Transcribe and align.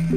Oke, 0.00 0.16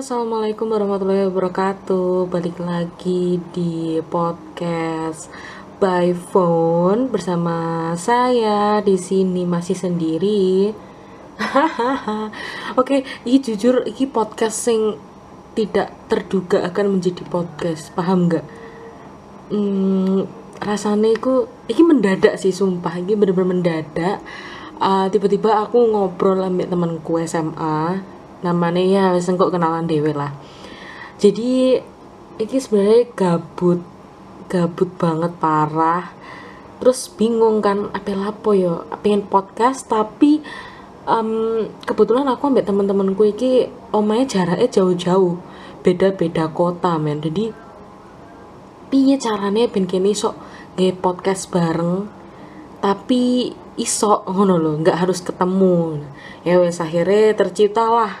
assalamualaikum 0.00 0.72
warahmatullahi 0.72 1.28
wabarakatuh. 1.28 2.32
Balik 2.32 2.56
lagi 2.56 3.36
di 3.52 4.00
podcast 4.08 5.28
by 5.76 6.16
phone 6.16 7.12
bersama 7.12 7.92
saya 8.00 8.80
di 8.80 8.96
sini 8.96 9.44
masih 9.44 9.76
sendiri. 9.76 10.72
Oke, 12.80 13.04
ini 13.28 13.36
jujur 13.44 13.84
ini 13.84 14.08
podcast 14.08 14.56
sing 14.56 14.96
tidak 15.56 15.88
terduga 16.12 16.68
akan 16.68 17.00
menjadi 17.00 17.24
podcast, 17.24 17.88
paham 17.96 18.28
nggak? 18.28 18.44
Hmm, 19.48 20.28
rasanya 20.60 21.16
itu 21.16 21.48
ini 21.72 21.82
mendadak 21.82 22.36
sih 22.36 22.52
sumpah, 22.52 23.00
ini 23.00 23.16
bener-bener 23.16 23.56
mendadak. 23.56 24.20
Uh, 24.76 25.08
tiba-tiba 25.08 25.56
aku 25.64 25.80
ngobrol 25.88 26.36
sama 26.36 26.68
temanku 26.68 27.16
SMA 27.24 28.04
namanya 28.44 28.84
ya 28.84 29.02
kok 29.16 29.48
kenalan 29.48 29.88
dewe 29.88 30.12
lah. 30.12 30.36
Jadi 31.16 31.80
ini 32.36 32.56
sebenarnya 32.60 33.08
gabut 33.16 33.80
gabut 34.52 34.92
banget 35.00 35.32
parah. 35.40 36.12
Terus 36.76 37.08
bingung 37.08 37.64
kan 37.64 37.88
apa 37.96 38.12
lapo 38.12 38.52
yo? 38.52 38.84
Pengen 39.00 39.24
podcast 39.24 39.88
tapi 39.88 40.44
um, 41.06 41.64
kebetulan 41.86 42.26
aku 42.26 42.50
ambek 42.50 42.66
teman-temanku 42.66 43.22
iki 43.30 43.70
omanya 43.94 44.26
jaraknya 44.26 44.68
jauh-jauh. 44.68 45.38
Beda-beda 45.86 46.50
kota 46.50 46.98
men. 46.98 47.22
Jadi 47.22 47.54
piye 48.90 49.16
caranya 49.18 49.70
ben 49.70 49.86
kene 49.86 50.14
iso 50.14 50.34
nge 50.76 50.94
podcast 50.98 51.50
bareng 51.50 52.06
tapi 52.78 53.50
iso 53.74 54.22
ngono 54.26 54.58
loh 54.58 54.74
nggak 54.82 54.98
harus 55.06 55.22
ketemu. 55.22 56.02
Ya 56.42 56.58
wes 56.58 56.82
akhirnya 56.82 57.34
terciptalah 57.38 58.18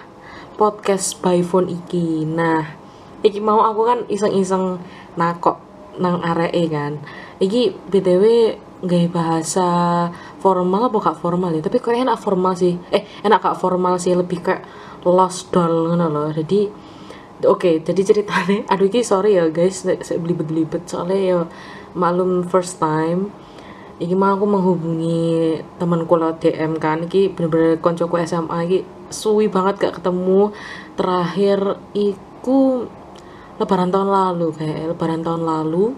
podcast 0.54 1.18
by 1.20 1.42
phone 1.42 1.70
iki. 1.74 2.22
Nah 2.24 2.66
iki 3.26 3.42
mau 3.42 3.66
aku 3.66 3.82
kan 3.82 3.98
iseng-iseng 4.06 4.78
nakok 5.18 5.58
nang 5.98 6.22
aree 6.22 6.70
kan. 6.70 7.02
Iki 7.42 7.90
btw 7.90 8.56
gak 8.84 9.08
bahasa 9.12 9.68
formal 10.46 10.86
apa 10.86 10.96
gak 11.02 11.18
formal 11.18 11.50
ya? 11.50 11.58
Tapi 11.66 11.82
kok 11.82 11.90
enak 11.90 12.22
formal 12.22 12.54
sih. 12.54 12.78
Eh 12.94 13.02
enak 13.26 13.42
gak 13.42 13.58
formal 13.58 13.98
sih 13.98 14.14
lebih 14.14 14.38
kayak 14.46 14.62
lost 15.02 15.50
doll 15.50 15.90
ngono 15.90 16.06
loh. 16.06 16.30
Jadi 16.30 16.70
oke 17.42 17.58
okay, 17.58 17.74
jadi 17.82 18.14
ceritanya 18.14 18.62
aduh 18.70 18.86
iki 18.86 19.02
sorry 19.02 19.34
ya 19.34 19.50
guys 19.50 19.82
saya 19.82 20.18
belibet-belibet. 20.22 20.86
Soalnya 20.86 21.18
ya 21.18 21.38
maklum 21.98 22.46
first 22.46 22.78
time 22.78 23.34
iki 23.98 24.12
mah 24.14 24.38
aku 24.38 24.46
menghubungi 24.46 25.58
temanku 25.82 26.14
lewat 26.14 26.38
DM 26.46 26.78
kan. 26.78 27.02
Iki 27.10 27.34
bener-bener 27.34 27.82
koncoku 27.82 28.22
SMA 28.22 28.58
iki 28.70 28.78
suwi 29.10 29.50
banget 29.50 29.82
gak 29.82 29.98
ketemu. 29.98 30.54
Terakhir 30.94 31.82
iku 31.90 32.86
lebaran 33.58 33.90
tahun 33.90 34.08
lalu 34.14 34.46
kayak 34.54 34.94
lebaran 34.94 35.26
tahun 35.26 35.42
lalu 35.42 35.96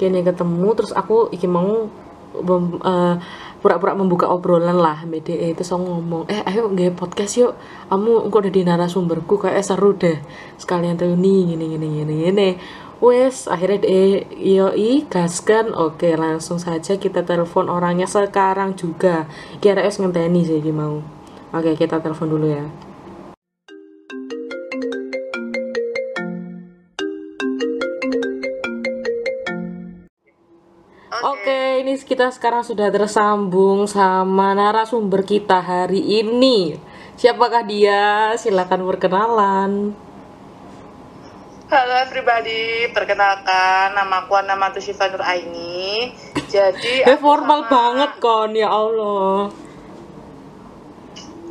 kini 0.00 0.24
ketemu 0.24 0.68
terus 0.72 0.96
aku 0.96 1.28
iki 1.28 1.44
mau 1.44 1.92
uh, 2.40 3.14
pura-pura 3.60 3.92
membuka 3.92 4.26
obrolan 4.26 4.80
lah 4.80 5.04
BDE 5.04 5.52
itu 5.52 5.62
so 5.62 5.76
ngomong 5.76 6.26
eh 6.32 6.40
ayo 6.48 6.72
nggak 6.72 6.96
podcast 6.96 7.36
yuk 7.36 7.52
kamu 7.92 8.32
kok 8.32 8.40
udah 8.40 8.52
di 8.52 8.62
narasumberku 8.64 9.36
kayak 9.36 9.60
seru 9.60 9.92
deh 9.94 10.16
sekalian 10.56 10.96
nih 10.96 11.40
gini 11.54 11.64
gini 11.76 11.86
gini 12.00 12.14
gini 12.24 12.48
wes 13.00 13.48
akhirnya 13.48 13.84
deh 13.84 14.28
yoi 14.36 15.08
gaskan 15.08 15.72
oke 15.72 16.08
langsung 16.16 16.60
saja 16.60 17.00
kita 17.00 17.24
telepon 17.24 17.72
orangnya 17.72 18.04
sekarang 18.04 18.76
juga. 18.76 19.24
Kira 19.64 19.80
es 19.88 19.96
ngenteni 19.96 20.44
sih 20.44 20.60
mau. 20.68 21.00
Oke 21.56 21.74
kita 21.80 22.04
telepon 22.04 22.28
dulu 22.28 22.46
ya 22.52 22.89
Oke, 31.20 31.84
ini 31.84 32.00
kita 32.00 32.32
sekarang 32.32 32.64
sudah 32.64 32.88
tersambung 32.88 33.84
sama 33.84 34.56
narasumber 34.56 35.20
kita 35.20 35.60
hari 35.60 36.00
ini. 36.00 36.80
Siapakah 37.20 37.60
dia? 37.68 38.32
Silakan 38.40 38.88
perkenalan. 38.88 39.92
Halo 41.68 41.94
everybody, 42.00 42.88
perkenalkan 42.96 43.92
nama 43.92 44.24
aku 44.24 44.32
nama 44.48 44.72
Tushifa 44.72 45.12
Nur 45.12 45.20
Aini. 45.20 46.08
Jadi 46.48 47.04
eh, 47.04 47.20
formal 47.20 47.68
sama... 47.68 47.70
banget 47.70 48.10
kon 48.16 48.56
ya 48.56 48.72
Allah. 48.72 49.52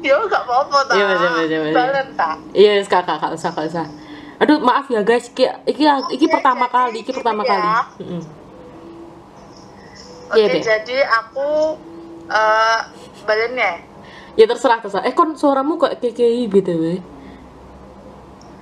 Yo 0.01 0.17
gak 0.25 0.49
apa-apa 0.49 0.77
ta. 0.89 0.93
Iya, 0.97 1.07
iya, 1.13 1.29
iya, 1.45 1.59
iya. 1.69 2.29
Iya, 2.57 2.71
kakak 2.89 3.37
usah, 3.37 3.53
kakak 3.53 3.69
usah. 3.69 3.85
Aduh, 4.41 4.57
maaf 4.65 4.89
ya 4.89 5.05
guys, 5.05 5.29
iki 5.29 5.45
iki, 5.69 5.85
iki 5.85 6.25
okay, 6.25 6.33
pertama 6.33 6.65
kali, 6.73 7.05
iki 7.05 7.13
pertama 7.13 7.45
ya. 7.45 7.49
kali. 7.53 7.69
Mm 8.01 8.07
-hmm. 8.09 8.38
Oke, 10.29 10.45
okay, 10.45 10.61
jadi 10.61 10.97
aku 11.09 11.73
uh, 12.29 12.79
badannya. 13.25 13.81
Ya 14.37 14.45
terserah 14.45 14.77
terserah. 14.77 15.09
Eh 15.09 15.17
kon 15.17 15.33
suaramu 15.33 15.81
kok 15.81 15.97
KKI 15.97 16.45
btw. 16.45 17.01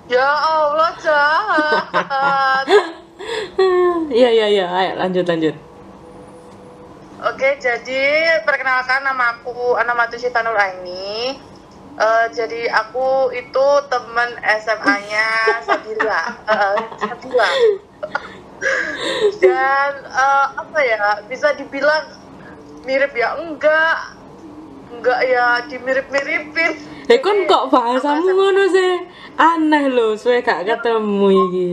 Ya 0.08 0.32
Allah 0.32 0.92
jahat. 1.04 2.66
Iya 4.08 4.30
iya 4.30 4.48
iya, 4.48 4.66
ayo 4.70 4.92
lanjut 5.02 5.26
lanjut. 5.26 5.56
Oke, 7.18 7.58
jadi 7.58 8.04
perkenalkan 8.46 9.02
nama 9.02 9.34
aku 9.36 9.74
Anamatu 9.74 10.22
Syifanul 10.22 10.54
Aini. 10.54 11.34
Uh, 11.98 12.30
jadi 12.30 12.70
aku 12.78 13.34
itu 13.34 13.68
temen 13.90 14.38
SMA-nya 14.62 15.28
Sabila. 15.66 16.22
Uh, 16.46 16.78
Sabila 17.02 17.50
dan 19.44 19.92
uh, 20.10 20.48
apa 20.58 20.80
ya 20.82 21.22
bisa 21.30 21.54
dibilang 21.54 22.14
mirip 22.84 23.14
ya 23.14 23.38
enggak. 23.38 24.18
Enggak 24.88 25.20
ya 25.28 25.62
dimirip-miripin. 25.68 26.74
Eh 27.12 27.20
kan 27.20 27.38
kok 27.46 27.70
bahasamu 27.70 28.32
ngono 28.32 28.64
sih? 28.72 28.94
Aneh 29.36 29.92
loh 29.92 30.16
saya 30.16 30.42
gak 30.42 30.64
ketemu 30.66 31.28
iki. 31.48 31.70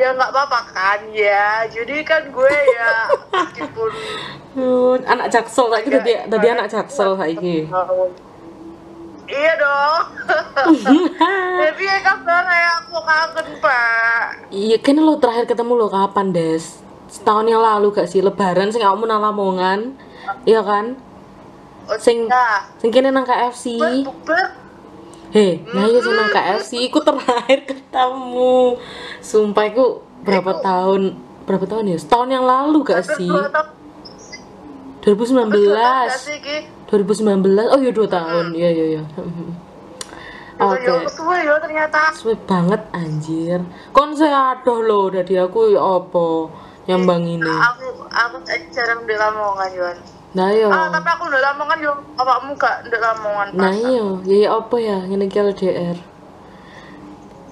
Ya 0.00 0.16
nggak 0.16 0.32
apa-apa 0.32 0.60
kan 0.72 1.00
ya. 1.12 1.68
Jadi 1.68 2.02
kan 2.02 2.32
gue 2.32 2.50
ya 2.50 2.92
meskipun 3.44 3.90
anak 5.06 5.30
jaksel 5.30 5.70
lagi 5.70 5.88
tadi 5.92 6.12
tadi 6.26 6.46
anak 6.50 6.66
jaksel 6.72 7.14
lagi 7.14 7.68
Iya 9.30 9.52
dong. 9.62 10.02
Jadi 11.62 11.82
ya 11.86 11.98
kabar 12.02 12.44
ya 12.50 12.70
aku 12.82 12.98
kangen 12.98 13.46
pak. 13.62 14.26
Iya 14.50 14.76
kan 14.82 14.98
lo 14.98 15.14
terakhir 15.22 15.46
ketemu 15.46 15.72
lo 15.78 15.86
kapan 15.86 16.34
des? 16.34 16.82
Setahun 17.06 17.46
yang 17.46 17.62
lalu 17.62 17.94
gak 17.94 18.10
sih 18.10 18.22
Lebaran 18.22 18.70
sing 18.70 18.82
kamu 18.82 19.06
nang 19.06 19.22
Lamongan, 19.22 19.98
iya 20.46 20.62
kan? 20.62 20.94
Oh, 21.90 21.98
sing 21.98 22.30
iya. 22.30 22.70
sing 22.78 22.90
kene 22.94 23.10
nang 23.10 23.26
KFC. 23.26 23.82
Hei, 25.34 25.62
nah 25.74 25.90
iya 25.90 25.98
sing 25.98 26.14
nang 26.14 26.30
KFC, 26.30 26.86
iku 26.86 27.02
terakhir 27.02 27.66
ketemu. 27.70 28.78
Sumpah 29.18 29.64
iku 29.66 30.06
berapa 30.22 30.62
tahun? 30.62 31.18
Berapa 31.50 31.66
tahun 31.66 31.94
ya? 31.94 31.98
Setahun 31.98 32.30
yang 32.30 32.46
lalu 32.46 32.86
gak 32.86 33.02
sih? 33.18 33.30
2019. 35.02 35.50
2019 35.50 36.79
oh 37.70 37.78
iya 37.78 37.92
dua 37.94 38.08
tahun 38.10 38.50
iya 38.54 38.70
iya 38.74 38.86
iya 38.98 39.02
Oke. 40.60 40.84
Okay. 40.84 41.08
Suwe 41.16 41.40
ya 41.40 41.56
ternyata. 41.56 42.12
Suwe 42.12 42.36
banget 42.44 42.84
anjir. 42.92 43.64
Kon 43.96 44.12
saya 44.12 44.52
adoh 44.52 44.84
loh 44.84 45.08
dari 45.08 45.40
aku 45.40 45.72
ya 45.72 45.80
apa 45.80 46.52
nyambang 46.84 47.24
ini. 47.24 47.48
Aku 47.48 48.04
aku 48.12 48.36
jarang 48.68 49.08
di 49.08 49.16
Lamongan 49.16 49.72
Yuan. 49.72 49.96
Nah 50.36 50.52
iya. 50.52 50.68
Ah 50.68 50.92
tapi 50.92 51.08
aku 51.08 51.32
udah 51.32 51.40
Lamongan 51.40 51.78
yo 51.80 51.92
awakmu 52.12 52.52
gak 52.60 52.92
di 52.92 52.98
Lamongan. 53.00 53.56
Nah 53.56 53.72
iya, 53.72 54.04
ya 54.28 54.36
ya 54.36 54.48
apa 54.52 54.76
ya 54.76 54.98
ngene 55.08 55.32
iki 55.32 55.38
LDR. 55.40 55.98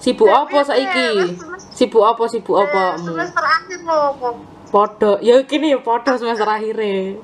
Sibuk 0.04 0.28
apa 0.28 0.58
saiki? 0.68 1.32
Sibuk 1.72 2.04
apa 2.04 2.28
sibuk 2.28 2.60
apa? 2.60 3.00
Semester 3.00 3.40
akhir 3.40 3.80
loh. 3.88 4.36
Podo, 4.68 5.16
ya 5.24 5.40
kini 5.48 5.72
ya 5.72 5.80
podo 5.80 6.12
semester 6.20 6.44
akhirnya 6.44 7.16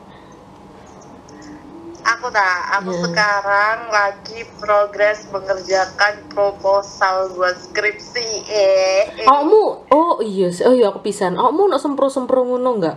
aku 2.04 2.28
tak 2.28 2.58
aku 2.80 2.92
yeah. 2.92 3.02
sekarang 3.08 3.78
lagi 3.88 4.40
progres 4.60 5.24
mengerjakan 5.32 6.20
proposal 6.28 7.32
buat 7.32 7.56
skripsi 7.56 8.28
eh, 8.44 9.24
eh. 9.24 9.26
kamu 9.26 9.88
oh 9.88 10.14
iya 10.20 10.52
oh 10.68 10.74
iya 10.76 10.92
aku 10.92 11.00
pisan 11.00 11.40
kamu 11.40 11.72
nak 11.72 11.80
sempro 11.80 12.12
sempro 12.12 12.44
ngono 12.44 12.70
enggak 12.76 12.96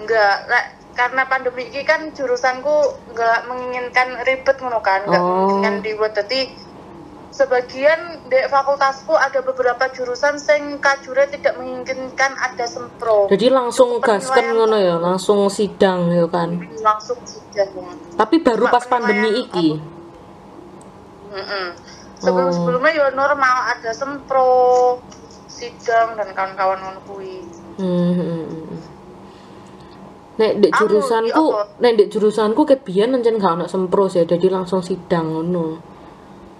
enggak 0.00 0.36
lah 0.48 0.64
karena 0.96 1.22
pandemi 1.28 1.68
ini 1.68 1.84
kan 1.84 2.10
jurusanku 2.16 2.76
enggak 3.12 3.38
menginginkan 3.44 4.08
ribet 4.24 4.56
ngono 4.64 4.80
kan 4.80 5.04
enggak 5.04 5.20
oh. 5.20 5.28
menginginkan 5.28 5.74
dibuat 5.84 6.12
jadi 6.16 6.48
sebagian 7.34 8.30
di 8.30 8.38
fakultasku 8.46 9.10
ada 9.10 9.42
beberapa 9.42 9.90
jurusan 9.90 10.38
sing 10.38 10.78
kajure 10.78 11.26
tidak 11.34 11.58
menginginkan 11.58 12.30
ada 12.38 12.62
sempro 12.62 13.26
Jadi 13.26 13.50
langsung 13.50 13.98
gaskan 13.98 14.54
ngono 14.54 14.78
ya, 14.78 14.96
langsung 15.02 15.50
sidang 15.50 16.14
ya 16.14 16.30
kan. 16.30 16.54
langsung 16.78 17.18
ya. 17.50 17.66
Tapi 18.14 18.38
baru 18.38 18.70
Cuma 18.70 18.74
pas 18.78 18.84
pandemi 18.86 19.34
penilaian 19.34 19.42
iki. 19.50 19.68
Mm-mm. 21.34 21.66
sebelum 22.22 22.48
Oh. 22.48 22.54
sebelumnya 22.54 22.92
ya 22.94 23.06
normal 23.10 23.56
ada 23.74 23.90
sempro 23.90 24.48
sidang 25.50 26.14
dan 26.14 26.30
kawan-kawan 26.30 26.78
ngono 26.78 27.00
kuwi 27.10 27.42
Hmm. 27.74 28.70
Nek 30.38 30.62
Anu, 30.62 30.70
jurusanku, 30.70 31.44
apa? 31.50 31.78
nek 31.82 31.92
di 31.98 32.04
jurusanku 32.10 32.62
ket 32.66 32.86
biyen 32.86 33.14
ancen 33.18 33.38
gak 33.38 33.54
ono 33.58 33.66
sempro 33.66 34.06
sih, 34.06 34.22
jadi 34.22 34.46
langsung 34.50 34.82
sidang 34.82 35.30
ngono. 35.30 35.93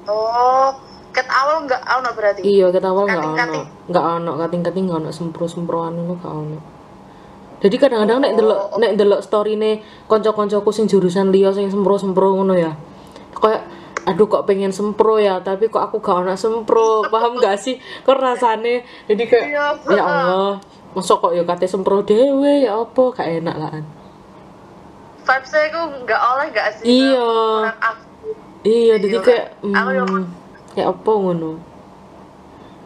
Oh 0.06 0.69
ket 1.11 1.31
awal 1.31 1.62
nggak 1.62 1.79
ono 1.79 2.09
berarti 2.11 2.41
Iya, 2.43 2.69
ket 2.69 2.83
awal 2.83 3.06
gak 3.06 3.15
ono. 3.15 3.23
Kating-kating. 3.23 3.65
Gak 3.89 4.05
ono, 4.19 4.31
kating-kating 4.35 4.85
gak 4.87 4.99
ono 4.99 5.11
sempro-semproan 5.11 5.93
ngono 5.95 6.15
gak 6.19 6.35
ono. 6.35 6.59
Jadi 7.62 7.77
kadang-kadang 7.79 8.19
nek 8.21 8.33
delok 8.35 8.61
nek 8.77 8.93
delok 8.95 9.21
storine 9.23 9.79
kanca-kancaku 10.05 10.69
sing 10.69 10.85
jurusan 10.85 11.31
liya 11.31 11.55
sing 11.55 11.71
sempro-sempro 11.71 12.35
ngono 12.35 12.59
ya. 12.59 12.75
Kayak 13.33 13.62
aduh 14.05 14.29
kok 14.29 14.45
pengen 14.45 14.69
sempro 14.69 15.17
ya, 15.17 15.41
tapi 15.41 15.71
kok 15.71 15.81
aku 15.81 16.03
gak 16.03 16.27
ono 16.27 16.35
sempro. 16.35 17.00
Paham 17.15 17.39
gak 17.39 17.57
sih? 17.57 17.79
Kok 18.03 18.19
rasane 18.19 18.83
jadi 19.07 19.23
kayak 19.25 19.47
Iya, 19.49 19.67
ya 19.87 20.03
Allah, 20.03 20.55
masa 20.93 21.15
kok 21.15 21.31
ya 21.31 21.43
kate 21.43 21.65
sempro 21.65 22.03
dhewe 22.03 22.67
ya 22.67 22.83
apa 22.83 23.03
gak 23.15 23.29
enak 23.39 23.55
lah. 23.55 23.71
vibes 25.25 25.49
saya 25.49 25.73
ku 25.73 25.81
nggak 26.05 26.21
oleh 26.21 26.47
nggak 26.53 26.69
sih 26.77 26.85
Iya. 26.85 27.25
kurang 27.65 27.81
aktif 27.81 28.04
Iya, 28.64 28.96
jadi 28.96 29.16
Iya. 29.20 29.25
kayak 29.25 29.46
Aku 29.61 29.90
ya, 29.93 30.02
hmm, 30.08 30.25
ya 30.75 30.84
apa 30.88 31.11
ngono. 31.12 31.50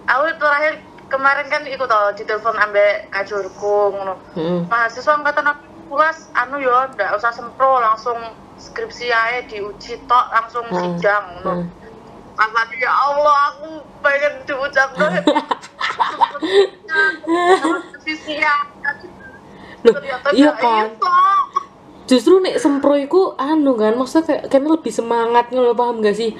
aku 0.09 0.25
terakhir 0.41 0.75
kemarin 1.13 1.47
kan 1.53 1.63
ikut 1.69 1.87
tau 1.89 2.11
di 2.17 2.25
telepon 2.27 2.57
ambek 2.59 3.07
kajurku 3.15 3.93
ngono 3.95 4.17
Heeh. 4.35 4.61
mahasiswa 4.67 5.21
angkatan 5.21 5.47
aku 5.47 5.65
pulas 5.89 6.29
anu 6.37 6.59
yo 6.61 6.73
ndak 6.97 7.17
usah 7.17 7.33
sempro 7.33 7.81
langsung 7.81 8.17
skripsi 8.59 9.13
aja 9.13 9.45
diuji 9.47 10.01
tok 10.09 10.27
langsung 10.35 10.65
Heeh. 10.69 10.97
sidang 10.99 11.25
ngono 11.41 11.53
Heeh. 11.63 11.67
Pas 12.39 12.47
tadi, 12.55 12.79
ya 12.79 12.93
Allah 12.95 13.35
aku 13.51 13.83
pengen 13.99 14.35
diucap 14.47 14.95
banget 14.95 15.27
sisi 18.07 18.39
Loh, 19.83 19.95
ternyata 19.95 20.29
iya 20.35 20.51
kan? 20.55 20.87
Justru 22.09 22.41
nek 22.41 22.57
sempro 22.57 22.97
iku 22.97 23.37
anu 23.37 23.77
kan, 23.77 23.93
maksudnya 23.95 24.25
kayak 24.25 24.43
kayaknya 24.49 24.71
lebih 24.81 24.93
semangat 24.93 25.45
ngono 25.53 25.77
paham 25.77 26.01
gak 26.01 26.17
sih? 26.17 26.33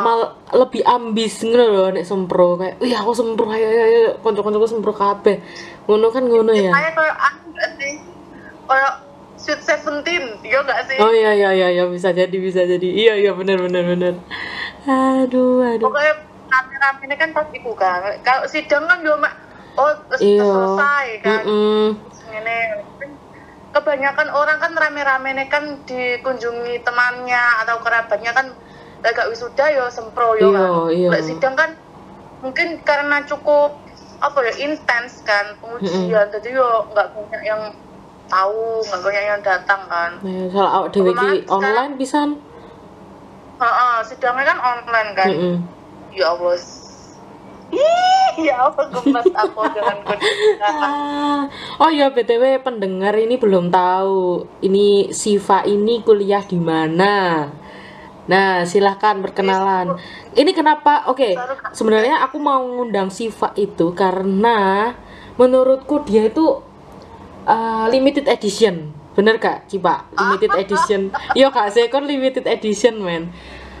Mal 0.00 0.20
lebih 0.56 0.82
ambis 0.88 1.44
ngono 1.44 1.64
lho 1.74 1.86
nek 1.96 2.06
sempro 2.08 2.56
kayak, 2.56 2.80
"Wih, 2.80 2.94
aku 2.96 3.12
sempro 3.12 3.44
ayo 3.52 3.66
ayo 3.68 3.82
ayo 3.84 4.00
kanca-kancaku 4.24 4.66
sempro 4.68 4.92
kabeh." 4.96 5.36
Ngono 5.84 6.08
kan 6.08 6.24
ngono 6.24 6.52
ya. 6.56 6.72
Kayak 6.72 6.92
kayak 6.96 7.16
anu 7.20 7.48
sih 7.76 7.94
kayak 8.68 8.92
Sweet 9.38 9.60
Seventeen 9.62 10.24
iya 10.42 10.58
nggak 10.66 10.80
sih 10.90 10.96
Oh 10.98 11.14
iya 11.14 11.30
iya 11.30 11.50
iya 11.54 11.68
iya 11.70 11.84
bisa 11.86 12.10
jadi 12.10 12.36
bisa 12.36 12.66
jadi. 12.66 12.88
Iya 12.88 13.14
iya 13.22 13.30
bener 13.36 13.56
bener 13.62 13.84
bener. 13.86 14.14
Aduh 14.88 15.62
aduh. 15.62 15.86
pokoknya 15.88 16.14
rame-rame 16.48 17.00
ini 17.06 17.14
kan 17.20 17.30
pas 17.36 17.46
ibu 17.52 17.72
kan 17.76 18.00
kalau 18.24 18.44
sidang 18.48 18.88
kan 18.88 18.98
cuma 19.04 19.30
oh 19.76 19.92
Iya. 20.18 20.42
selesai 20.42 21.06
kan 21.22 21.44
Mm-mm. 21.44 21.86
ini 22.32 22.58
kebanyakan 23.78 24.28
orang 24.28 24.58
kan 24.58 24.72
rame-rame 24.72 25.30
ini 25.30 25.44
kan 25.46 25.62
dikunjungi 25.82 26.82
temannya 26.82 27.62
atau 27.62 27.78
kerabatnya 27.78 28.32
kan 28.32 28.50
agak 29.00 29.30
wisuda 29.30 29.70
yo 29.70 29.86
sempro 29.88 30.34
yo 30.34 30.50
Iya, 30.50 30.58
kan 30.58 30.70
iya. 30.90 31.08
Lek 31.08 31.22
sidang 31.24 31.54
kan 31.54 31.70
mungkin 32.38 32.82
karena 32.82 33.22
cukup 33.22 33.78
apa 34.18 34.38
ya 34.44 34.54
intens 34.60 35.22
kan 35.22 35.54
pengujian 35.58 36.26
jadi 36.28 36.48
yo 36.52 36.66
nggak 36.88 37.06
banyak 37.08 37.42
yang 37.44 37.62
tahu 38.26 38.82
nggak 38.82 39.00
banyak 39.00 39.24
yang 39.24 39.40
datang 39.40 39.80
kan 39.86 40.10
Nah, 40.18 40.46
salah 40.50 40.72
awak 40.82 40.90
kan- 41.14 41.46
online 41.48 41.94
pisan. 41.94 42.28
Heeh, 43.58 43.96
sidangnya 44.04 44.44
kan 44.46 44.58
online 44.60 45.10
kan 45.14 45.28
Heeh. 45.28 45.56
ya 46.12 46.30
Allah 46.30 46.54
Ih, 47.72 48.32
ya 48.48 48.68
Allah 48.68 48.86
gemes 48.88 49.28
aku 49.32 49.60
dengan 49.76 49.96
Ah, 50.64 51.40
oh 51.84 51.90
ya 51.92 52.08
btw 52.08 52.64
pendengar 52.64 53.12
ini 53.18 53.36
belum 53.36 53.68
tahu 53.68 54.48
ini 54.64 55.12
Siva 55.12 55.64
ini 55.68 56.00
kuliah 56.00 56.40
di 56.44 56.56
mana. 56.56 57.48
Nah 58.28 58.64
silahkan 58.64 59.20
perkenalan. 59.20 59.96
Ini 60.36 60.50
kenapa? 60.52 61.08
Oke, 61.08 61.36
sebenarnya 61.72 62.24
aku 62.24 62.36
mau 62.40 62.60
ngundang 62.60 63.08
Siva 63.08 63.52
itu 63.56 63.92
karena 63.96 64.92
menurutku 65.40 66.04
dia 66.04 66.28
itu 66.28 66.60
uh, 67.48 67.86
limited 67.88 68.28
edition. 68.28 68.92
Bener 69.18 69.40
gak, 69.42 69.66
Cipa? 69.66 70.06
Limited 70.14 70.52
edition. 70.62 71.10
Iya 71.34 71.50
kak, 71.50 71.74
saya 71.74 71.90
kan 71.90 72.06
limited 72.06 72.46
edition 72.46 73.02
men. 73.02 73.34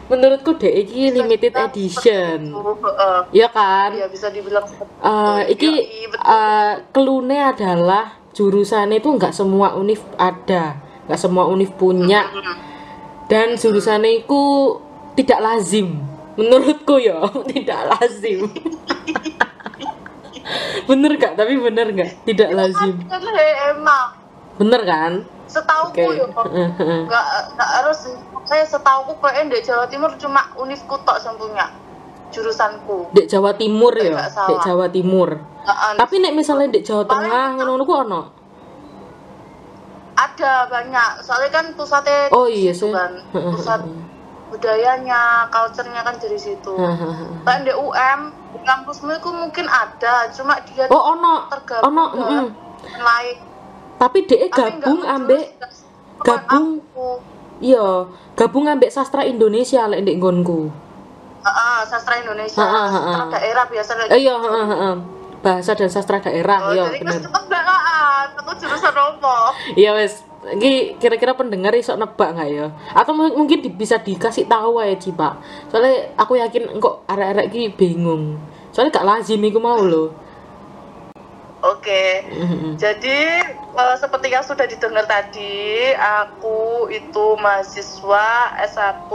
Menurutku 0.08 0.56
dia 0.56 0.72
ini 0.72 1.12
limited 1.12 1.52
edition. 1.52 2.56
Heeh. 2.56 3.18
Iya 3.36 3.48
kan? 3.52 3.92
ya 3.92 4.08
bisa 4.08 4.32
dibilang 4.32 4.64
Eh, 5.04 5.40
iki 5.52 5.68
eh, 6.08 6.74
kelune 6.90 7.38
adalah 7.38 8.16
jurusan 8.32 8.88
itu 8.96 9.04
nggak 9.04 9.36
semua 9.36 9.76
univ 9.76 10.00
ada, 10.16 10.80
nggak 11.06 11.20
semua 11.20 11.44
univ 11.46 11.76
punya, 11.76 12.24
dan 13.28 13.60
jurusan 13.60 14.02
itu 14.08 14.40
tidak 15.14 15.38
lazim. 15.44 16.00
Menurutku 16.40 16.96
ya 17.02 17.28
tidak 17.52 17.80
lazim. 17.92 18.46
bener 20.88 21.20
gak? 21.20 21.36
Tapi 21.36 21.60
bener 21.60 21.92
gak? 21.92 22.24
Tidak 22.24 22.50
lazim. 22.56 22.96
kan 23.04 23.20
he, 23.20 23.48
emang 23.76 24.17
Bener 24.58 24.82
kan? 24.84 25.12
setauku 25.48 25.96
Oke. 25.96 26.20
ya 26.20 26.28
nggak 27.08 27.24
nggak 27.56 27.70
harus 27.80 28.12
saya 28.44 28.64
setauku 28.68 29.16
kayaknya 29.16 29.56
di 29.56 29.64
Jawa 29.64 29.88
Timur 29.88 30.12
cuma 30.20 30.52
univku 30.60 30.92
tok 31.08 31.24
yang 31.24 31.40
punya 31.40 31.66
jurusanku 32.28 33.08
Dek 33.16 33.24
Jawa 33.32 33.56
Timur 33.56 33.96
ya. 33.96 34.28
Dek 34.28 34.60
Jawa 34.60 34.92
Timur. 34.92 35.40
Heeh. 35.40 35.92
Tapi 35.96 36.14
nek 36.20 36.36
misalnya 36.36 36.68
Dek 36.68 36.84
Jawa 36.84 37.08
Tengah 37.08 37.56
ngono 37.56 37.82
ku 37.82 37.94
ono. 37.96 38.22
ada 40.18 40.66
banyak 40.66 41.22
soalnya 41.22 41.50
kan 41.54 41.66
pusatnya 41.78 42.26
Oh 42.34 42.50
di 42.50 42.66
iya 42.66 42.72
sih. 42.74 42.90
kan 42.90 43.22
pusat 43.54 43.86
budayanya 44.50 45.46
culture-nya 45.46 46.02
kan 46.02 46.18
dari 46.18 46.34
situ 46.34 46.74
kan 47.46 47.62
di 47.62 47.70
UM 47.70 48.20
di 48.50 48.58
kampusmu 48.66 49.14
itu 49.14 49.30
mungkin 49.30 49.70
ada 49.70 50.26
cuma 50.34 50.58
dia 50.66 50.90
Oh 50.90 51.14
ono, 51.14 51.46
tergabung 51.46 51.86
ono, 51.86 52.04
ke 52.10 52.18
mm-mm. 52.18 52.46
lain 52.98 53.36
Tapi 53.98 54.18
Dek 54.24 54.42
gabung 54.48 55.02
ambek 55.02 55.44
gabung. 56.22 56.66
Iya, 57.58 58.06
gabung 58.38 58.70
ambek 58.70 58.94
sastra 58.94 59.26
Indonesia 59.26 59.82
lek 59.90 60.06
ndek 60.06 60.22
nggonku. 60.22 60.70
Heeh, 61.42 61.78
sastra 61.86 62.14
Indonesia 62.18 62.58
Heeh, 62.58 62.86
heeh. 62.88 63.16
sastra 63.18 63.34
daerah 63.34 63.64
biasa 63.66 63.90
Iya, 64.14 64.34
heeh, 64.38 64.66
heeh. 64.70 64.94
Bahasa 65.38 65.70
dan 65.74 65.90
sastra 65.90 66.18
daerah, 66.18 66.58
Oh, 66.66 66.74
iya 66.74 66.84
bener. 66.90 67.22
ketebakan, 67.22 68.26
aku 68.42 68.50
jurusan 68.58 68.90
apa? 68.90 69.34
Iya 69.74 69.94
wes, 69.94 70.26
iki 70.50 70.98
kira-kira 70.98 71.34
pendengar 71.34 71.70
iso 71.74 71.94
nebak 71.94 72.34
nggak 72.34 72.48
ya? 72.50 72.66
Atau 72.90 73.14
mu- 73.14 73.34
mungkin 73.34 73.62
di- 73.62 73.70
bisa 73.70 74.02
dikasih 74.02 74.50
tahu 74.50 74.82
ya 74.82 74.98
Cipa. 74.98 75.38
Soalnya 75.70 76.10
aku 76.18 76.38
yakin 76.38 76.78
kok 76.78 77.06
arek-arek 77.06 77.54
iki 77.54 77.70
bingung. 77.70 78.34
Soalnya 78.74 78.98
gak 78.98 79.06
lazim 79.06 79.38
iku 79.40 79.58
mau 79.58 79.78
loh. 79.78 80.10
Oke. 81.62 82.22
Mhm. 82.30 82.78
Jadi 82.78 83.18
eh, 83.54 83.96
seperti 83.98 84.30
yang 84.30 84.46
sudah 84.46 84.66
didengar 84.66 85.06
tadi, 85.10 85.90
aku 85.94 86.86
itu 86.90 87.26
mahasiswa 87.38 88.28
S1 88.62 89.10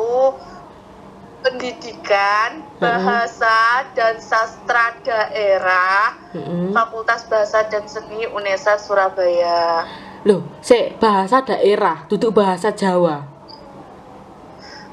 Pendidikan 1.44 2.64
Bahasa 2.80 3.84
dan 3.96 4.16
Sastra 4.20 4.96
Daerah 5.04 6.16
Mhm. 6.32 6.72
Fakultas 6.72 7.28
Bahasa 7.28 7.68
dan 7.68 7.84
Seni 7.88 8.28
UNESA 8.28 8.80
Surabaya. 8.80 9.84
Loh, 10.24 10.40
sik 10.64 11.04
bahasa 11.04 11.44
daerah, 11.44 12.08
duduk 12.08 12.32
bahasa 12.32 12.72
Jawa. 12.72 13.28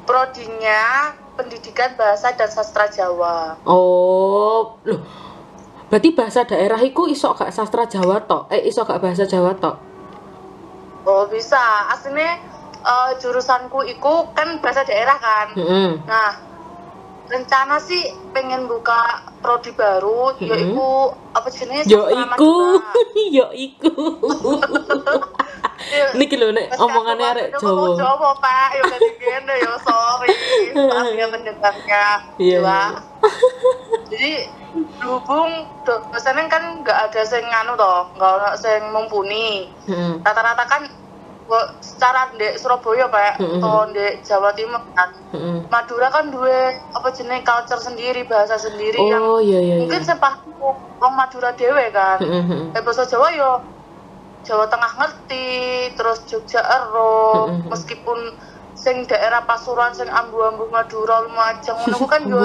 Prodinya 0.02 1.14
Pendidikan 1.38 1.94
Bahasa 1.94 2.34
dan 2.34 2.50
Sastra 2.50 2.90
Jawa. 2.90 3.54
Oh, 3.62 4.74
loh. 4.82 5.00
Berarti 5.90 6.14
bahasa 6.14 6.46
daerah 6.46 6.78
iku 6.78 7.10
iso 7.10 7.34
gak 7.34 7.50
sastra 7.50 7.82
Jawa 7.90 8.22
tok? 8.22 8.46
Eh, 8.54 8.70
iso 8.70 8.86
gak 8.86 9.02
bahasa 9.02 9.26
Jawa 9.26 9.58
tok? 9.58 9.76
Oh 11.02 11.26
bisa, 11.26 11.90
aslinya 11.90 12.38
eh, 12.78 13.10
jurusanku 13.18 13.82
itu 13.90 14.14
kan 14.38 14.62
bahasa 14.62 14.86
daerah 14.86 15.18
kan. 15.18 15.46
Heeh. 15.58 15.90
Nah, 16.06 16.30
rencana 17.30 17.78
sih 17.78 18.02
pengen 18.30 18.66
buka 18.66 18.98
prodi 19.38 19.70
baru, 19.70 20.34
Mm-mm. 20.34 20.44
yaitu 20.44 20.88
apa 21.30 21.48
jenis 21.48 21.86
Yo 21.86 22.04
iku, 22.06 22.82
yo 23.36 23.46
iku. 23.50 23.90
niki 26.12 26.36
lho 26.36 26.52
nek 26.52 26.76
omongannya 26.76 27.26
arek 27.26 27.46
Jawa 27.56 27.96
Jawa 27.96 28.30
pak 28.36 28.68
ya 28.76 28.82
dari 28.84 29.10
gini 29.16 29.54
ya 29.58 29.72
sorry 29.80 30.28
maaf 30.76 31.08
ya 31.10 31.26
pendengarnya 31.32 32.04
Iya, 32.36 32.58
Dua. 32.60 32.68
iya. 32.68 32.80
jadi 34.06 34.32
berhubung 35.00 35.50
do- 35.82 36.04
dosennya 36.12 36.46
kan 36.46 36.84
nggak 36.84 36.98
ada 37.10 37.22
sing 37.24 37.42
nganu 37.42 37.74
toh 37.74 38.12
nggak 38.12 38.32
ada 38.38 38.50
sing 38.54 38.92
mumpuni 38.92 39.72
Heeh. 39.88 40.20
rata-rata 40.20 40.62
kan 40.68 40.82
secara 41.82 42.30
di 42.34 42.46
Surabaya 42.58 43.06
pak 43.10 43.38
Mm-mm. 43.42 43.58
atau 43.58 43.88
di 43.90 44.06
Jawa 44.22 44.50
Timur 44.54 44.82
kan 44.94 45.10
Heeh. 45.34 45.58
Madura 45.70 46.08
kan 46.10 46.30
dua 46.30 46.70
apa 46.94 47.08
jenis 47.14 47.42
culture 47.42 47.82
sendiri 47.82 48.26
bahasa 48.26 48.58
sendiri 48.58 48.98
yang 48.98 49.22
oh 49.22 49.38
iya 49.42 49.58
iya 49.62 49.74
iya 49.78 49.80
mungkin 49.82 50.02
sepah 50.02 50.34
orang 51.00 51.14
Madura 51.16 51.50
dewe 51.54 51.90
kan 51.94 52.18
heeh. 52.22 52.74
eh 52.74 52.82
bahasa 52.82 53.06
Jawa 53.06 53.28
yo 53.34 53.50
Jawa 54.46 54.64
Tengah 54.72 54.92
ngerti 54.96 55.46
terus 55.94 56.24
Jogja 56.26 56.60
ero 56.64 57.46
Mm-mm. 57.46 57.68
meskipun 57.68 58.18
sing 58.72 59.04
daerah 59.04 59.44
Pasuruan 59.44 59.92
sing 59.92 60.08
ambu-ambu 60.08 60.72
Madura 60.72 61.20
Lumajang 61.20 61.76
ngono 61.76 61.98
kan 62.08 62.20
yo 62.24 62.38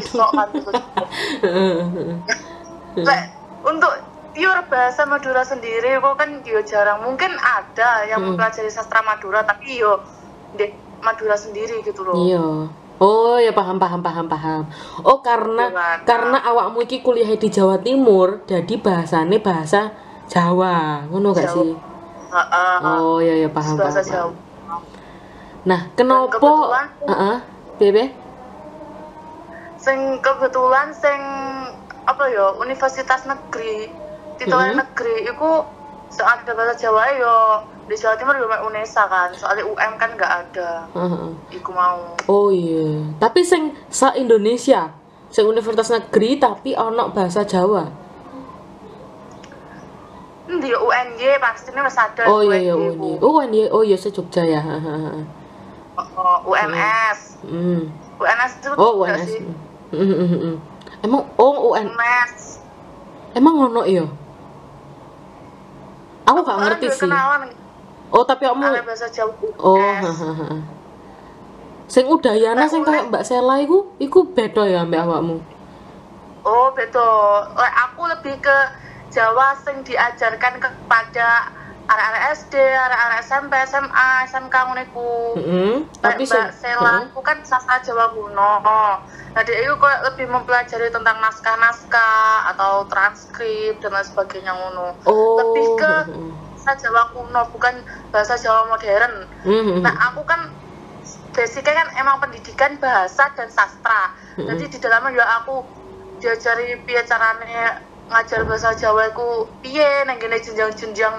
iso 0.00 0.24
kan. 0.32 0.48
Lek, 3.04 3.20
untuk 3.66 3.92
pure 4.34 4.62
bahasa 4.66 5.06
Madura 5.06 5.40
sendiri 5.40 5.96
kok 5.96 6.14
kan 6.14 6.42
yo 6.42 6.58
jarang 6.60 7.00
mungkin 7.00 7.30
ada 7.36 8.02
yang 8.04 8.18
Mm. 8.18 8.34
mempelajari 8.34 8.66
sastra 8.66 9.00
Madura 9.00 9.40
tapi 9.40 9.78
yo 9.78 10.02
di 10.50 10.66
Madura 10.98 11.34
sendiri 11.34 11.80
gitu 11.80 12.02
loh 12.02 12.18
Iya. 12.18 12.46
Oh 12.96 13.34
ya 13.36 13.50
paham 13.50 13.74
paham 13.74 13.98
paham 14.00 14.26
paham. 14.26 14.62
Oh 15.02 15.18
karena 15.18 15.66
Iya, 15.66 15.74
kan? 15.74 15.98
karena 16.04 16.38
awakmu 16.40 16.78
iki 16.80 16.98
kuliah 17.00 17.26
di 17.28 17.46
Jawa 17.48 17.78
Timur, 17.78 18.42
jadi 18.44 18.70
bahasane 18.76 19.38
bahasa 19.38 19.90
Jawa, 20.24 21.02
ngono 21.04 21.30
gak 21.30 21.50
sih? 21.50 21.74
Heeh. 22.30 22.74
Oh 22.80 23.18
iya 23.18 23.34
ya 23.36 23.50
paham 23.50 23.74
bahasa 23.74 23.98
paham. 23.98 24.30
paham. 24.30 24.30
Jawa 24.30 24.78
Nah, 25.64 25.80
kenapa? 25.92 26.38
kebetulan- 26.38 26.92
Heeh. 27.04 27.36
Bebe? 27.76 28.04
sing 29.76 29.98
kebetulan 30.18 30.88
sing 30.92 31.20
apa 32.04 32.24
ya 32.26 32.56
universitas 32.56 33.26
negeri 33.26 33.90
titelnya 34.44 34.70
Mhm. 34.70 34.80
negeri 34.80 35.16
itu 35.24 35.50
soal 36.08 36.36
ada 36.38 36.52
bahasa 36.52 36.74
Jawa 36.78 37.02
yo 37.10 37.36
di 37.84 37.94
Jawa 37.94 38.14
Timur 38.14 38.34
yo 38.34 38.46
UNESA 38.46 39.02
kan 39.04 39.28
soalnya 39.30 39.64
UM 39.64 39.92
kan 39.94 40.10
nggak 40.10 40.32
ada 40.42 40.70
Heeh. 40.90 41.28
iku 41.52 41.70
mau 41.70 42.14
Oh 42.24 42.48
iya. 42.48 43.02
Tapi 43.18 43.40
sing 43.42 43.72
sa 43.88 44.12
Indonesia, 44.14 44.92
sing 45.28 45.44
universitas 45.44 45.90
negeri 45.90 46.36
tapi 46.36 46.72
ono 46.72 47.10
bahasa 47.10 47.42
Jawa. 47.42 48.04
di 50.46 50.70
UNY 50.70 51.40
pastinya 51.40 51.82
wis 51.82 51.96
ada 51.96 52.22
Oh 52.24 52.40
iya 52.40 52.60
iya 52.62 52.72
UNY 52.72 52.78
oh 52.78 52.92
iya. 52.92 53.00
ku. 53.00 53.10
Oh 53.18 53.40
iya 53.42 53.64
oh 53.70 53.82
iya 53.82 53.96
se 53.96 54.08
Jogja 54.08 54.44
ya. 54.44 54.60
Heeh. 54.60 55.24
Oh, 55.94 56.38
UNS 56.46 57.20
Hmm. 57.42 57.86
UNS 58.14 58.52
itu 58.56 58.68
Oh 58.74 59.02
UNS. 59.02 59.24
sih 59.26 59.42
Mm, 59.90 60.00
mm, 60.00 60.16
mm, 60.16 60.38
mm. 60.42 60.56
Emang 61.02 61.22
oh 61.34 61.70
UN 61.70 61.86
UNS 61.86 62.58
emang 63.32 63.54
ngono 63.56 63.82
ya? 63.84 64.04
Aku 66.24 66.38
gak 66.40 66.56
Orang 66.56 66.66
ngerti 66.80 66.86
sih. 66.92 67.08
kenalan 67.08 67.52
Oh 68.14 68.22
tapi 68.22 68.46
kamu 68.46 68.62
bahasa 68.62 69.10
Jawa 69.10 69.34
oh 69.58 69.74
hahaha. 69.74 70.62
Sing 71.90 72.06
Udayana 72.06 72.64
Nek 72.64 72.70
sing 72.70 72.86
kayak 72.86 73.10
Mbak 73.10 73.24
Sela 73.26 73.58
iku 73.58 73.90
iku 73.98 74.30
beda 74.30 74.64
ya 74.70 74.86
mbak 74.86 75.02
awakmu. 75.02 75.42
Oh. 76.46 76.70
Lek 76.72 77.74
aku 77.74 78.02
lebih 78.06 78.38
ke 78.38 78.58
Jawa 79.10 79.58
sing 79.66 79.82
diajarkan 79.82 80.62
kepada 80.62 81.50
anak-anak 81.84 82.22
SD, 82.32 82.54
anak-anak 82.56 83.18
SMP, 83.20 83.52
SMA, 83.68 84.08
SMK 84.28 84.54
ngono 84.64 84.80
iku. 84.88 85.10
Heeh. 85.36 85.74
Tapi 86.00 86.24
Mbak 86.24 86.50
Sela 86.56 87.04
itu 87.04 87.20
kan 87.20 87.38
sastra 87.44 87.76
Jawa 87.84 88.16
kuno. 88.16 88.64
Nah, 88.64 89.42
dia 89.44 89.56
itu 89.60 89.76
kayak 89.76 90.00
lebih 90.12 90.26
mempelajari 90.32 90.88
tentang 90.88 91.20
naskah-naskah 91.20 92.54
atau 92.56 92.88
transkrip 92.88 93.82
dan 93.84 93.92
lain 93.92 94.06
sebagainya 94.06 94.52
ngono. 94.52 94.96
oh. 95.04 95.36
lebih 95.40 95.66
ke. 95.76 95.94
Bahasa 96.64 96.80
Jawa 96.80 97.12
kuno 97.12 97.42
bukan 97.52 97.74
bahasa 98.08 98.40
Jawa 98.40 98.72
modern. 98.72 99.28
Mhm. 99.44 99.84
Nah, 99.84 99.92
aku 100.08 100.24
kan 100.24 100.48
basicnya 101.36 101.84
kan 101.84 101.88
emang 102.00 102.16
pendidikan 102.24 102.80
bahasa 102.80 103.28
dan 103.36 103.52
sastra. 103.52 104.16
Jadi 104.40 104.72
di 104.72 104.78
dalamnya 104.80 105.20
ya 105.20 105.26
aku 105.44 105.60
diajari 106.22 106.80
piye 106.86 107.02
carane 107.04 107.84
ngajar 108.08 108.46
bahasa 108.48 108.72
Jawa 108.76 109.12
iku 109.12 109.48
piye 109.60 110.04
nang 110.08 110.16
kene 110.16 110.40
jenjang-jenjang 110.40 111.16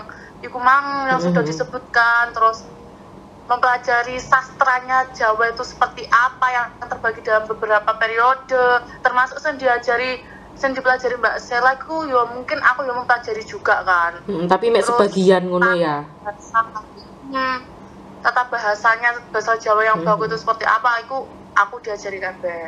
iku 0.48 0.58
mang 0.62 0.86
yang 1.12 1.20
sudah 1.26 1.42
Mm-mm. 1.42 1.48
disebutkan 1.50 2.24
terus 2.36 2.58
mempelajari 3.50 4.18
sastranya 4.18 4.98
Jawa 5.18 5.54
itu 5.54 5.64
seperti 5.72 6.04
apa 6.10 6.48
yang 6.58 6.66
terbagi 6.92 7.22
dalam 7.22 7.46
beberapa 7.52 7.92
periode 8.02 8.66
termasuk 9.06 9.38
yang 9.46 9.58
diajari 9.62 10.12
yang 10.62 10.74
dipelajari 10.78 11.16
Mbak 11.22 11.38
Sela 11.46 11.72
iku 11.78 12.08
ya 12.10 12.22
mungkin 12.36 12.58
aku 12.70 12.80
yang 12.88 12.98
mempelajari 13.02 13.44
juga 13.46 13.76
kan 13.86 14.14
Mm, 14.28 14.46
tapi 14.52 14.66
mek 14.74 14.82
sebagian 14.90 15.44
ngono 15.50 15.72
ya. 15.86 15.96
hmm, 17.30 17.58
tata 18.24 18.44
bahasanya 18.52 19.10
bahasa 19.34 19.54
Jawa 19.64 19.82
yang 19.90 20.00
Hmm. 20.00 20.06
bagus 20.08 20.28
itu 20.32 20.38
seperti 20.44 20.66
apa 20.66 20.90
aku 21.04 21.18
aku 21.56 21.76
diajari 21.86 22.20
kabeh 22.22 22.64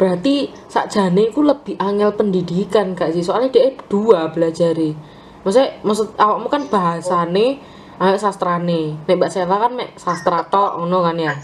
Berarti 0.00 0.34
sakjane 0.74 1.32
iku 1.32 1.40
lebih 1.50 1.74
angel 1.88 2.10
pendidikan 2.20 2.86
gak 2.98 3.16
sih? 3.16 3.24
Soalnya 3.24 3.48
dia 3.56 3.66
dua 3.92 4.28
belajari. 4.34 4.90
Maksudnya 5.46 5.78
maksud 5.86 6.18
awakmu 6.18 6.50
kan 6.50 6.66
bahasane 6.66 7.62
ayo 7.96 8.16
sastrane. 8.18 8.98
Nek 9.06 9.14
Mbak 9.14 9.30
Sela 9.30 9.56
kan 9.62 9.72
mek 9.72 9.94
sastra 9.94 10.42
tok 10.42 10.82
ngono 10.82 11.06
kan 11.06 11.14
ya. 11.14 11.38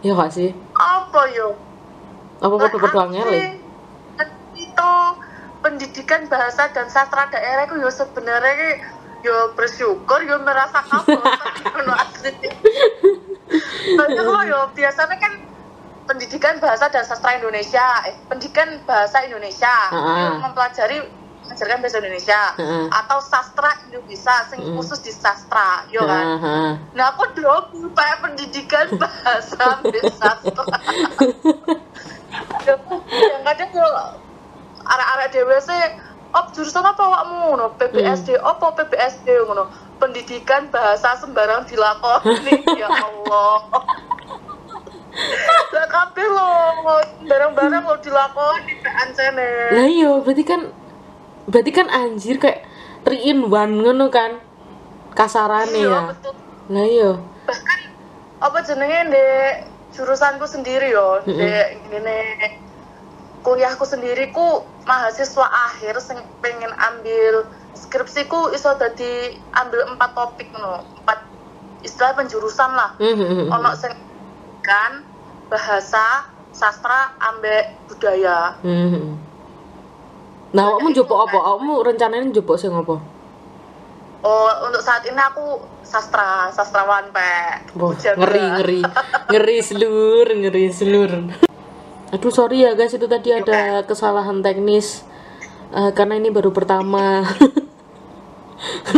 Iya 0.00 0.16
gak 0.16 0.32
sih? 0.32 0.48
apa 0.78 1.26
yo 1.34 1.52
Apa 2.38 2.54
aku 2.70 2.98
angel? 3.02 3.26
sih, 3.28 3.50
itu 4.54 4.92
pendidikan 5.58 6.22
bahasa 6.30 6.70
dan 6.70 6.86
sastra 6.86 7.26
daerah 7.28 7.66
itu 7.66 7.82
yo 7.82 7.90
sebenarnya 7.90 8.78
yo 9.20 9.50
bersyukur 9.58 10.22
yo 10.22 10.38
merasa 10.38 10.78
kabur 10.86 11.18
banyak 13.98 14.22
loh 14.22 14.42
yo 14.46 14.60
biasanya 14.70 15.18
kan 15.18 15.32
pendidikan 16.06 16.62
bahasa 16.62 16.86
dan 16.88 17.02
sastra 17.02 17.34
Indonesia 17.34 17.82
eh 18.06 18.14
pendidikan 18.30 18.78
bahasa 18.86 19.26
Indonesia 19.26 19.74
Ah. 19.90 20.30
yo 20.30 20.46
mempelajari 20.46 21.02
mengajarkan 21.48 21.80
bahasa 21.80 21.98
Indonesia. 21.98 22.40
Heeh. 22.54 22.84
atau 22.92 23.18
sastra 23.18 23.72
Indonesia 23.84 24.34
sing 24.46 24.60
Mm. 24.60 24.76
khusus 24.76 25.00
di 25.00 25.08
sastra 25.08 25.88
yo 25.88 26.04
kan? 26.04 26.24
Heeh. 26.36 26.70
Nah 26.92 27.04
aku 27.08 27.24
drop 27.32 27.64
kayak 27.72 28.20
pendidikan 28.20 28.86
bahasa 29.00 29.80
sastra. 30.12 30.64
yang 32.62 33.42
kadang 33.42 33.70
yo 33.72 33.88
arah-arah 34.84 35.28
dewe 35.28 35.56
sih 35.58 35.82
oh 36.28 36.44
jurusan 36.52 36.84
apa 36.84 37.00
awakmu 37.00 37.34
ngono. 37.48 37.66
PBSD 37.74 38.36
apa 38.36 38.66
PBSD 38.74 39.26
ngono. 39.42 39.66
Pendidikan 39.98 40.68
bahasa 40.68 41.16
sembarang 41.16 41.64
dilakoni. 41.64 42.54
Ya 42.76 42.86
Allah. 42.86 43.56
Lah 45.68 45.86
kabeh 45.88 46.22
lo 46.22 46.50
barang-barang 47.24 47.82
lo 47.82 47.96
dilakoni 47.98 48.72
pe 48.78 48.90
ancene. 48.94 49.50
Lah 49.74 49.88
iya, 49.88 50.12
berarti 50.22 50.44
kan 50.46 50.60
berarti 51.48 51.70
kan 51.70 51.88
anjir 51.88 52.36
kayak 52.36 52.62
3 53.02 53.16
in 53.24 53.38
1 53.42 53.50
ngono 53.78 54.06
kan. 54.08 54.38
Kasarane 55.10 55.74
iya 55.74 55.88
ya. 55.88 56.00
betul 56.06 56.34
Lah 56.68 56.84
iya. 56.84 57.10
bahkan 57.42 57.80
apa 58.38 58.58
jenenge 58.62 59.08
di 59.08 59.26
jurusanku 59.90 60.44
sendiri 60.44 60.92
yo 60.92 61.24
Mm-mm. 61.24 61.34
di 61.34 61.48
ini 61.90 62.18
kuliahku 63.40 63.82
sendiri 63.82 64.30
ku 64.30 64.62
mahasiswa 64.84 65.42
akhir 65.66 65.98
sing 65.98 66.20
pengen 66.38 66.70
ambil 66.70 67.48
skripsiku 67.72 68.52
iso 68.52 68.76
dadi 68.76 69.32
ambil 69.56 69.90
empat 69.90 70.12
topik 70.12 70.52
no 70.52 70.84
empat 71.00 71.18
istilah 71.80 72.14
penjurusan 72.14 72.70
lah 72.70 72.94
Mhm. 73.00 73.48
ono 73.48 73.72
sing 73.74 73.96
kan 74.60 75.02
bahasa 75.48 76.28
sastra 76.52 77.16
ambek 77.18 77.74
budaya 77.88 78.54
Mhm. 78.60 79.16
Nah, 80.54 80.64
kamu 80.76 80.96
njupuk 80.96 81.18
apa? 81.28 81.38
Kamu 81.38 81.72
rencananya 81.84 82.24
njupuk 82.32 82.56
sing 82.56 82.72
apa? 82.72 83.18
oh 84.22 84.50
untuk 84.66 84.82
saat 84.82 85.06
ini 85.06 85.18
aku 85.18 85.62
sastra 85.86 86.50
sastrawan 86.50 87.10
Wah, 87.14 87.92
Jaga. 87.94 88.18
ngeri 88.18 88.44
ngeri. 88.58 88.80
Ngeri 89.32 89.56
selur 89.62 90.26
ngeri 90.26 90.64
selur 90.72 91.12
aduh 92.08 92.32
sorry 92.32 92.64
ya 92.64 92.72
guys. 92.72 92.96
Itu 92.96 93.04
tadi 93.04 93.36
ada 93.36 93.84
kesalahan 93.84 94.40
teknis. 94.40 95.04
Eh, 95.68 95.92
karena 95.92 96.16
ini 96.16 96.32
baru 96.32 96.50
pertama. 96.50 97.20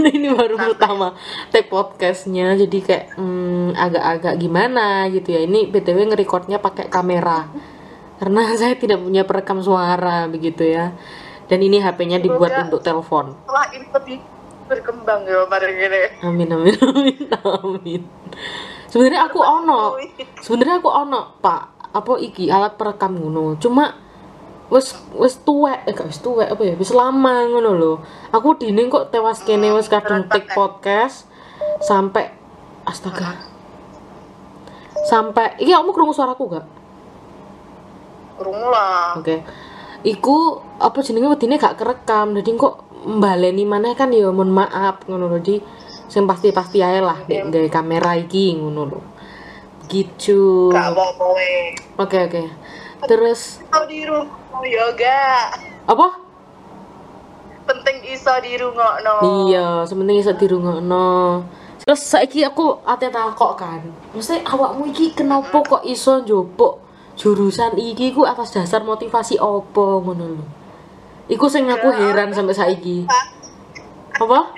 Ini 0.01 0.33
baru 0.33 0.57
pertama 0.57 1.13
take 1.53 1.69
podcastnya. 1.69 2.57
Jadi 2.57 2.81
kayak 2.81 3.19
hmm, 3.21 3.77
agak-agak 3.77 4.41
gimana 4.41 5.05
gitu 5.13 5.37
ya. 5.37 5.45
Ini 5.45 5.69
btw 5.69 6.15
ngerekordnya 6.15 6.63
pakai 6.63 6.89
kamera. 6.89 7.45
Karena 8.17 8.41
saya 8.61 8.79
tidak 8.79 9.03
punya 9.05 9.29
perekam 9.29 9.61
suara 9.61 10.31
begitu 10.33 10.65
ya 10.65 10.97
dan 11.51 11.59
ini 11.59 11.83
HP-nya 11.83 12.23
dibuat 12.23 12.55
Semoga- 12.55 12.65
untuk 12.71 12.81
telepon. 12.81 13.25
setelah 13.35 13.67
ini 13.75 13.87
lebih 13.91 14.17
berkembang 14.71 15.27
ya 15.27 15.43
mari 15.51 15.67
gini 15.75 16.01
amin 16.23 16.49
amin 16.49 16.75
amin 16.79 17.27
amin. 17.35 18.03
Sebenarnya 18.87 19.31
aku 19.31 19.39
ono. 19.39 19.95
sebenarnya 20.43 20.83
aku 20.83 20.91
ono 20.91 21.39
pak. 21.39 21.95
Apa 21.95 22.19
iki? 22.19 22.51
Alat 22.51 22.75
perekam 22.75 23.15
ngono. 23.15 23.55
Cuma 23.55 23.95
wis 24.67 24.95
wis 25.15 25.39
tuwek 25.43 25.87
eh 25.87 25.95
gak 25.95 26.11
wis 26.11 26.19
tuwek 26.19 26.51
apa 26.51 26.63
ya? 26.67 26.75
Wis 26.75 26.91
lama 26.91 27.47
ngono 27.47 27.71
lho. 27.75 27.93
Aku 28.35 28.59
dini 28.59 28.91
kok 28.91 29.15
tewas 29.15 29.47
kene 29.47 29.71
wis 29.71 29.87
kadung 29.87 30.27
take 30.27 30.51
podcast 30.51 31.31
sampai 31.83 32.35
astaga. 32.83 33.39
Sampai 35.07 35.55
iki 35.63 35.71
kamu 35.71 35.95
krungu 35.95 36.11
suaraku 36.11 36.51
gak? 36.51 36.67
Krungu 38.43 38.69
lah. 38.75 39.19
Oke. 39.23 39.43
Iku 40.01 40.61
apa 40.81 40.99
jenenge 41.05 41.29
wedine 41.29 41.61
gak 41.61 41.77
kerekam. 41.77 42.33
Jadi 42.37 42.57
kok 42.57 42.89
mbaleni 43.05 43.65
maneh 43.69 43.93
kan 43.97 44.13
ya 44.13 44.33
mohon 44.33 44.53
maaf 44.53 45.05
ngono 45.05 45.29
lho. 45.29 45.39
Di 45.41 45.57
sing 46.11 46.27
pasti-pasti 46.27 46.83
ae 46.83 46.99
lah 46.99 47.23
nek 47.29 47.53
gawe 47.53 47.69
kamera 47.69 48.17
iki 48.17 48.57
ngono 48.57 48.83
lho. 48.89 49.01
Gitu. 49.91 50.71
gak 50.73 50.97
Oke 52.01 52.19
oke. 52.29 52.43
Terus 53.09 53.65
iso 53.65 53.81
di 53.89 54.05
rumah 54.05 54.65
yoga 54.65 55.21
apa? 55.89 56.31
penting 57.71 57.97
iso 58.11 58.35
di 58.43 58.53
rumah 58.59 58.99
no 58.99 59.15
Iya, 59.47 59.87
sementing 59.87 60.19
iso 60.19 60.35
dirungokno. 60.35 61.47
Terus 61.81 62.01
saiki 62.03 62.43
aku 62.43 62.83
ate 62.85 63.09
takok 63.09 63.53
kan. 63.57 63.81
Mesti 64.13 64.43
awakmu 64.45 64.91
iki 64.91 65.15
kenapa 65.15 65.63
kok 65.63 65.87
iso 65.87 66.21
njopok 66.21 66.90
jurusan 67.21 67.77
iki 67.77 68.17
ku 68.17 68.25
atas 68.25 68.57
dasar 68.57 68.81
motivasi 68.81 69.37
opo 69.37 70.01
ngono 70.01 70.25
lho. 70.41 70.45
Iku 71.29 71.47
sing 71.53 71.69
aku 71.69 71.93
heran 71.93 72.33
sampai 72.33 72.57
saiki. 72.57 73.05
Apa? 74.17 74.57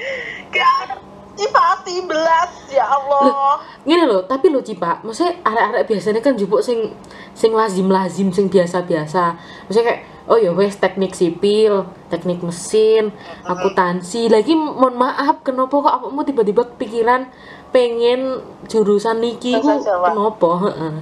motivasi 1.33 2.07
belas 2.07 2.51
ya 2.71 2.85
Allah 2.87 3.59
Ngene 3.83 4.05
lho, 4.07 4.23
tapi 4.31 4.47
lho 4.53 4.63
Cipak, 4.63 5.03
maksudnya 5.03 5.43
arek-arek 5.43 5.91
biasanya 5.91 6.21
kan 6.23 6.39
njupuk 6.39 6.63
sing 6.63 6.95
sing 7.35 7.51
lazim-lazim 7.51 8.31
sing 8.31 8.47
biasa-biasa. 8.47 9.35
Maksudnya 9.67 9.87
kayak 9.91 10.01
oh 10.31 10.39
ya 10.39 10.55
wes 10.55 10.79
teknik 10.79 11.19
sipil, 11.19 11.91
teknik 12.07 12.39
mesin, 12.47 13.11
akuntansi. 13.43 14.31
Lagi 14.31 14.55
mohon 14.55 14.95
maaf, 14.95 15.43
kenapa 15.43 15.75
kok 15.75 15.95
awakmu 15.99 16.23
tiba-tiba 16.23 16.63
pikiran 16.79 17.27
pengen 17.75 18.39
jurusan 18.71 19.19
niki 19.19 19.59
ku 19.59 19.83
kenapa? 19.83 20.51
Heeh. 20.71 20.95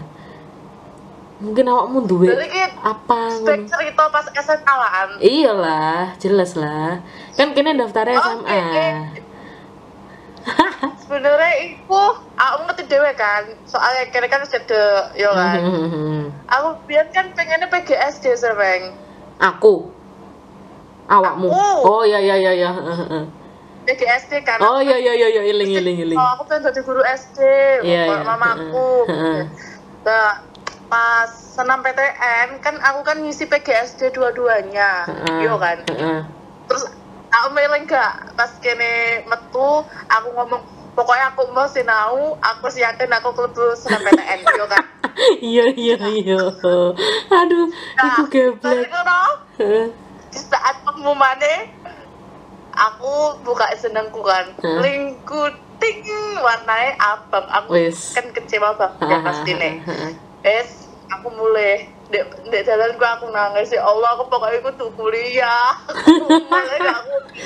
Mungkin 1.41 1.65
awakmu 1.65 2.05
duwe 2.05 2.37
ki 2.37 2.63
apa 2.85 3.21
cerita 3.65 4.05
pas 4.13 4.29
SMA 4.29 4.75
lah 4.77 5.09
Iyalah, 5.25 6.13
jelas 6.21 6.53
lah. 6.53 7.01
Kan 7.33 7.57
kene 7.57 7.73
daftarnya 7.81 8.21
Oke, 8.21 8.29
SMA. 8.29 8.61
oke. 8.61 8.89
sebenarnya 11.05 11.53
itu 11.67 12.01
aku 12.39 12.59
ngerti 12.65 12.85
dewe 12.89 13.13
kan 13.19 13.43
soalnya 13.69 14.09
kira 14.09 14.31
kan 14.31 14.41
ada 14.47 15.13
ya 15.13 15.29
kan 15.35 15.61
aku 16.49 16.69
biar 16.89 17.11
kan 17.13 17.29
pengennya 17.37 17.69
PGSD 17.69 18.25
sering 18.39 18.95
Aku. 19.41 19.89
Awakmu. 21.09 21.49
Aku. 21.49 21.65
Oh 21.81 22.03
iya 22.05 22.21
iya 22.21 22.37
iya 22.37 22.53
iya. 22.53 22.71
Heeh, 22.77 22.97
heeh. 23.09 23.25
PGSD 23.89 24.45
kan 24.45 24.61
Oh 24.61 24.85
iya 24.85 25.01
iya 25.01 25.17
iya 25.17 25.29
iya 25.33 25.43
iling 25.49 25.73
iling 25.81 25.97
iling. 26.05 26.21
Oh, 26.21 26.29
aku 26.37 26.45
pengen 26.45 26.69
jadi 26.69 26.81
guru 26.85 27.01
SD 27.01 27.39
mamaku 28.21 28.89
Heeh. 29.09 29.41
nah 30.01 30.45
pas 30.91 31.31
senam 31.31 31.81
PTN 31.81 32.59
kan 32.59 32.75
aku 32.83 33.07
kan 33.07 33.23
ngisi 33.23 33.47
PGSD 33.47 34.11
dua-duanya 34.11 35.07
Heeh, 35.07 35.47
iya 35.47 35.55
kan 35.55 35.79
heeh. 35.87 36.21
terus 36.67 36.83
aku 37.31 37.49
meleng 37.55 37.87
gak 37.87 38.35
pas 38.35 38.51
kene 38.59 39.23
metu 39.25 39.87
aku 40.11 40.29
ngomong 40.35 40.61
pokoknya 40.99 41.31
aku 41.31 41.47
mau 41.55 41.71
sinau 41.71 42.35
aku 42.43 42.67
sih 42.69 42.83
yakin 42.83 43.07
aku 43.07 43.31
klebu 43.33 43.79
senam 43.79 44.03
PTN 44.03 44.41
iya 44.45 44.67
kan 44.67 44.85
Iya 45.41 45.67
iya 45.77 45.97
iya. 46.01 46.41
Aduh, 47.31 47.67
Nah, 47.99 48.15
tapi 48.17 48.31
geblek. 48.31 48.89
di 50.31 50.39
saat 50.39 50.77
pengumumannya 50.87 51.67
aku 52.73 53.43
buka 53.45 53.67
senengku 53.77 54.23
kan 54.23 54.47
Heeh. 54.57 54.79
lingku 54.81 55.43
ting 55.77 56.01
warnanya 56.41 56.95
abang 57.01 57.47
aku 57.51 57.75
Wis. 57.77 58.15
kan 58.15 58.31
kecewa 58.33 58.79
banget 58.79 59.11
ya 59.11 59.19
pasti 59.21 59.53
nih 59.59 59.75
Heeh. 59.85 60.30
Es 60.47 60.89
aku 61.13 61.29
mulai. 61.35 61.89
Dek 62.11 62.27
dek 62.51 62.67
jalan 62.67 62.99
gua 62.99 63.19
aku 63.19 63.31
nangis. 63.31 63.71
Ya 63.71 63.87
Allah 63.87 64.19
aku 64.19 64.27
pokoknya 64.27 64.59
aku 64.67 64.71
tuh 64.75 64.91
kuliah. 64.99 65.71
Aku 65.91 66.27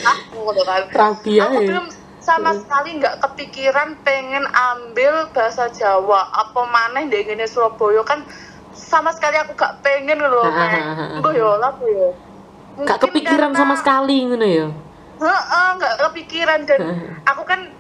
aku 0.05 0.39
gitu 0.53 0.63
kan. 0.65 0.83
Rabi 0.91 1.33
aku 1.41 1.57
ae. 1.61 1.67
belum 1.69 1.87
sama 2.25 2.57
sekali 2.57 2.97
nggak 2.97 3.21
kepikiran 3.21 4.01
pengen 4.01 4.45
ambil 4.49 5.29
bahasa 5.37 5.69
Jawa. 5.69 6.33
Apa 6.33 6.65
mana 6.65 7.05
deh 7.05 7.21
gini 7.25 7.45
Surabaya? 7.45 8.01
Kan 8.09 8.25
sama 8.75 9.15
sekali 9.15 9.39
aku 9.39 9.55
gak 9.55 9.81
pengen 9.87 10.19
loh 10.19 10.51
kayak 10.51 11.23
gue 11.23 11.33
ya 11.39 11.51
lah 11.57 11.71
gue 11.79 11.91
ya. 11.95 12.11
Gak 12.85 13.01
kepikiran 13.07 13.53
sama 13.55 13.75
sekali 13.79 14.27
ngono 14.27 14.47
ya. 14.47 14.67
Nggak 15.21 15.95
kepikiran. 16.11 16.61
Dan 16.67 16.81
aku 17.23 17.43
kan 17.47 17.71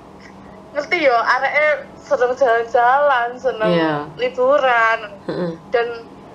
ngerti 0.74 1.06
ya 1.06 1.16
areke 1.22 1.93
seneng 2.04 2.32
jalan-jalan 2.36 3.28
seneng 3.40 3.72
Iya. 3.72 3.94
liburan 4.20 4.98
dan 5.72 5.86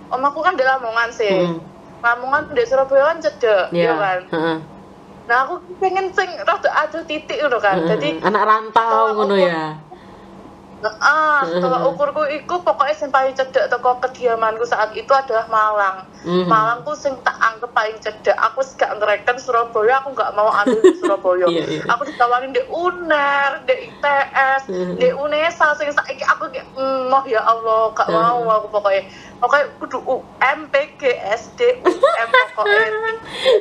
om 0.09 0.21
aku 0.25 0.41
kan 0.41 0.57
di 0.57 0.65
Lamongan 0.65 1.09
sih 1.13 1.29
Heeh. 1.29 1.55
Lamongan 2.01 2.49
di 2.51 2.63
Surabaya 2.65 3.13
kan 3.13 3.17
cedek 3.21 3.69
Iya. 3.69 3.85
ya 3.85 3.93
kan 3.95 4.19
Heeh. 4.33 4.57
nah 5.29 5.37
aku 5.45 5.61
pengen 5.77 6.09
sing 6.09 6.25
rada 6.41 6.69
aduh 6.73 7.05
titik 7.05 7.37
gitu 7.37 7.59
kan 7.61 7.85
jadi 7.85 8.17
anak 8.25 8.43
rantau 8.49 9.13
ngono 9.13 9.37
ya. 9.37 9.77
Ah 10.81 11.43
kalau 11.43 11.91
ukurku 11.91 12.23
itu 12.25 12.55
pokoknya 12.55 12.95
yang 12.95 13.11
paling 13.11 13.33
cedek 13.33 13.67
teko 13.67 13.99
kediamanku 13.99 14.63
saat 14.63 14.95
itu 14.95 15.11
adalah 15.11 15.43
Malang 15.47 15.97
Mhm. 16.23 16.47
Malang 16.47 16.83
ku 16.83 16.95
sing 16.95 17.19
tak 17.19 17.35
anggap 17.35 17.71
paling 17.71 17.99
cedek 17.99 18.35
aku 18.35 18.63
gak 18.75 18.95
ngereken 18.95 19.35
Surabaya 19.35 19.99
aku 19.99 20.15
gak 20.15 20.31
mau 20.33 20.47
ambil 20.47 20.79
di 20.79 20.95
Surabaya 20.95 21.47
Iya, 21.51 21.63
iya. 21.69 21.83
aku 21.87 22.07
ditawarin 22.07 22.51
di 22.51 22.63
UNER 22.65 23.63
di 23.63 23.75
ITS 23.87 24.61
Mhm. 24.67 24.95
di 24.95 25.07
UNESA 25.11 25.75
sing 25.75 25.91
saiki 25.91 26.23
aku 26.23 26.47
kayak 26.47 26.67
mm, 26.71 27.11
oh 27.11 27.23
ya 27.27 27.43
Allah 27.43 27.91
gak 27.91 28.07
Mhm. 28.07 28.15
mau 28.15 28.39
aku 28.49 28.67
pokoknya 28.71 29.03
pokoknya 29.37 29.65
kudu 29.79 29.99
UM 29.99 30.59
PGSD 30.71 31.59
UM 31.83 32.29
pokoknya 32.55 32.87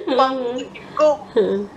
Iku 0.98 1.14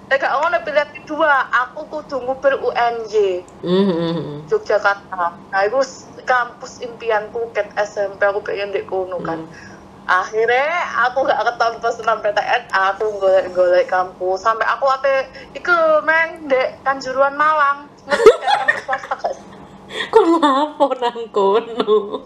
Nek 0.10 0.18
gak 0.18 0.34
ngono 0.34 0.58
pilihan 0.66 0.90
kedua 0.98 1.46
aku 1.54 1.86
kudu 1.94 2.26
nguber 2.26 2.58
UNY 2.58 3.46
Mhm. 3.62 4.50
Yogyakarta. 4.50 5.38
Nah, 5.38 5.62
itu 5.62 5.78
kampus 6.26 6.82
impianku 6.82 7.54
ket 7.54 7.70
SMP 7.78 8.26
aku 8.26 8.42
pengen 8.42 8.74
di 8.74 8.82
kono 8.82 9.22
kan. 9.22 9.46
Hmm. 9.46 9.54
Akhirnya 10.10 10.74
aku 11.06 11.30
gak 11.30 11.38
ketompo 11.38 11.94
senam 11.94 12.18
PTN, 12.26 12.74
aku 12.74 13.22
golek-golek 13.22 13.86
kampus 13.94 14.42
sampai 14.42 14.66
aku 14.66 14.90
ate 14.90 15.30
iku 15.54 16.02
meng 16.02 16.50
dek 16.50 16.82
Kanjuruhan 16.82 17.38
Malang. 17.38 17.86
Kan? 18.10 18.18
Kok 20.18 20.26
lapo 20.42 20.98
nang 20.98 21.30
kono? 21.30 22.26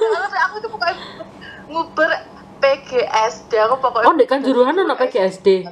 Terus 0.00 0.34
aku 0.48 0.54
tuh 0.64 0.70
pokoknya 0.72 0.96
nguber 1.68 2.39
PGSD 2.60 3.50
aku 3.58 3.74
pokoknya 3.78 4.06
Oh, 4.06 4.14
ndek 4.14 4.28
Kanjuruhan 4.28 4.76
ono 4.76 4.94
PGSD. 4.94 5.64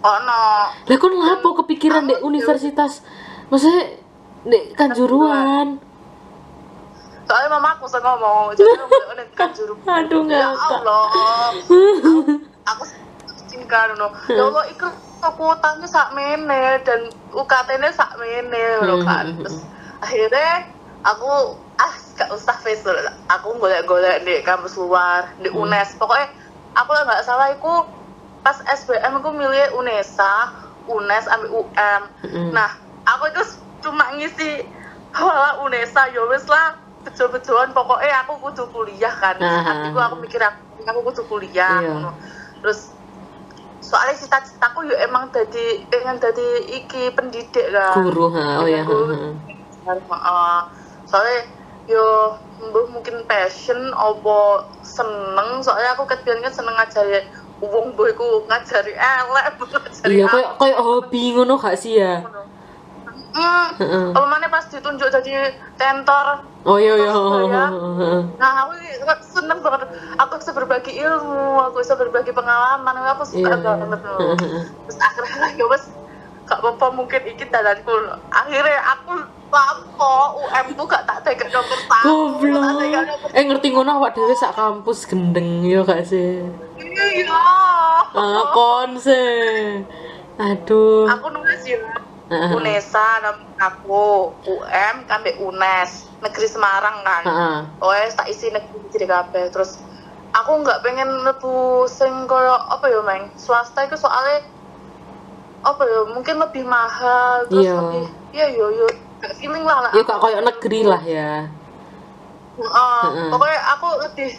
ono. 0.00 0.42
Lah 0.82 0.96
kon 0.96 1.14
lapo 1.14 1.54
kepikiran 1.56 2.06
dek 2.06 2.22
universitas? 2.22 3.02
Maksudnya 3.48 3.98
dek 4.44 4.74
Kanjuruhan. 4.74 5.78
soalnya 7.22 7.54
mamaku 7.54 7.86
sih 7.86 7.96
ngomong 7.96 8.50
jadi 8.52 8.76
aku 8.76 8.92
udah 9.08 9.26
Kanjuruhan 9.32 9.86
Aduh 10.02 10.22
ya 10.26 10.50
ngakak. 10.50 10.80
Allah. 10.80 11.04
Aku 12.66 12.82
tinggal 13.46 13.94
no 13.94 14.10
ya 14.28 14.42
Allah 14.42 14.64
iku 14.68 14.86
aku 15.20 15.44
tanya 15.56 15.86
sak 15.86 16.10
mene 16.12 16.82
dan 16.82 17.00
UKT-nya 17.30 17.90
sak 17.90 18.18
mene 18.18 18.62
lho 18.80 19.00
kan. 19.00 19.32
Terus 19.38 19.62
akhirnya 19.98 20.66
aku 21.02 21.56
ah 21.76 21.92
gak 22.14 22.28
usah 22.30 22.56
face 22.60 22.84
aku 23.26 23.56
golek-golek 23.56 24.22
di 24.22 24.40
kampus 24.42 24.76
luar 24.76 25.32
di 25.40 25.48
UNES 25.48 25.96
pokoknya 25.96 26.28
aku 26.72 26.90
nggak 26.92 27.24
salah 27.24 27.48
aku 27.50 27.84
pas 28.42 28.58
SBM 28.66 29.22
aku 29.22 29.30
milih 29.32 29.72
UNESA 29.74 30.52
UNES 30.84 31.24
ambil 31.30 31.64
UM 31.64 32.02
Mm-mm. 32.26 32.48
nah 32.52 32.76
aku 33.04 33.30
itu 33.30 33.42
cuma 33.80 34.12
ngisi 34.14 34.62
wala 35.14 35.62
UNESA 35.62 36.12
ya 36.12 36.22
wis 36.28 36.44
lah 36.46 36.76
bejo-bejoan 37.02 37.74
pokoknya 37.74 38.22
aku 38.22 38.38
kudu 38.38 38.64
kuliah 38.70 39.10
kan 39.10 39.34
Ah. 39.42 39.62
hatiku 39.66 39.98
aku 39.98 40.16
mikir 40.22 40.38
aku, 40.38 40.60
aku 40.86 41.00
kudu 41.10 41.22
kuliah 41.26 41.82
Iya. 41.82 42.14
terus 42.62 42.94
soalnya 43.82 44.14
cita-citaku 44.14 44.86
ya 44.86 45.02
emang 45.02 45.26
jadi 45.34 45.82
pengen 45.90 46.22
jadi 46.22 46.48
iki 46.70 47.10
pendidik 47.12 47.66
kan 47.74 47.98
Guru 47.98 48.30
ha. 48.30 48.62
Oh 48.62 48.68
ya. 48.70 48.86
Guru. 48.86 49.34
ha, 49.82 49.92
ha. 50.14 50.58
Soalnya 51.04 51.42
yo 51.90 52.38
mbuh 52.62 52.86
mungkin 52.94 53.26
passion 53.26 53.90
opo 53.90 54.62
seneng 54.86 55.58
soalnya 55.66 55.98
aku 55.98 56.06
ketiannya 56.06 56.50
seneng 56.50 56.78
ngajari 56.78 57.26
wong 57.58 57.94
boy 57.98 58.10
ku 58.14 58.46
ngajari 58.46 58.94
elek 58.94 59.46
banget 59.58 59.82
iya 60.06 60.26
kayak 60.30 60.50
kayak 60.58 60.78
hobi 60.78 61.34
ngono 61.34 61.58
gak 61.58 61.78
sih 61.78 61.98
ya 61.98 62.22
Hmm, 63.32 63.68
Heeh. 63.80 64.12
apa 64.12 64.28
mana 64.28 64.44
pas 64.52 64.68
ditunjuk 64.68 65.08
jadi 65.08 65.56
tentor 65.80 66.44
oh 66.68 66.76
iya 66.76 67.00
iya 67.00 67.12
Heeh. 67.16 68.20
Nah, 68.36 68.68
aku 68.68 68.72
seneng 69.32 69.64
banget. 69.64 69.88
Aku 70.20 70.36
bisa 70.36 70.52
berbagi 70.52 70.92
ilmu, 71.00 71.60
aku 71.64 71.80
bisa 71.80 71.96
berbagi 71.96 72.32
pengalaman, 72.36 72.92
aku 73.16 73.24
suka 73.24 73.56
Iya. 73.56 73.64
banget. 73.64 74.00
Terus 74.04 74.98
akhirnya 75.00 75.36
lah 75.40 75.50
ya 75.60 75.64
wes 75.64 75.84
gak 76.52 76.60
apa-apa 76.60 76.86
mungkin 76.92 77.22
iki 77.24 77.48
dalanku. 77.48 77.96
Akhirnya 78.28 78.76
aku 78.92 79.24
lapo 79.52 80.40
UM 80.44 80.66
ku 80.76 80.84
gak 80.84 81.08
tak 81.08 81.24
tega 81.24 81.48
nomor 81.48 81.80
satu. 81.88 82.04
Goblok 82.08 83.08
eh 83.32 83.42
ngerti 83.44 83.68
ngono 83.72 84.00
awak 84.00 84.12
dhewe 84.16 84.36
sak 84.36 84.52
kampus 84.56 85.08
gendeng 85.08 85.64
yo 85.64 85.84
gak 85.84 86.08
sih 86.08 86.40
iya. 86.80 87.44
ah 88.16 88.44
konse 88.52 89.24
aduh 90.40 91.08
Aku 91.08 91.28
nulis 91.32 91.64
ya. 91.68 91.80
Heeh. 92.32 92.56
UNESA 92.56 93.20
aku, 93.60 94.32
UM 94.48 94.96
kambe 95.04 95.36
UNES, 95.36 96.08
Negeri 96.24 96.48
Semarang 96.48 97.04
kan. 97.04 97.22
Heeh. 97.28 97.58
Oh 97.84 97.92
tak 97.92 98.32
isi 98.32 98.48
negeri 98.48 98.88
jadi 98.88 99.04
kabeh 99.04 99.52
terus 99.52 99.76
aku 100.32 100.64
nggak 100.64 100.80
pengen 100.80 101.28
lebu 101.28 101.84
sing 101.92 102.24
koyo 102.24 102.56
apa 102.56 102.88
ya 102.88 103.04
meng 103.04 103.28
swasta 103.36 103.84
itu 103.84 104.00
soalnya 104.00 104.40
apa 105.62 105.82
ya 105.82 106.00
mungkin 106.08 106.36
lebih 106.38 106.64
mahal 106.64 107.46
terus 107.46 107.62
Iya. 107.62 107.74
lebih 107.76 108.04
iya 108.32 108.46
yo 108.50 108.66
yo 108.68 108.86
gak 109.18 109.32
feeling 109.36 109.62
lah 109.62 109.78
lah 109.80 109.92
yo 109.92 110.02
gak 110.02 110.18
koyo 110.18 110.38
negeri 110.38 110.80
lah 110.82 110.98
ya 111.00 111.46
Heeh, 112.52 113.02
Heeh. 113.08 113.28
pokoknya 113.30 113.58
aku 113.72 113.88
lebih 114.02 114.30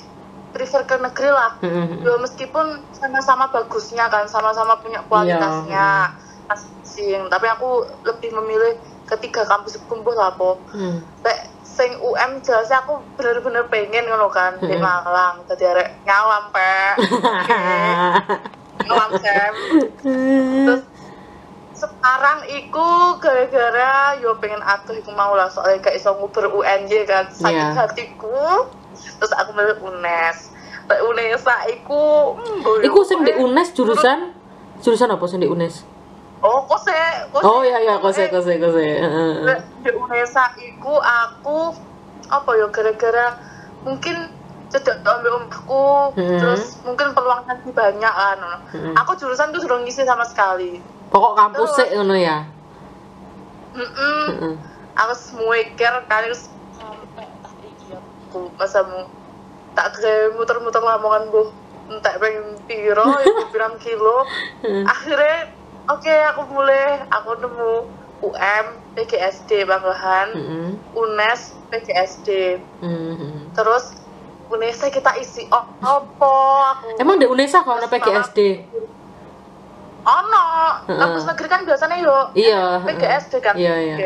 prefer 0.52 0.84
ke 0.84 0.96
negeri 0.98 1.30
lah 1.30 1.52
Heeh. 1.60 1.86
ya 2.00 2.14
meskipun 2.18 2.66
sama-sama 2.94 3.48
bagusnya 3.48 4.06
kan 4.08 4.28
sama-sama 4.28 4.78
punya 4.78 5.02
kualitasnya 5.04 6.12
masing-masing 6.46 7.26
tapi 7.26 7.48
aku 7.48 7.70
lebih 8.04 8.30
memilih 8.34 8.76
ketiga 9.06 9.44
kampus 9.44 9.80
kumpul 9.82 10.14
lah 10.14 10.32
po 10.32 10.60
Hmm. 10.70 11.00
Lek 11.22 11.40
sing 11.64 11.90
UM 11.98 12.38
jelasnya 12.40 12.84
aku 12.84 13.02
bener-bener 13.16 13.66
pengen 13.66 14.06
ngono 14.06 14.28
kan 14.28 14.60
di. 14.60 14.76
Malang 14.76 15.42
dadi 15.44 15.66
arek 15.66 16.04
nyalam 16.04 16.44
pe 16.50 16.76
nyalam 18.86 19.10
sem 19.16 19.54
terus 20.68 20.82
sekarang 21.84 22.40
iku 22.48 22.88
gara-gara 23.18 23.92
yo 24.16 24.38
pengen 24.38 24.60
atuh 24.60 24.96
iku 24.96 25.12
mau 25.12 25.34
lah 25.34 25.48
soalnya 25.48 25.82
gak 25.82 25.96
iso 25.96 26.16
nguber 26.16 26.48
UNJ 26.48 26.92
kan 27.04 27.28
sakit 27.28 27.52
Iya. 27.52 27.76
hatiku 27.76 28.72
terus 29.20 29.34
aku 29.34 29.52
milih 29.52 29.76
UNES 29.82 30.56
Lek 30.84 31.00
UNESA 31.02 31.56
iku 31.70 32.36
hmm, 32.36 32.60
boyo, 32.60 32.80
Iku 32.84 33.00
sing 33.04 33.24
di 33.24 33.32
UNES 33.34 33.72
jurusan 33.72 34.32
jurusan 34.80 35.10
apa 35.10 35.24
sing 35.26 35.40
di 35.40 35.48
UNES? 35.48 35.88
oh 36.40 36.60
kok 36.64 36.80
se 36.82 36.96
kok 37.32 37.40
Oh 37.40 37.64
iya 37.64 37.80
iya 37.80 37.96
kose 37.98 38.28
kose 38.28 38.60
kose. 38.60 38.84
Heeh. 38.84 39.32
Lek 39.44 39.60
di 39.80 39.90
UNESA 39.90 40.44
iku 40.60 41.00
aku 41.00 41.72
apa 42.28 42.52
ya 42.54 42.68
gara-gara 42.68 43.40
mungkin 43.82 44.28
cedek 44.68 45.00
ambil 45.02 45.40
omahku 45.40 45.86
Hmm. 46.14 46.36
terus 46.36 46.82
mungkin 46.82 47.14
peluangnya 47.14 47.54
lebih 47.58 47.72
banyak 47.72 48.10
kan 48.10 48.40
Hmm. 48.74 48.94
aku 48.94 49.16
jurusan 49.16 49.54
tuh 49.54 49.62
durung 49.62 49.84
ngisi 49.84 50.02
sama 50.02 50.26
sekali 50.26 50.82
Pokok 51.14 51.34
kampus 51.38 51.70
sih 51.78 51.88
ngono 51.94 52.18
ya. 52.18 52.42
Mm-mm. 53.74 54.26
Heeh. 54.30 54.54
aku 54.94 55.14
semikir 55.18 55.94
kali 56.06 56.30
iki 56.30 57.94
aku 57.98 58.54
masamu 58.54 59.10
tak 59.74 59.98
kira 59.98 60.30
muter-muter 60.38 60.78
lamongan 60.78 61.34
bu 61.34 61.50
entek 61.90 62.22
pengen 62.22 62.54
piro 62.70 63.02
ibu 63.18 63.50
pirang 63.50 63.82
kilo 63.82 64.30
Heeh. 64.62 64.86
akhirnya 64.86 65.50
oke 65.90 66.14
aku 66.34 66.42
mulai 66.54 67.02
aku 67.10 67.34
nemu 67.42 67.74
UM 68.22 68.66
PGSD 68.94 69.66
Banglahan 69.66 70.38
Heeh. 70.38 70.70
UNES 70.94 71.58
PGSD 71.74 72.62
Heeh. 72.62 73.34
terus 73.58 73.98
UNESA 74.54 74.94
kita 74.94 75.18
isi 75.18 75.50
oh 75.50 75.66
opo 75.82 76.38
aku 76.62 77.02
Emang 77.02 77.18
di 77.18 77.26
UNESA 77.26 77.66
kalau 77.66 77.82
ada 77.82 77.90
PGSD? 77.90 78.70
Ono 80.04 80.46
Heeh. 80.88 81.00
kampus 81.00 81.24
negeri 81.26 81.48
kan 81.48 81.62
biasanya 81.64 81.98
yo 82.04 82.18
Iya, 82.36 82.84
PGSD 82.84 83.34
kan 83.40 83.56
Iya, 83.56 83.76
iya. 83.80 83.98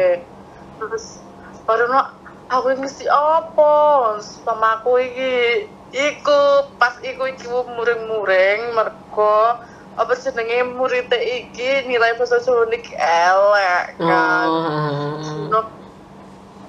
Terus 0.78 1.22
baru 1.66 1.90
no 1.90 2.02
aku 2.48 2.78
ngisi 2.78 3.04
opo 3.10 3.74
sama 4.22 4.80
aku 4.80 5.02
iki 5.02 5.68
iku 5.92 6.42
pas 6.78 6.96
iku 7.02 7.28
iki 7.28 7.48
muring-muring 7.50 8.72
mergo 8.72 9.58
apa 9.98 10.14
jenenge 10.14 10.62
murid 10.78 11.10
iki 11.10 11.90
nilai 11.90 12.14
bahasa 12.16 12.38
niki 12.70 12.94
elek 12.96 13.98
kan 13.98 14.48
Oh. 14.48 15.50
No. 15.50 15.60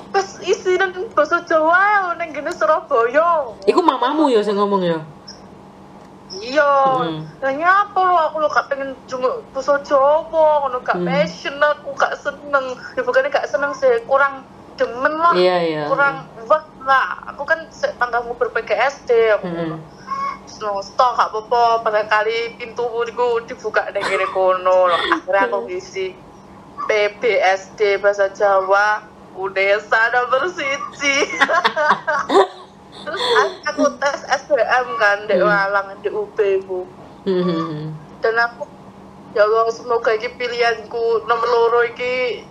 pas 0.09 0.25
isi 0.41 0.81
dan 0.81 0.97
bahasa 1.13 1.45
Jawa 1.45 2.17
neng 2.17 2.33
gini 2.33 2.49
Surabaya 2.57 3.53
Iku 3.69 3.85
mamamu 3.85 4.33
ya 4.33 4.41
sing 4.41 4.57
ngomong 4.57 4.81
ya. 4.81 4.99
Iya 6.31 6.73
Hmm. 7.01 7.25
nah 7.41 7.51
nyapa 7.51 7.99
lo 7.99 8.15
aku 8.29 8.37
lo 8.39 8.49
gak 8.49 8.69
pengen 8.69 8.93
junguk 9.09 9.41
bahasa 9.51 9.81
Jawa 9.81 10.69
ngono 10.69 10.85
gak 10.85 11.01
Hmm. 11.01 11.09
passion 11.09 11.57
aku 11.57 11.97
gak 11.97 12.21
seneng 12.21 12.65
ya 12.93 13.01
bukannya 13.01 13.33
gak 13.33 13.49
seneng 13.49 13.73
sih 13.73 13.89
kurang 14.05 14.45
demen 14.77 15.15
lah 15.15 15.33
Iya 15.35 15.57
iya. 15.65 15.83
kurang 15.89 16.29
wah 16.45 16.63
lah 16.85 17.27
aku 17.27 17.43
kan 17.43 17.65
tanggamu 17.99 18.37
ber-PGSD 18.37 19.11
aku 19.35 19.49
Heeh. 19.49 19.75
no 20.59 20.73
stok 20.81 21.13
gak 21.15 21.29
apa-apa 21.31 21.63
pada 21.83 22.03
kali 22.05 22.57
pintu 22.57 22.83
itu 23.05 23.27
dibuka 23.47 23.89
kiri 23.89 24.27
kono 24.31 24.89
loh. 24.89 25.01
akhirnya 25.13 25.49
aku 25.49 25.59
ngisi 25.65 26.13
PBSD 26.89 27.99
bahasa 27.99 28.29
Jawa 28.31 29.03
Udesa 29.35 30.11
nomor 30.11 30.51
siji 30.51 31.17
terus 33.05 33.23
aku 33.67 33.85
tes 33.99 34.21
SBM 34.27 34.87
kan 34.99 35.19
di 35.27 35.35
Hmm. 35.39 35.47
Malang 35.47 35.87
di 36.03 36.11
UB 36.11 36.39
bu. 36.67 36.81
Heeh. 37.29 37.93
dan 38.19 38.35
aku 38.35 38.65
ya 39.37 39.45
Allah 39.47 39.71
semoga 39.71 40.11
iki 40.17 40.33
pilihanku 40.35 41.23
nomor 41.29 41.47
loro 41.47 41.81
iki 41.87 42.43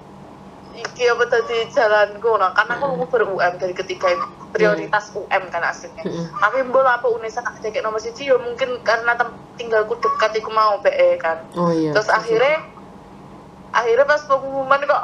iki 0.78 1.04
apa 1.10 1.26
tadi 1.26 1.66
jalanku. 1.74 2.38
Nah 2.38 2.54
karena 2.54 2.78
aku 2.78 2.86
mau 2.94 3.08
ber 3.10 3.26
UM 3.26 3.54
dari 3.58 3.74
ketika 3.74 4.08
itu 4.14 4.26
prioritas 4.54 5.10
UM 5.12 5.44
kan 5.50 5.64
aslinya. 5.66 6.06
Tapi 6.38 6.58
mbok 6.70 6.82
lah 6.86 7.02
apa 7.02 7.10
Unesa 7.10 7.42
tak 7.42 7.58
cekek 7.60 7.82
nomor 7.82 7.98
siji 7.98 8.30
ya 8.30 8.38
mungkin 8.38 8.80
karena 8.86 9.18
tinggalku 9.58 9.98
dekat 9.98 10.38
iku 10.38 10.54
mau 10.54 10.78
BE 10.80 11.18
kan. 11.18 11.42
Oh 11.58 11.74
iya. 11.74 11.92
terus 11.92 12.08
akhirnya 12.08 12.62
akhirnya 13.74 14.06
pas 14.08 14.24
pengumuman 14.24 14.80
kok 14.86 15.04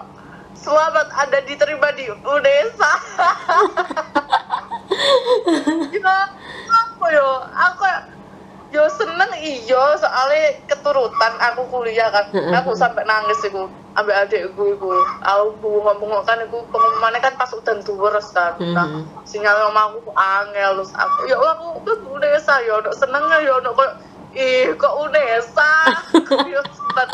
selamat 0.64 1.08
anda 1.20 1.40
diterima 1.44 1.92
di 1.94 2.08
Unesa. 2.10 2.94
Ya 5.92 6.18
apa 6.72 7.06
yo? 7.12 7.30
Aku 7.52 7.84
yo 8.74 8.84
seneng 8.90 9.32
iyo 9.44 9.84
soalnya 10.00 10.58
keturutan 10.72 11.34
aku 11.44 11.68
kuliah 11.68 12.08
kan. 12.10 12.32
Aku 12.64 12.74
sampai 12.74 13.04
nangis 13.04 13.44
iku 13.44 13.68
ambil 14.00 14.16
adikku 14.24 14.64
iku. 14.80 14.90
Aku 15.22 15.84
ngomong 15.84 16.24
kan 16.24 16.40
iku 16.42 16.64
pengumumannya 16.72 17.20
kan 17.20 17.36
pas 17.36 17.52
udah 17.52 17.84
tuwers 17.84 18.32
kan. 18.32 18.56
Nah 18.64 19.04
sinyal 19.28 19.70
sama 19.70 19.92
aku 19.92 20.00
angel 20.16 20.70
terus 20.80 20.92
aku 20.96 21.28
ya 21.28 21.36
Allah, 21.38 21.60
aku 21.60 21.84
ke 21.84 21.94
Unesa 22.08 22.56
ya 22.64 22.80
udah 22.80 22.94
seneng 22.96 23.24
ya 23.44 23.54
udah 23.60 23.72
kok 23.76 23.92
ih 24.34 24.72
kok 24.80 24.94
Unesa? 24.96 25.72
Sempat 26.78 27.10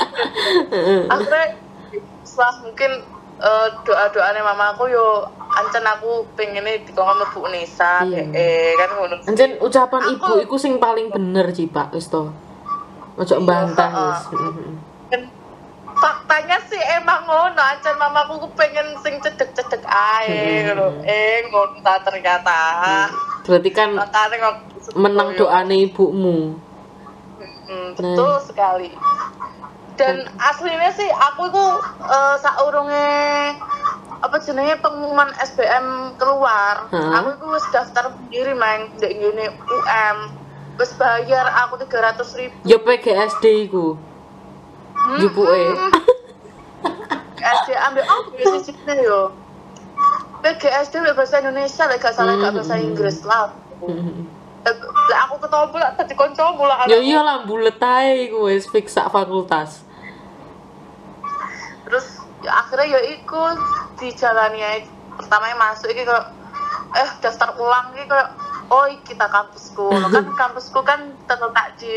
Heeh. 0.75 1.07
akhirnya 1.07 1.55
setelah 2.27 2.55
mungkin 2.67 2.91
eh, 3.39 3.67
doa-doanya 3.81 4.41
mama 4.41 4.71
aku 4.71 4.87
yo 4.87 5.23
ancen 5.49 5.81
aku 5.81 6.21
pengennya 6.35 6.77
dikongkon 6.83 7.17
mlebu 7.17 7.39
Unesa 7.41 8.03
Iya. 8.03 8.21
eh 8.31 8.71
kan 8.75 8.89
ngono 8.93 9.15
Anjen 9.23 9.57
ucapan 9.57 10.01
Aku- 10.03 10.13
ibu 10.13 10.33
iku 10.43 10.55
sing 10.55 10.77
paling 10.77 11.09
bener 11.09 11.49
sih 11.49 11.65
Pak 11.65 11.91
wis 11.91 12.07
to. 12.07 12.29
Ojo 13.15 13.35
mbantah 13.39 13.89
heeh. 13.89 14.13
wis. 14.13 14.21
Dan 15.09 15.21
faktanya 15.95 16.55
sih 16.61 16.79
emang 16.95 17.25
ngono 17.25 17.57
ancen 17.57 17.95
mamaku 17.95 18.39
ku 18.39 18.47
pengen 18.53 18.95
sing 18.99 19.17
cedek-cedek 19.19 19.83
ae 19.83 20.29
Hmm. 20.29 20.63
ngono 20.69 20.85
eh 21.03 21.43
ngono 21.45 21.75
ternyata 21.81 22.59
Berarti 23.41 23.69
kan 23.71 23.89
menang 24.93 25.33
doane 25.33 25.75
ibumu. 25.81 26.53
Hmm, 27.65 27.93
betul 27.93 28.33
sekali. 28.41 28.89
Dan 29.99 30.15
aslinya 30.39 30.91
sih 30.95 31.09
aku 31.11 31.51
itu 31.51 31.65
uh, 32.07 32.35
saurunge 32.39 33.11
apa 34.19 34.35
jenenge 34.43 34.75
pengumuman 34.83 35.31
SBM 35.39 36.15
keluar, 36.19 36.87
Heeh. 36.91 37.11
aku 37.19 37.27
itu 37.35 37.47
daftar 37.71 38.11
sendiri 38.15 38.51
main 38.55 38.91
ndek 38.95 39.11
ngene 39.15 39.45
UM. 39.67 40.17
Wis 40.79 40.95
bayar 40.95 41.47
aku 41.67 41.75
300 41.83 42.23
ribu. 42.39 42.55
Ya 42.63 42.79
PGSD 42.79 43.67
iku. 43.67 43.99
Jupuke. 45.19 45.75
SD 47.39 47.67
ambil 47.71 48.03
oh 48.07 48.21
ya 48.35 48.45
sisine 48.63 48.95
yo. 49.03 49.31
PGSD 50.39 51.03
bahasa 51.11 51.43
Indonesia 51.43 51.83
lek 51.87 51.99
gak 51.99 52.15
salah 52.15 52.39
gak 52.39 52.55
bahasa 52.55 52.79
Hmm. 52.79 52.87
Inggris 52.91 53.23
lah. 53.27 53.51
Lek 54.63 55.19
aku 55.27 55.35
ketemu 55.43 55.75
lah 55.79 55.91
tadi 55.95 56.13
kancamu 56.15 56.63
lah 56.63 56.87
Ya 56.87 56.99
iyalah 56.99 57.43
bulet 57.43 57.79
ae 57.79 58.27
iku 58.27 58.47
wis 58.47 58.67
fix 58.67 58.95
sak 58.95 59.11
fakultas. 59.11 59.83
Terus 61.89 62.21
ya 62.45 62.51
akhirnya 62.63 62.95
ya 62.95 62.99
ikut 63.17 63.57
dijalani 63.97 64.61
aja. 64.61 64.89
Pertamanya 65.19 65.57
masuk 65.59 65.91
iki 65.91 66.07
kok 66.07 66.31
eh 66.95 67.09
daftar 67.19 67.57
ulang 67.59 67.91
iki 67.97 68.07
kok 68.07 68.27
oh 68.69 68.85
iki 68.87 69.17
kita 69.17 69.25
kampusku. 69.27 69.89
Kan 70.13 70.25
kampusku 70.37 70.79
kan 70.85 71.11
terletak 71.25 71.75
di 71.81 71.91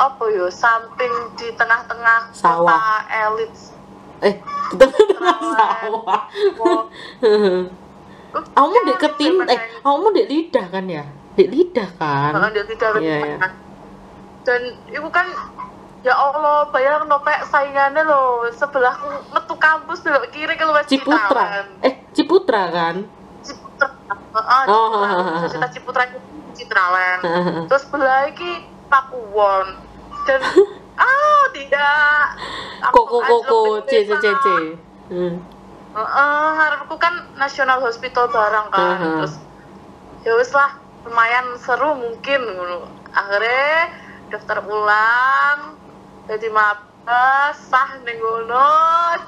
apa 0.00 0.24
yo 0.32 0.48
samping 0.48 1.12
di 1.36 1.52
tengah-tengah 1.54 2.32
kota 2.32 2.82
elit. 3.12 3.52
Eh 4.24 4.34
kita 4.72 4.84
tengah 4.88 5.36
sawah. 5.52 6.22
kamu 8.32 8.76
dek 8.88 8.98
ketim 8.98 9.44
eh 9.44 9.60
kamu 9.84 10.06
dek 10.16 10.26
lidah 10.32 10.66
kan 10.72 10.84
ya? 10.88 11.04
Dek 11.36 11.48
lidah 11.52 11.88
kan? 12.00 12.32
Tidak 12.52 13.00
Iya, 13.00 13.36
iya. 13.36 13.48
dan 14.42 14.62
itu 14.90 15.08
kan 15.12 15.28
ya 16.02 16.14
Allah 16.14 16.66
bayar 16.68 17.06
no 17.06 17.22
pek 17.22 17.46
saingannya 17.46 18.02
lo 18.02 18.50
sebelahku 18.50 19.06
metu 19.30 19.54
kampus 19.54 20.02
belok 20.02 20.30
kiri 20.34 20.54
ke 20.54 20.64
luar 20.66 20.82
Ciputra. 20.82 21.66
eh 21.80 21.94
Ciputra 22.10 22.62
kan? 22.70 23.06
Ciputra. 23.40 23.86
Heeh, 24.10 24.62
Oh, 24.66 25.06
Ciputra. 25.46 25.66
Ciputra 25.70 26.02
itu 26.10 26.18
terus 27.70 27.84
belah 27.90 28.28
iki 28.28 28.66
Pakuwon. 28.86 29.78
Dan 30.26 30.40
ah 31.02 31.42
tidak. 31.54 32.26
Koko 32.92 33.18
koko 33.22 33.60
c 33.86 34.04
c 34.04 34.10
c 34.12 34.26
c. 34.26 34.46
Hmm. 35.08 35.34
Heeh, 35.92 36.48
harapku 36.56 36.96
kan 36.98 37.30
National 37.36 37.80
Hospital 37.80 38.28
barang 38.28 38.66
kan. 38.70 38.80
Aha. 38.96 39.08
terus 39.22 39.34
ya 40.22 40.32
wis 40.38 40.50
lah 40.50 40.78
lumayan 41.06 41.58
seru 41.58 41.94
mungkin 41.94 42.40
ngono. 42.42 42.86
akhirnya 43.12 43.92
daftar 44.32 44.64
ulang 44.64 45.76
jadi 46.32 46.48
maba 46.48 47.52
sah 47.52 48.00
ning 48.08 48.16
ngono 48.16 48.64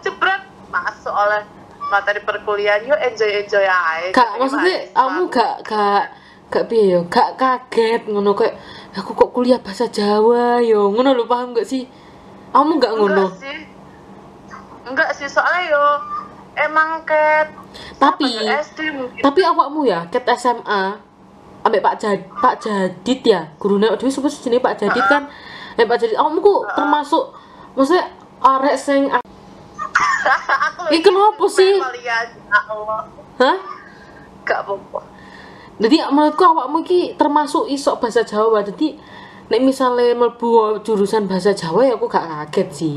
jebret. 0.01 0.41
Masuk 0.73 1.13
oleh 1.13 1.45
materi 1.93 2.19
perkuliahan 2.25 2.83
yuk 2.89 2.97
enjoy 2.97 3.45
enjoy 3.45 3.63
aja 3.63 4.11
Kak, 4.11 4.41
maksudnya 4.41 4.89
kamu 4.97 5.29
gak 5.29 5.55
gak 5.63 6.03
gak 6.49 6.65
piye 6.67 6.97
yo, 6.97 7.01
gak 7.13 7.37
kaget 7.37 8.09
ngono 8.09 8.33
kayak 8.33 8.57
aku 8.97 9.13
kok 9.13 9.31
kuliah 9.37 9.61
bahasa 9.61 9.87
Jawa 9.93 10.59
yo, 10.65 10.89
ngono 10.91 11.13
lho 11.15 11.29
paham 11.29 11.53
gak 11.53 11.69
sih? 11.69 11.85
Kamu 12.51 12.81
gak 12.81 12.95
ngono. 12.97 13.29
enggak 13.29 13.39
sih. 13.39 13.59
Enggak 14.89 15.11
sih 15.15 15.29
soalnya 15.29 15.63
yo 15.71 15.85
emang 16.59 17.05
kayak 17.05 17.53
Tapi 18.01 18.33
SD 18.43 18.79
mungkin. 18.97 19.23
tapi 19.23 19.41
awakmu 19.45 19.85
ya 19.87 20.09
ket 20.11 20.25
SMA 20.35 20.99
ambek 21.63 21.85
Pak 21.85 21.95
Jad 22.01 22.19
Pak 22.41 22.65
Jadid 22.65 23.21
ya, 23.23 23.53
gurune 23.61 23.87
dhewe 23.95 24.11
sapa 24.11 24.27
sih 24.33 24.43
jenenge 24.43 24.65
Pak 24.65 24.75
Jadid 24.81 25.05
kan? 25.07 25.29
Pak 25.29 25.54
Jadid, 25.79 26.17
awakmu 26.17 26.39
kok 26.39 26.61
termasuk 26.79 27.25
maksudnya 27.75 28.07
arek 28.39 28.77
sing 28.79 29.11
aku 29.15 30.83
Ih, 30.95 31.01
kenapa 31.03 31.45
sih? 31.51 31.81
Ya 32.05 32.29
Allah 32.71 33.09
hah? 33.41 33.57
gak 34.45 34.61
apa-apa 34.69 35.01
Jadi 35.75 35.97
menurutku 36.07 36.45
awakmu 36.47 36.87
iki 36.87 37.19
termasuk 37.19 37.67
isok 37.67 37.99
bahasa 37.99 38.23
Jawa. 38.23 38.63
Jadi 38.63 38.95
nek 39.51 39.59
misalnya 39.59 40.15
mlebu 40.15 40.79
jurusan 40.87 41.27
bahasa 41.27 41.51
Jawa 41.51 41.83
ya 41.83 41.99
aku 41.99 42.07
gak 42.07 42.23
kaget 42.23 42.69
sih. 42.71 42.97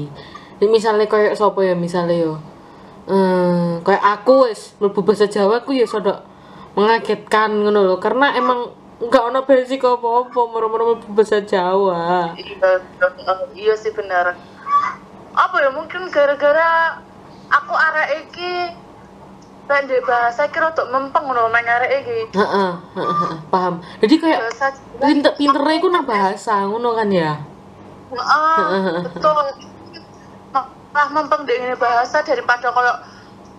Nek 0.61 0.69
misalnya 0.69 1.09
kayak 1.09 1.33
sapa 1.33 1.57
ya 1.65 1.73
misalnya 1.73 2.13
yo. 2.13 2.33
Eh, 3.09 3.81
kayak 3.81 4.21
aku 4.21 4.45
wis 4.45 4.77
mlebu 4.77 5.01
bahasa 5.01 5.25
Jawa 5.25 5.65
aku 5.65 5.73
ya 5.73 5.89
sodok 5.89 6.21
mengagetkan 6.77 7.65
ngono 7.65 7.81
lho 7.81 7.95
karena 7.97 8.37
emang 8.37 8.69
nggak 8.97 9.23
ono 9.29 9.39
basic 9.45 9.85
apa-apa 9.85 10.41
mlebu 10.49 11.05
bahasa 11.13 11.37
Jawa. 11.45 12.33
iya 12.33 12.73
iya 13.53 13.73
sih 13.77 13.93
benar 13.93 14.33
apa 15.37 15.55
ya 15.61 15.69
mungkin 15.69 16.09
gara-gara 16.09 16.97
aku 17.53 17.73
arek 17.77 18.09
iki 18.25 18.73
pendek 19.69 20.01
bahasa 20.01 20.49
kira 20.49 20.73
untuk 20.73 20.89
mempeng 20.89 21.29
ngono 21.29 21.53
main 21.53 21.67
arek 21.67 21.91
iki 22.01 22.19
Heeh, 22.33 22.71
paham. 23.53 23.83
Jadi 24.01 24.15
kayak 24.17 24.39
bahasa 24.49 24.67
pinter 24.97 25.33
pinternya 25.37 25.73
iku 25.77 25.87
nang 25.93 26.09
bahasa 26.09 26.65
ngono 26.65 26.97
kan 26.97 27.09
ya. 27.13 27.37
Heeh, 28.09 29.05
betul 29.05 29.45
malah 30.97 31.13
mempeng 31.13 31.45
ini 31.45 31.77
bahasa 31.77 32.25
daripada 32.25 32.73
kalau 32.73 32.97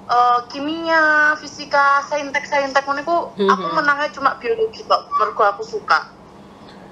eh, 0.08 0.38
kimia, 0.48 1.36
fisika, 1.36 2.00
saintek, 2.08 2.44
saintek 2.48 2.84
ngono 2.84 3.00
iku 3.04 3.16
aku 3.36 3.66
Mhm. 3.68 3.76
menangnya 3.76 4.08
cuma 4.12 4.30
biologi 4.40 4.82
kok 4.88 5.02
mergo 5.20 5.44
aku 5.44 5.62
suka. 5.64 6.00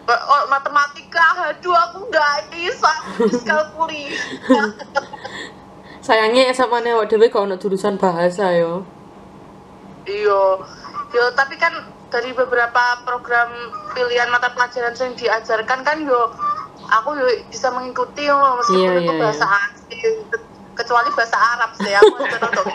Oh, 0.06 0.44
matematika, 0.46 1.50
aduh 1.50 1.74
aku 1.74 1.98
nggak 2.06 2.54
bisa 2.54 2.92
kalkuli 3.42 4.06
Sayangnya 6.06 6.54
sama 6.54 6.78
nih 6.78 6.94
dhewe 7.10 7.26
gak 7.26 7.42
ono 7.42 7.58
jurusan 7.58 7.98
bahasa 7.98 8.54
yo. 8.54 8.86
Iya, 10.06 10.42
yo 11.10 11.24
tapi 11.34 11.58
kan 11.58 11.74
dari 12.14 12.30
beberapa 12.30 13.02
program 13.02 13.50
pilihan 13.90 14.30
mata 14.30 14.54
pelajaran 14.54 14.94
yang 14.94 15.12
diajarkan 15.18 15.82
kan 15.82 15.98
yo 16.06 16.30
aku 16.94 17.18
yo 17.18 17.26
bisa 17.50 17.74
mengikuti 17.74 18.30
yo 18.30 18.38
meskipun 18.38 18.78
Iya, 18.86 19.02
itu 19.02 19.12
iya, 19.12 19.18
bahasa 19.18 19.46
asing 19.50 20.14
ke- 20.30 20.45
kecuali 20.76 21.08
bahasa 21.16 21.36
Arab 21.36 21.70
sih 21.74 21.90
aku 21.90 22.14
nonton 22.20 22.66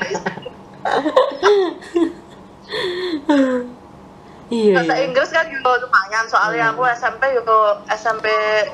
Iya. 4.51 4.83
bahasa 4.83 4.99
iya. 4.99 5.07
Inggris 5.07 5.31
kan 5.31 5.47
yo 5.47 5.63
lumayan 5.63 6.25
soalnya 6.27 6.75
aku 6.75 6.83
SMP 6.91 7.23
yo 7.31 7.41
SMP 7.87 8.27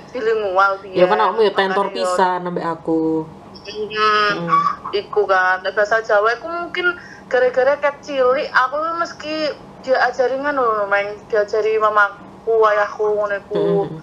bilingual 0.10 0.82
Ya 0.90 0.92
dia 1.06 1.06
kan 1.06 1.22
aku 1.22 1.40
ya 1.46 1.54
tentor 1.54 1.94
pisan 1.94 2.50
sampai 2.50 2.66
aku. 2.66 3.30
hmm, 3.68 4.48
iku 4.96 5.28
kan 5.28 5.60
bahasa 5.62 6.02
Jawa 6.02 6.34
aku 6.34 6.48
mungkin 6.50 6.98
gara-gara 7.28 7.76
kecil 7.78 8.32
aku 8.50 8.76
meski 8.98 9.54
diajari 9.84 10.40
kan 10.40 10.56
loh 10.56 10.88
main 10.88 11.20
diajari 11.28 11.76
mamaku 11.78 12.56
ayahku 12.64 13.06
ngono 13.14 13.36
iku 13.38 13.62
Hmm. 13.86 14.02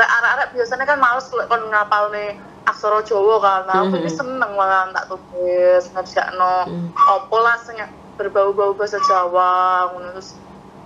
Arek-arek 0.00 0.56
biasanya 0.56 0.88
kan 0.88 0.96
males 0.96 1.28
kon 1.28 1.60
ngapal 1.68 2.08
nih 2.08 2.32
aksara 2.70 3.02
Jawa 3.02 3.36
kan. 3.38 3.60
Nah, 3.66 3.74
aku 3.82 3.94
Mhm. 3.94 4.00
ini 4.00 4.10
seneng 4.10 4.50
malah 4.54 4.88
tak 4.90 5.10
tulis 5.10 5.84
ngerjakno 5.90 6.54
Mhm. 6.66 6.88
apa 6.94 7.36
lah 7.38 7.56
sing 7.58 7.76
berbau-bau 8.14 8.72
bahasa 8.72 9.00
Jawa 9.00 9.50
ngono 9.90 10.12
terus 10.12 10.36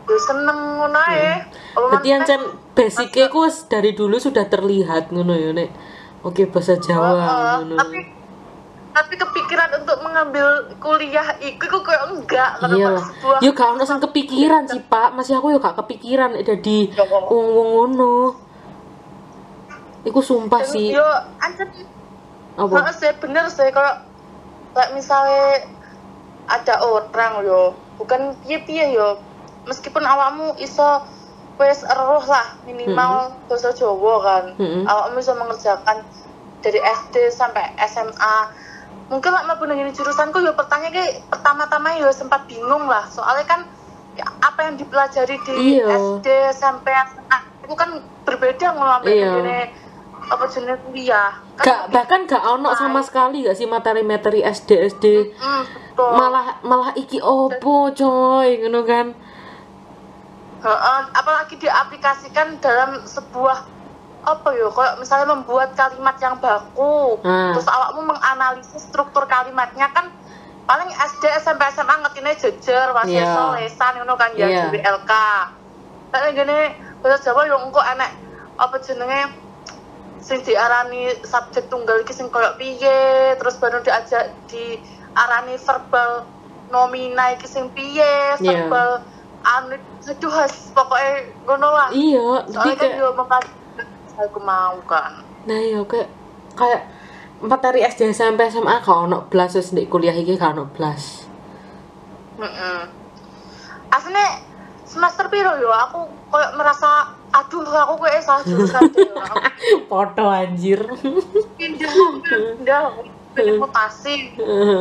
yo 0.04 0.16
seneng 0.16 0.58
ngono 0.78 0.98
ae. 1.00 1.42
Apa 1.74 1.86
Berarti 1.90 2.08
ancen 2.12 2.40
basicnya 2.72 3.26
ku 3.28 3.42
dari 3.66 3.92
dulu 3.92 4.16
sudah 4.16 4.46
terlihat 4.46 5.10
ngono 5.10 5.32
ya 5.32 5.50
nek. 5.50 5.70
Oke 6.22 6.46
bahasa 6.46 6.76
Jawa 6.76 7.10
Heeh, 7.14 7.54
ngono. 7.60 7.76
tapi 7.76 7.98
tapi 8.94 9.18
kepikiran 9.18 9.82
untuk 9.82 9.98
mengambil 10.06 10.46
kuliah 10.78 11.34
iku 11.42 11.66
iku 11.66 11.78
kayak 11.82 12.14
enggak 12.14 12.50
karena 12.62 12.74
Iya 12.78 12.88
lah. 12.94 13.04
Yo 13.42 13.50
gak 13.50 13.74
ono 13.74 13.82
sing 13.82 13.98
kepikiran 13.98 14.70
sih, 14.70 14.78
Pak. 14.86 15.18
Masih 15.18 15.34
aku 15.34 15.50
yo 15.50 15.58
gak 15.58 15.74
kepikiran 15.82 16.38
Ya, 16.94 17.02
kok. 17.02 17.26
wong-wong 17.26 17.90
ngono. 17.90 18.43
Iku 20.04 20.20
sumpah 20.20 20.60
Dan 20.62 20.72
sih. 20.72 20.92
yo 20.92 21.06
ancen 21.40 21.68
Apa? 22.54 22.86
Heeh, 22.86 22.94
sih 22.94 23.10
bener 23.18 23.50
sih 23.50 23.66
kalau 23.74 23.98
kayak 24.76 24.94
misalnya 24.94 25.66
ada 26.46 26.74
orang 26.84 27.42
yo 27.42 27.74
bukan 27.98 28.36
piye 28.44 28.62
piye 28.62 28.94
yo 28.94 29.18
meskipun 29.64 30.04
awakmu 30.04 30.54
iso 30.60 31.02
wes 31.56 31.82
eruh 31.82 32.22
lah 32.26 32.46
minimal 32.62 33.34
bahasa 33.46 33.70
Jawa 33.74 34.14
kan 34.22 34.44
Mm-mm. 34.58 34.84
awakmu 34.86 35.18
iso 35.18 35.32
mengerjakan 35.34 36.02
dari 36.62 36.78
SD 36.78 37.30
sampai 37.34 37.74
SMA 37.86 38.36
mungkin 39.10 39.30
lah 39.34 39.44
mau 39.44 39.58
ini 39.60 39.90
jurusanku 39.90 40.40
yo 40.40 40.54
pertanyaan 40.54 40.94
kayak 40.94 41.26
pertama-tama 41.28 41.98
yo 41.98 42.08
sempat 42.10 42.46
bingung 42.46 42.86
lah 42.88 43.04
soalnya 43.10 43.44
kan 43.46 43.60
ya, 44.14 44.24
apa 44.42 44.60
yang 44.70 44.74
dipelajari 44.78 45.36
di 45.42 45.54
Iya. 45.78 45.86
SD 45.90 46.26
sampai 46.54 46.92
SMA 47.12 47.38
itu 47.66 47.74
kan 47.74 47.90
berbeda 48.24 48.66
ngelampai 48.74 49.12
Iya. 49.12 49.28
Apa 50.34 50.44
jenis 50.46 50.78
kuliah 50.82 51.30
kan 51.54 51.64
Gak 51.64 51.80
bahkan 51.88 52.20
gak 52.26 52.42
ono 52.42 52.74
sama 52.74 53.00
sekali 53.00 53.46
gak 53.46 53.54
sih 53.54 53.64
materi-materi 53.64 54.42
SD 54.42 54.70
SD. 54.90 55.04
Hmm, 55.38 55.62
betul. 55.62 56.10
Malah 56.12 56.46
malah 56.60 56.90
iki 56.94 57.22
opo 57.22 57.88
coy 57.90 58.48
ngono 58.58 58.82
kan. 58.82 59.06
Heeh, 60.60 61.00
apalagi 61.12 61.54
diaplikasikan 61.56 62.56
dalam 62.58 63.04
sebuah 63.04 63.68
apa 64.24 64.48
yo 64.56 64.72
kayak 64.72 64.96
misalnya 64.96 65.28
membuat 65.30 65.76
kalimat 65.76 66.16
yang 66.16 66.40
baku 66.40 67.20
Hmm. 67.20 67.52
terus 67.52 67.68
awakmu 67.68 68.08
menganalisis 68.08 68.88
struktur 68.88 69.28
kalimatnya 69.28 69.92
kan 69.92 70.08
paling 70.64 70.88
SD 70.88 71.28
SMP 71.38 71.60
SMA 71.68 71.92
ngertinya 72.00 72.32
jejer 72.32 72.88
Iya. 72.88 72.96
waseso 72.96 73.42
lesan 73.52 74.00
ngono 74.00 74.16
kan 74.16 74.32
ya 74.32 74.48
Iya. 74.48 74.72
jadi 74.72 74.80
LK 74.96 75.12
tapi 76.08 76.26
gini 76.32 76.58
bahasa 77.04 77.20
Jawa 77.20 77.44
yo 77.44 77.60
engko 77.60 77.84
enek 77.84 78.16
apa 78.56 78.76
jenenge 78.80 79.28
sing 80.24 80.40
diarani 80.40 81.12
subjek 81.20 81.68
tunggal 81.68 82.00
iki 82.00 82.16
sing 82.16 82.32
koyo 82.32 82.56
piye 82.56 83.36
terus 83.36 83.60
baru 83.60 83.84
diajak 83.84 84.32
diarani 84.48 85.60
verbal 85.60 86.24
nomina 86.72 87.36
iki 87.36 87.44
sing 87.44 87.68
piye 87.70 88.32
Iya. 88.40 88.64
verbal 88.64 89.04
anu 89.44 89.76
aduh 90.00 90.32
has 90.32 90.72
pokoknya 90.72 91.12
ngono 91.44 91.68
lah 91.68 91.88
Iya, 91.92 92.48
soalnya 92.48 92.74
kan 92.74 92.88
kayak 92.88 92.96
yo 92.96 93.08
aku 94.16 94.40
mau 94.40 94.80
kan 94.88 95.20
nah 95.44 95.60
iya 95.60 95.84
kayak 95.84 96.08
kayak 96.56 96.88
materi 97.44 97.84
SD 97.84 98.16
SMP 98.16 98.48
SMA 98.48 98.80
gak 98.80 98.88
ono 99.04 99.28
blas 99.28 99.52
wis 99.52 99.76
ndek 99.76 99.92
kuliah 99.92 100.16
iki 100.16 100.40
gak 100.40 100.56
ono 100.56 100.64
blas. 100.72 101.28
Heeh. 102.40 102.80
Aslinya 103.92 104.40
semester 104.88 105.28
piro 105.28 105.52
yo 105.60 105.68
aku 105.68 106.08
koyo 106.32 106.48
merasa 106.56 107.12
aduh 107.34 107.66
aku 107.66 107.94
kayak 107.98 108.22
salah 108.22 108.42
jurusan 108.46 108.94
deh. 108.94 109.10
Foto 109.90 110.24
anjir. 110.30 110.80
pindah 111.58 111.92
pindah 112.22 112.84
pengen 113.34 113.58
mutasi. 113.58 114.38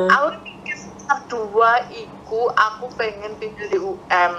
Aku 0.08 0.28
pikir 0.46 0.76
semester 0.78 1.18
2 1.50 1.98
iku 1.98 2.42
aku 2.54 2.86
pengen 2.94 3.34
pindah 3.42 3.68
di 3.68 3.78
UM. 3.78 4.34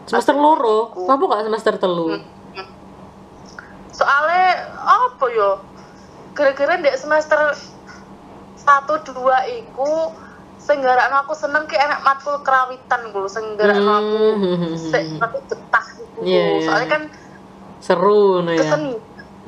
semester 0.00 0.34
loro, 0.34 0.90
kenapa 0.90 1.22
gak 1.22 1.44
semester 1.46 1.74
telu? 1.78 2.18
Soalnya 3.94 4.46
apa 4.82 5.24
yo? 5.30 5.62
Gara-gara 6.34 6.74
ndek 6.74 6.98
semester 6.98 7.54
1 8.58 8.90
2 9.06 9.60
iku 9.62 10.10
sing 10.60 10.82
garakno 10.82 11.24
aku 11.24 11.32
seneng 11.32 11.64
ki 11.64 11.74
enak 11.74 12.02
matkul 12.02 12.42
kerawitan 12.42 13.10
lho 13.10 13.24
sing 13.24 13.56
garakno 13.56 13.92
aku 13.96 14.18
Hmm. 14.36 14.74
sik 14.76 15.16
aku 15.16 15.38
betah 15.46 15.86
iku. 15.96 16.20
Iya, 16.20 16.42
iya. 16.58 16.64
Soalnya 16.66 16.88
kan 16.90 17.02
Seru 17.80 18.44
no 18.44 18.52
ya. 18.52 18.76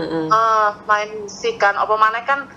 Heeh. 0.00 0.26
eh, 0.32 0.70
main 0.88 1.10
musik 1.20 1.60
kan 1.60 1.76
apa 1.76 1.94
mana 2.00 2.24
kan 2.24 2.48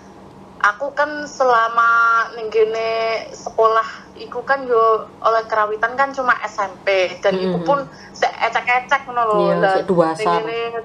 aku 0.64 0.96
kan 0.96 1.28
selama 1.28 1.92
ning 2.40 2.48
kene 2.48 3.20
sekolah 3.36 3.86
iku 4.18 4.48
kan 4.48 4.64
yo 4.64 4.82
oleh 5.20 5.44
kerawitan 5.46 6.00
kan 6.00 6.16
cuma 6.16 6.32
SMP 6.48 7.20
dan 7.20 7.36
iku 7.36 7.60
Mhm. 7.60 7.68
pun 7.68 7.80
sek 8.16 8.32
ecek-ecek 8.50 9.02
ngono 9.06 9.22
lho 9.30 9.38
Iya, 9.44 10.82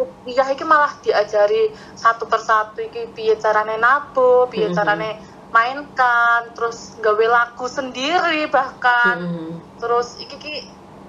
kuliah 0.00 0.48
iki 0.48 0.64
malah 0.64 0.94
diajari 1.02 1.68
satu 1.92 2.24
persatu 2.24 2.80
iki 2.80 3.12
piye 3.12 3.36
carane 3.36 3.76
nabo 3.76 4.46
piye 4.48 4.70
Mhm. 4.70 4.76
carane 4.78 5.10
mainkan 5.50 6.54
terus 6.54 6.94
gawe 7.02 7.26
lagu 7.26 7.66
sendiri 7.66 8.46
bahkan 8.48 9.18
Heeh. 9.20 9.52
terus 9.76 10.16
iki 10.16 10.38
ki 10.38 10.54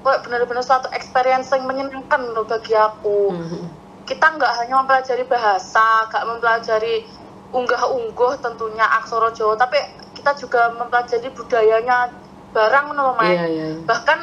kayak 0.01 0.19
bener-bener 0.25 0.65
suatu 0.65 0.89
experience 0.91 1.53
yang 1.53 1.69
menyenangkan 1.69 2.21
loh 2.33 2.45
bagi 2.45 2.73
aku 2.73 3.29
Heeh. 3.37 3.65
kita 4.09 4.25
nggak 4.33 4.53
hanya 4.59 4.81
mempelajari 4.81 5.23
bahasa, 5.29 6.09
nggak 6.09 6.23
mempelajari 6.25 7.05
unggah-ungguh 7.51 8.39
tentunya 8.39 8.83
aksara 8.99 9.31
Jawa, 9.31 9.55
tapi 9.55 9.77
kita 10.15 10.35
juga 10.35 10.71
mempelajari 10.75 11.29
budayanya 11.31 12.11
barang 12.51 12.85
menurut 12.91 13.15
main. 13.19 13.35
Iya, 13.35 13.45
iya. 13.47 13.65
iya. 13.75 13.79
Bahkan 13.87 14.19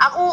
aku 0.00 0.26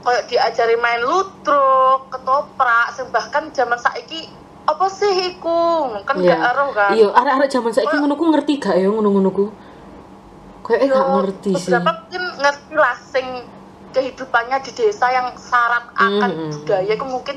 kayak 0.00 0.24
diajari 0.32 0.76
main 0.80 1.04
ludruk, 1.04 2.10
ketoprak, 2.10 2.96
bahkan 3.12 3.52
zaman 3.52 3.78
saiki 3.78 4.26
apa 4.66 4.86
sih 4.90 5.34
iku? 5.34 5.94
Kan 6.06 6.18
Iya. 6.18 6.34
nggak 6.34 6.40
eroh 6.54 6.70
kan. 6.74 6.90
Iya, 6.94 7.08
arek-arek 7.14 7.50
zaman 7.50 7.72
saiki 7.74 7.94
ngono 7.98 8.14
ku 8.16 8.24
ngerti 8.30 8.52
gak 8.58 8.76
ya 8.78 8.88
ngono-ngono 8.88 9.30
ku? 9.30 9.46
Kayak 10.70 10.82
Yo, 10.84 10.94
gak 10.94 11.08
ngerti 11.12 11.50
sih. 11.50 11.66
beberapa 11.66 11.90
mungkin 11.98 12.22
ngerti 12.38 12.74
lah 12.74 12.94
sing 12.96 13.26
kehidupannya 13.90 14.56
di 14.62 14.70
desa 14.72 15.06
yang 15.10 15.34
syarat 15.34 15.84
akan 15.92 16.30
Mhm. 16.30 16.50
budaya 16.54 16.92
itu 16.94 17.02
mungkin 17.04 17.36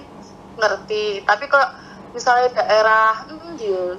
ngerti 0.53 1.03
tapi 1.25 1.49
kalau 1.49 1.65
misalnya 2.11 2.53
daerah 2.53 3.25
hmm, 3.25 3.57
dia 3.57 3.97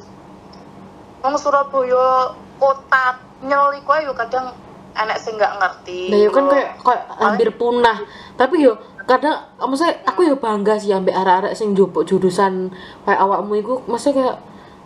Wong 1.18 1.35
Surabaya 1.35 2.31
kota 2.55 3.05
nyel 3.40 3.75
iku 3.75 3.90
ayo 3.92 4.14
kadang 4.14 4.55
enek 4.94 5.18
sing 5.18 5.35
nggak 5.35 5.59
ngerti 5.59 6.01
Nah, 6.07 6.20
yo 6.20 6.31
kan 6.31 6.44
kayak 6.47 6.70
kayak 6.79 7.03
hampir 7.18 7.49
punah. 7.51 7.99
Tapi 8.33 8.62
yo 8.62 8.79
kadang 9.03 9.35
maksudnya 9.59 9.99
aku 10.07 10.20
yo 10.23 10.38
bangga 10.38 10.79
sih 10.79 10.94
ambek 10.94 11.11
arek-arek 11.12 11.53
sing 11.53 11.75
njupuk 11.75 12.07
jurusan 12.07 12.70
kayak 13.03 13.18
awakmu 13.18 13.59
iku 13.59 13.75
maksudnya 13.85 14.14
kayak 14.23 14.37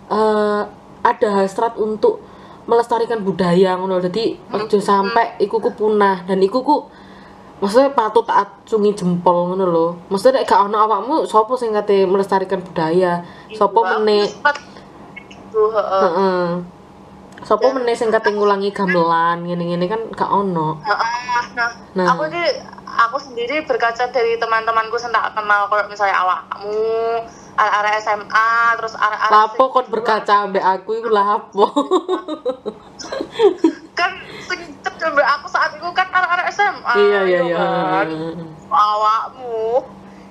eh 0.09 0.63
ada 1.05 1.29
hasrat 1.37 1.77
untuk 1.77 2.25
melestarikan 2.69 3.25
budaya 3.25 3.75
ngono. 3.81 3.97
Dadi 3.99 4.37
ojo 4.53 4.79
sampai 4.79 5.41
iku 5.41 5.57
ku 5.59 5.73
punah 5.73 6.29
dan 6.29 6.39
iku 6.45 6.61
ku 6.61 6.77
maksudnya 7.59 7.91
patut 7.91 8.23
tak 8.23 8.45
acungi 8.45 8.93
jempol 8.95 9.51
ngono 9.51 9.65
lho. 9.67 9.87
Maksudnya 10.13 10.45
nek 10.45 10.47
gak 10.47 10.69
ono 10.69 10.77
awakmu 10.79 11.17
sapa 11.25 11.57
sing 11.57 11.73
kate 11.73 12.05
melestarikan 12.05 12.61
budaya? 12.61 13.25
Sapa 13.57 13.99
meneh 13.99 14.29
heeh. 15.51 16.78
Heeh. 17.49 17.57
Sapa 17.57 17.73
meneh 17.73 17.97
sing 17.97 18.13
kate 18.13 18.29
ngulangi 18.29 18.69
gamelan 18.71 19.41
ngene-ngene 19.41 19.89
kan 19.89 20.01
gak 20.13 20.29
ono. 20.29 20.77
Heeh, 20.85 21.45
nah, 21.57 21.71
Nah. 21.97 22.07
aku 22.13 22.29
ini 22.29 22.45
aku 22.85 23.17
sendiri 23.17 23.65
berkaca 23.65 24.05
dari 24.13 24.37
teman-temanku 24.37 25.01
tak 25.01 25.33
kenal 25.33 25.65
kalau 25.67 25.89
misalnya 25.89 26.21
awakmu 26.21 26.77
arek-arek 27.57 27.95
SMA 27.99 28.51
terus 28.77 28.95
arek-arek 28.95 29.33
Lapo 29.33 29.57
sing 29.59 29.73
kon 29.73 29.87
berkaca 29.89 30.35
ambek 30.45 30.63
aku 30.63 30.91
iku 30.95 31.09
lapo. 31.09 31.65
kan 33.95 34.13
sing 34.45 34.61
cedek 34.79 35.11
aku 35.27 35.47
saat 35.49 35.73
itu 35.73 35.89
kan 35.91 36.07
arek-arek 36.07 36.53
SMA 36.53 36.93
Iya 36.95 37.21
iya 37.25 37.41
yo 37.41 37.49
iya. 37.49 37.59
kan. 37.59 38.09
awakmu 38.69 39.83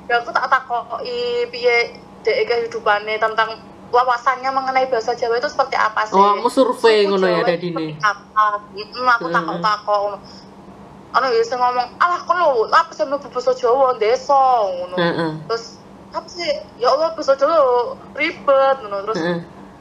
ya 0.08 0.22
aku 0.22 0.30
tak 0.32 0.48
takoki 0.48 1.20
piye 1.50 1.92
dek 2.22 2.46
kehidupannya 2.46 3.18
tentang 3.18 3.50
wawasannya 3.88 4.50
mengenai 4.52 4.88
bahasa 4.88 5.14
Jawa 5.14 5.38
itu 5.38 5.48
seperti 5.48 5.76
apa 5.76 6.04
sih 6.04 6.14
Oh, 6.14 6.36
kamu 6.36 6.50
survei 6.50 7.06
ngono 7.06 7.24
ya 7.26 7.42
nih. 7.42 7.58
seperti 7.58 7.96
apa 7.98 8.44
Mm, 8.78 9.08
aku 9.08 9.28
Hmm. 9.28 9.34
takok-takok 9.34 10.02
anu 11.10 11.28
ya 11.32 11.42
sing 11.42 11.58
ngomong 11.58 11.88
alah 11.98 12.20
kon 12.22 12.36
lho 12.36 12.68
apa 12.70 12.92
sih 12.92 13.04
mlebu 13.04 13.28
basa 13.28 13.52
Jawa 13.52 13.96
desa 13.98 14.38
ngono 14.68 14.96
Heeh. 14.96 15.32
terus 15.48 15.80
apa 16.12 16.28
sih 16.28 16.46
ya 16.78 16.92
Allah 16.92 17.16
basa 17.16 17.34
Jawa 17.34 17.58
ribet 18.14 18.76
ngono 18.82 18.98
terus 19.08 19.18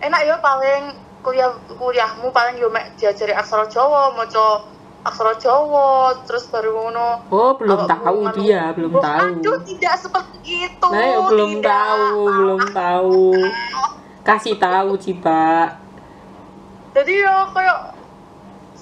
enak 0.00 0.20
ya 0.22 0.36
paling 0.38 0.94
kuliah 1.20 1.50
kuliahmu 1.68 2.30
paling 2.30 2.56
yo 2.56 2.70
mek 2.70 2.94
diajari 2.96 3.34
aksara 3.34 3.66
Jawa 3.66 4.14
maca 4.14 4.64
aksara 5.02 5.34
Jawa 5.36 6.14
terus 6.24 6.46
baru 6.48 6.72
ngono 6.72 7.08
Oh, 7.28 7.52
belum 7.54 7.84
tahu 7.84 8.22
ngomong, 8.22 8.34
dia, 8.38 8.70
belum 8.72 8.92
"Oh, 8.94 9.02
tahu. 9.02 9.28
aduh 9.34 9.58
tidak 9.66 9.94
seperti 9.98 10.38
itu 10.64 10.88
Nah, 10.88 11.04
ya 11.04 11.18
belum 11.26 11.50
tidak." 11.58 11.66
tahu, 11.68 12.22
belum 12.30 12.62
tahu. 12.70 13.22
Kasih 14.26 14.58
tahu, 14.58 14.98
Cipa. 14.98 15.70
jadi 16.90 17.12
yo 17.22 17.34
kayak 17.52 17.92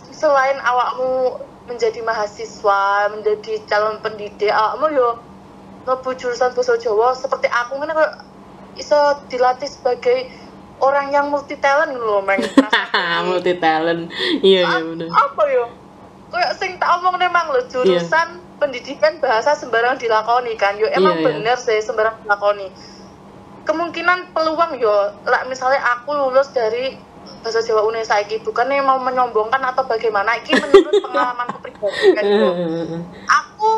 selain 0.08 0.56
awakmu 0.62 1.34
menjadi 1.66 1.98
mahasiswa 2.00 3.10
menjadi 3.10 3.58
calon 3.66 3.98
pendidik 3.98 4.48
awakmu 4.48 4.86
yo 4.88 5.18
mlebu 5.82 6.14
jurusan 6.14 6.54
bahasa 6.54 6.78
Jawa 6.78 7.10
seperti 7.12 7.50
aku 7.50 7.76
kan 7.76 7.90
kayak 7.90 8.14
iso 8.74 8.94
dilatih 9.26 9.66
sebagai 9.66 10.30
orang 10.78 11.10
yang 11.10 11.26
multi 11.26 11.58
talent 11.58 11.92
loh 11.92 12.22
meng 12.22 12.38
Multi 13.26 13.58
talent. 13.58 14.06
Iya, 14.40 14.62
iya 14.62 14.78
bener. 14.80 15.10
apa 15.10 15.42
yo 15.50 15.64
kayak 16.30 16.54
sing 16.54 16.78
tak 16.78 16.94
omong 16.94 17.18
memang 17.18 17.50
lo 17.50 17.66
jurusan 17.66 18.28
pendidikan 18.56 19.18
bahasa 19.18 19.58
sembarang 19.58 19.98
dilakoni 19.98 20.54
kan 20.54 20.78
yo 20.78 20.86
emang 20.86 21.18
Iya, 21.18 21.20
iya. 21.20 21.26
bener 21.34 21.56
sih 21.58 21.82
sembarang 21.82 22.22
dilakoni 22.22 22.70
kemungkinan 23.64 24.30
peluang 24.30 24.76
yo 24.76 24.92
lah 25.24 25.42
misalnya 25.44 25.80
aku 25.92 26.12
lulus 26.12 26.52
dari 26.52 26.96
bahasa 27.40 27.60
Jawa 27.60 27.84
Unes 27.84 28.08
saiki 28.08 28.40
bukan 28.40 28.68
mau 28.80 28.96
menyombongkan 28.96 29.60
atau 29.64 29.84
bagaimana 29.84 30.36
iki 30.36 30.52
menurut 30.54 30.92
pengalamanku 31.00 31.56
pribadi 31.60 32.12
kan 32.16 32.24
aku 33.26 33.70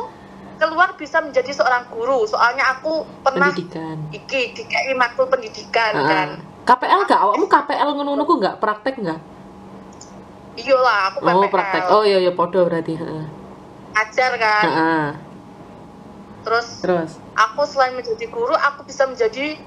keluar 0.57 0.95
bisa 0.95 1.21
menjadi 1.21 1.51
seorang 1.53 1.87
guru 1.89 2.27
soalnya 2.27 2.67
aku 2.73 3.05
pernah 3.23 3.51
Pendidikan. 3.51 3.99
iki 4.11 4.55
dikai 4.55 4.95
matkul 4.95 5.27
pendidikan 5.27 5.93
kan 5.95 6.29
Ah. 6.39 6.55
KPL 6.67 7.07
gak? 7.07 7.21
Awakmu 7.23 7.47
KPL 7.47 7.95
ngono-ngono 7.95 8.27
ku 8.27 8.43
gak? 8.43 8.59
Praktek 8.59 8.99
gak? 8.99 9.23
iya 10.57 10.75
lah 10.75 11.13
aku 11.13 11.23
Oh, 11.23 11.31
PPL 11.39 11.53
praktek. 11.53 11.83
Oh, 11.93 12.03
iya 12.03 12.19
iya 12.19 12.33
podo 12.33 12.65
berarti, 12.65 12.97
ajar 13.95 14.31
kan 14.35 14.63
Heeh. 14.65 15.07
terus 16.43 16.67
Terus. 16.81 17.11
aku 17.35 17.63
selain 17.65 17.95
menjadi 17.95 18.27
guru 18.27 18.51
aku 18.53 18.83
bisa 18.83 19.07
menjadi 19.07 19.59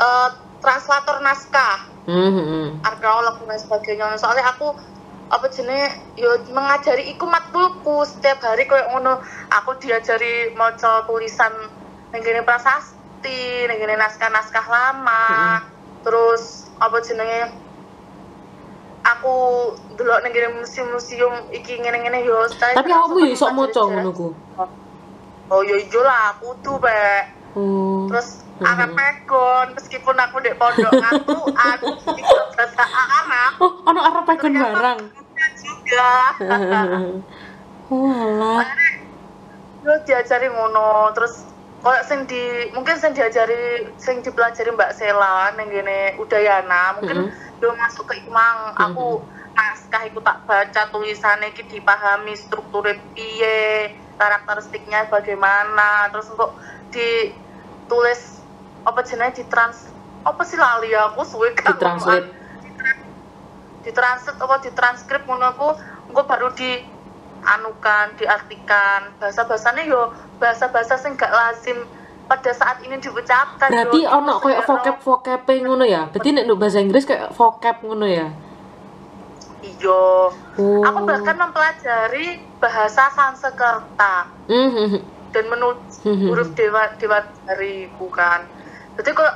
eh, 0.00 0.28
translator 0.64 1.20
naskah 1.20 1.90
Hmm, 2.10 2.32
hmm. 2.32 2.66
arkeolog 2.82 3.44
dan 3.44 3.60
sebagainya 3.60 4.16
soalnya 4.16 4.42
aku 4.50 4.72
apa 5.30 5.46
jenis 5.52 5.94
yo 6.18 6.42
mengajari 6.50 7.06
iku 7.14 7.22
matkulku 7.28 8.02
setiap 8.02 8.42
hari 8.42 8.66
kayak 8.66 8.90
ngono 8.90 9.20
aku 9.52 9.78
diajari 9.78 10.50
maca 10.58 11.06
tulisan 11.06 11.54
negeri 12.10 12.42
prasasti 12.42 13.68
negeri 13.70 13.94
naskah-naskah 13.94 14.66
lama 14.66 15.62
terus 16.02 16.66
apa 16.82 16.98
jenenge 17.04 17.52
aku 19.06 19.36
dulu 19.94 20.12
negeri 20.26 20.50
museum-museum 20.58 21.52
iki 21.54 21.78
ngene-ngene 21.78 22.26
yo 22.26 22.48
setelah 22.50 22.80
Tapi 22.82 22.90
awakmu 22.90 23.18
langsung 23.22 23.54
ya 23.54 23.54
mempelajari 23.54 23.70
maca 23.70 23.82
ngono 23.86 24.10
ku. 24.10 24.28
oh 25.50 25.60
yo 25.62 25.76
ijo 25.78 26.00
lah 26.02 26.34
aku 26.34 26.58
tuh 26.64 26.74
Pak. 26.82 27.39
Oh. 27.56 28.06
terus 28.06 28.46
Mhm. 28.60 28.66
Arab 28.68 28.90
pegon 28.92 29.66
meskipun 29.72 30.16
aku 30.20 30.36
di 30.44 30.52
pondok 30.60 30.92
aku 30.92 31.40
aku 31.72 31.88
bahasa 32.54 32.84
Arab 32.84 33.50
Oh, 33.58 33.72
ono 33.88 34.00
arep 34.04 34.24
pegon 34.28 34.52
barang. 34.54 35.00
juga 35.60 36.12
Oh, 37.90 38.06
alah. 38.06 38.62
yo 39.82 39.92
diajari 40.06 40.46
ngono 40.46 41.10
terus 41.16 41.50
Kayak 41.80 42.04
sing 42.04 42.28
di 42.28 42.68
mungkin 42.76 43.00
sing 43.00 43.16
diajari 43.16 43.88
sing 43.96 44.20
dipelajari 44.20 44.68
Mbak 44.76 45.00
Sela 45.00 45.56
ning 45.56 45.72
ngene 45.72 46.20
Udayana, 46.20 47.00
mungkin 47.00 47.32
yo 47.56 47.72
masuk 47.72 48.04
ke 48.04 48.20
imang 48.20 48.76
aku 48.76 49.24
naskah 49.56 50.04
iku 50.04 50.20
tak 50.20 50.44
baca 50.44 50.92
tulisannya 50.92 51.56
iki 51.56 51.64
dipahami 51.72 52.36
strukturnya 52.36 53.00
piye, 53.16 53.96
karakteristiknya 54.20 55.08
bagaimana, 55.08 56.12
terus 56.12 56.28
kok 56.28 56.52
ditulis 56.92 58.44
apa 58.84 59.00
jenenge 59.00 59.40
ditrans 59.40 59.88
apa 60.20 60.42
sih 60.44 60.60
lali 60.60 60.92
aku 60.92 61.24
suwe 61.24 61.56
kan 61.56 61.72
Ditranslate. 61.72 62.28
ditranslate 63.80 64.36
apa 64.36 64.56
ditranskrip 64.60 65.24
ngono 65.24 65.56
aku 65.56 65.68
engko 66.12 66.22
baru 66.28 66.52
di 66.52 66.84
anukan 67.40 68.12
diartikan 68.20 69.16
bahasa 69.16 69.48
bahasanya 69.48 69.88
yo 69.88 70.12
bahasa 70.36 70.68
bahasa 70.68 71.00
sing 71.00 71.16
gak 71.16 71.32
lazim 71.32 71.88
pada 72.28 72.52
saat 72.52 72.84
ini 72.84 73.00
diucapkan 73.00 73.72
Berarti 73.72 74.04
yo. 74.04 74.12
ono 74.12 74.38
kayak 74.38 74.62
vocab 74.68 74.96
vocab 75.02 75.48
ngono 75.48 75.82
ya. 75.88 76.06
Berarti 76.12 76.28
nek 76.30 76.46
bahasa 76.54 76.78
Inggris 76.78 77.08
kayak 77.08 77.32
vocab 77.34 77.80
ngono 77.82 78.06
ya. 78.06 78.28
Iya 79.62 80.02
Oh. 80.56 80.82
aku 80.82 81.00
bahkan 81.04 81.36
mempelajari 81.36 82.26
bahasa 82.56 83.08
Sanskerta 83.10 84.28
Mhm. 84.46 85.00
dan 85.30 85.44
menulis 85.46 86.02
Mhm. 86.02 86.26
huruf 86.26 86.48
dewa 86.52 86.84
dewa 86.96 87.18
dariku 87.44 88.06
kan 88.08 88.44
jadi 88.94 89.10
kok 89.10 89.32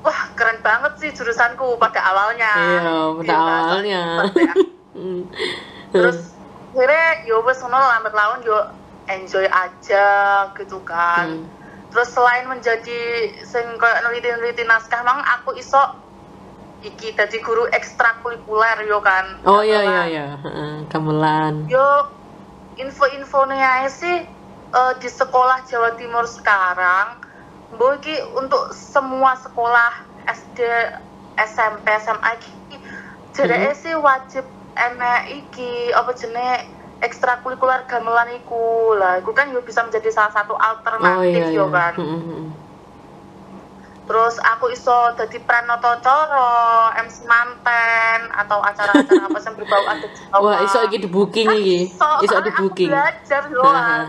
wah 0.00 0.20
keren 0.32 0.60
banget 0.60 0.92
sih 0.96 1.10
jurusanku 1.10 1.76
pada 1.76 2.00
awalnya 2.02 2.52
Iya, 2.52 2.92
pada 3.16 3.34
bahasa 3.36 3.66
awalnya. 3.68 4.02
Ya. 4.36 4.54
Hmm. 4.90 5.22
terus 5.88 6.34
akhirnya 6.70 7.06
yo 7.24 7.42
wes 7.42 7.58
ngono 7.58 7.78
lambat 7.78 8.10
laun 8.10 8.42
yo 8.42 8.58
enjoy 9.06 9.46
aja 9.46 10.06
gitu 10.52 10.82
kan 10.82 11.26
Hmm. 11.26 11.46
terus 11.88 12.10
selain 12.10 12.46
menjadi 12.46 13.00
sing 13.40 13.64
kayak 13.76 14.02
neliti-neliti 14.02 14.62
naskah 14.62 15.02
mang 15.02 15.22
aku 15.24 15.54
iso 15.54 15.78
iki 16.80 17.12
dadi 17.12 17.38
guru 17.44 17.68
ekstrakurikuler 17.68 18.88
yo 18.88 18.98
kan 19.04 19.24
Oh 19.44 19.60
iya 19.60 19.80
iya 19.84 20.02
iya, 20.08 20.26
gamelan. 20.88 21.68
yo 21.68 21.86
info-infonya 22.76 23.84
aja 23.84 23.90
sih 23.92 24.16
eh, 24.72 24.92
di 24.96 25.08
sekolah 25.08 25.60
Jawa 25.68 25.92
Timur 26.00 26.24
sekarang 26.24 27.20
Mbok 27.70 28.02
iki 28.02 28.16
untuk 28.34 28.72
semua 28.74 29.36
sekolah 29.36 29.92
SD 30.26 30.58
SMP 31.38 31.86
SMA 32.00 32.30
iki 32.40 32.76
jadi 33.30 33.70
Mhm. 33.70 33.74
sih 33.76 33.94
wajib 33.94 34.44
enek 34.74 35.20
iki 35.30 35.92
apa 35.92 36.10
jenenge 36.16 36.66
ekstrakurikuler 37.00 37.86
gamelan 37.86 38.28
iku 38.36 38.92
lah 38.96 39.20
iku 39.20 39.30
kan 39.32 39.48
yo 39.52 39.60
bisa 39.62 39.84
menjadi 39.84 40.10
salah 40.10 40.32
satu 40.32 40.52
Oh 40.52 40.60
alternatif 40.60 41.30
iya 41.30 41.46
yo 41.52 41.64
iya. 41.68 41.72
kan 41.72 41.92
Heeh, 41.96 42.20
heeh. 42.26 42.48
Terus 44.10 44.42
aku 44.42 44.74
iso 44.74 45.14
dadi 45.14 45.38
pranoto 45.38 45.86
coro 46.02 46.50
MC 46.98 47.30
manten 47.30 48.26
atau 48.34 48.58
acara-acara 48.58 49.22
apa 49.22 49.38
yang 49.38 49.54
berbau 49.54 49.82
Jawa 49.86 50.42
Wah, 50.42 50.58
iso 50.66 50.82
iki 50.82 50.98
di 50.98 51.06
booking 51.06 51.46
iki. 51.54 51.94
Iso, 51.94 52.10
Iso 52.26 52.34
soalnya 52.34 52.50
di 52.50 52.52
booking. 52.58 52.90
belajar 52.90 53.42
kan 53.46 54.02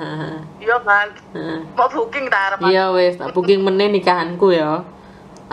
iya 0.58 0.78
kan 0.82 1.08
Heeh. 1.38 1.60
mau 1.78 1.86
booking 1.86 2.26
tak 2.34 2.42
arep 2.50 2.60
Iya 2.66 2.90
wes, 2.98 3.14
tak 3.22 3.30
booking 3.30 3.62
meneh 3.62 3.94
nikahanku 3.94 4.50
ya. 4.50 4.82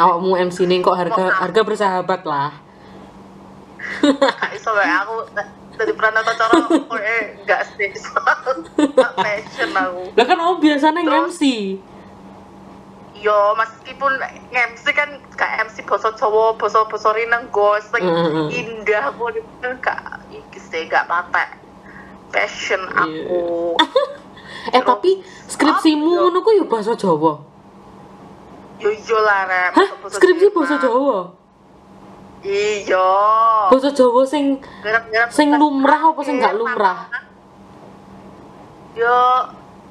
Awakmu 0.01 0.33
MC 0.49 0.65
ning 0.65 0.81
kok 0.81 0.97
harga 0.97 1.45
harga 1.45 1.61
bersahabat 1.61 2.25
lah. 2.25 2.57
iso 4.57 4.71
wae 4.73 4.89
aku 4.89 5.29
dadi 5.77 5.93
pranoto 5.93 6.33
coro 6.33 6.57
eh 6.97 7.37
enggak 7.45 7.69
sih 7.77 7.93
Gak 8.97 9.13
passion 9.13 9.71
aku 9.77 10.03
Lah 10.17 10.25
kan 10.25 10.39
oh 10.41 10.57
biasanya? 10.57 11.05
MC. 11.05 11.41
Yo 13.19 13.35
meskipun 13.55 14.15
MC 14.49 14.85
kan 14.93 15.11
gak 15.33 15.67
MC 15.67 15.83
basa 15.83 16.15
Jawa 16.15 16.55
basa 16.55 16.85
basa 16.85 17.11
Rineng 17.11 17.51
gos 17.51 17.83
sing 17.85 18.01
Mm, 18.01 18.15
mm. 18.15 18.49
indah 18.49 19.11
aku 19.11 19.35
gak 19.79 20.23
iki 20.29 20.59
sih 20.61 20.87
gak 20.87 21.05
patek 21.05 21.59
passion 22.29 22.79
Iya. 22.85 23.03
aku 23.25 23.43
Eh 24.69 24.83
tapi 24.83 25.19
skripsimu 25.47 26.09
Apa, 26.09 26.21
ngono 26.25 26.39
ku 26.41 26.51
yo 26.53 26.65
bahasa 26.65 26.93
Jawa. 26.93 27.41
yo 28.79 28.89
iya 28.89 29.19
lah 29.19 29.41
rep 29.45 29.73
Hah? 29.75 29.89
Skripsi 30.07 30.47
bahasa 30.51 30.77
Jawa? 30.79 31.33
iya 32.41 33.09
Bahasa 33.67 33.91
Jawa 33.91 34.23
sing 34.23 34.61
Garap-garap 34.79 35.29
sing 35.29 35.49
tugas 35.49 35.59
lumrah 35.59 36.01
apa 36.05 36.21
sing 36.23 36.37
gak 36.37 36.55
lumrah? 36.55 36.99
yo 38.95 39.17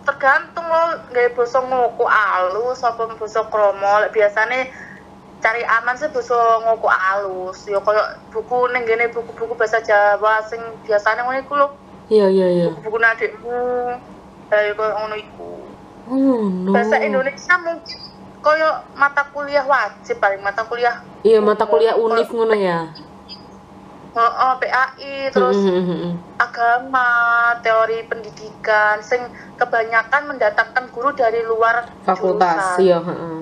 tergantung 0.07 0.63
lo 0.63 0.83
gaya 1.11 1.27
basa 1.35 1.59
ngoko 1.59 2.07
alus 2.07 2.79
apa 2.87 3.11
basa 3.19 3.43
kromo 3.51 3.99
Lek 4.07 4.15
biasane 4.15 4.71
cari 5.43 5.61
aman 5.67 5.99
sih 5.99 6.07
basa 6.07 6.63
ngoko 6.63 6.87
alus 6.87 7.67
yo 7.67 7.83
koyo 7.83 7.99
buku 8.31 8.71
ning 8.71 8.87
gene 8.87 9.11
buku-buku 9.11 9.53
bahasa 9.59 9.83
Jawa 9.83 10.39
sing 10.47 10.63
biasane 10.87 11.27
ngono 11.27 11.39
iku 11.43 11.53
lho 11.59 11.67
Iya 12.07 12.31
iya 12.31 12.47
iya. 12.47 12.65
buku 12.71 12.95
adikmu 13.03 13.59
ya 14.47 14.71
koyo 14.79 14.91
ngono 14.95 15.15
iku 15.19 15.49
Oh 16.07 16.47
no. 16.47 16.71
bahasa 16.71 17.03
Indonesia 17.03 17.59
mungkin 17.59 17.99
koyo 18.39 18.69
mata 18.95 19.27
kuliah 19.35 19.67
wajib 19.67 20.23
paling 20.23 20.39
mata 20.39 20.63
kuliah 20.63 21.03
Iya 21.27 21.43
mata 21.43 21.67
kuliah 21.67 21.99
univ 21.99 22.31
ngono 22.31 22.55
ya. 22.55 22.87
Oh, 24.17 24.33
oh, 24.33 24.53
PAI 24.57 25.29
terus 25.29 25.57
Mm, 25.61 25.69
mm, 25.69 25.83
mm, 25.85 25.97
mm. 26.01 26.13
agama, 26.41 27.09
teori 27.61 28.03
pendidikan, 28.09 28.97
sing 29.05 29.21
kebanyakan 29.55 30.33
mendatangkan 30.33 30.89
guru 30.89 31.13
dari 31.13 31.45
luar 31.45 31.85
Fakultas 32.01 32.81
iya, 32.81 32.97
heeh. 32.97 33.39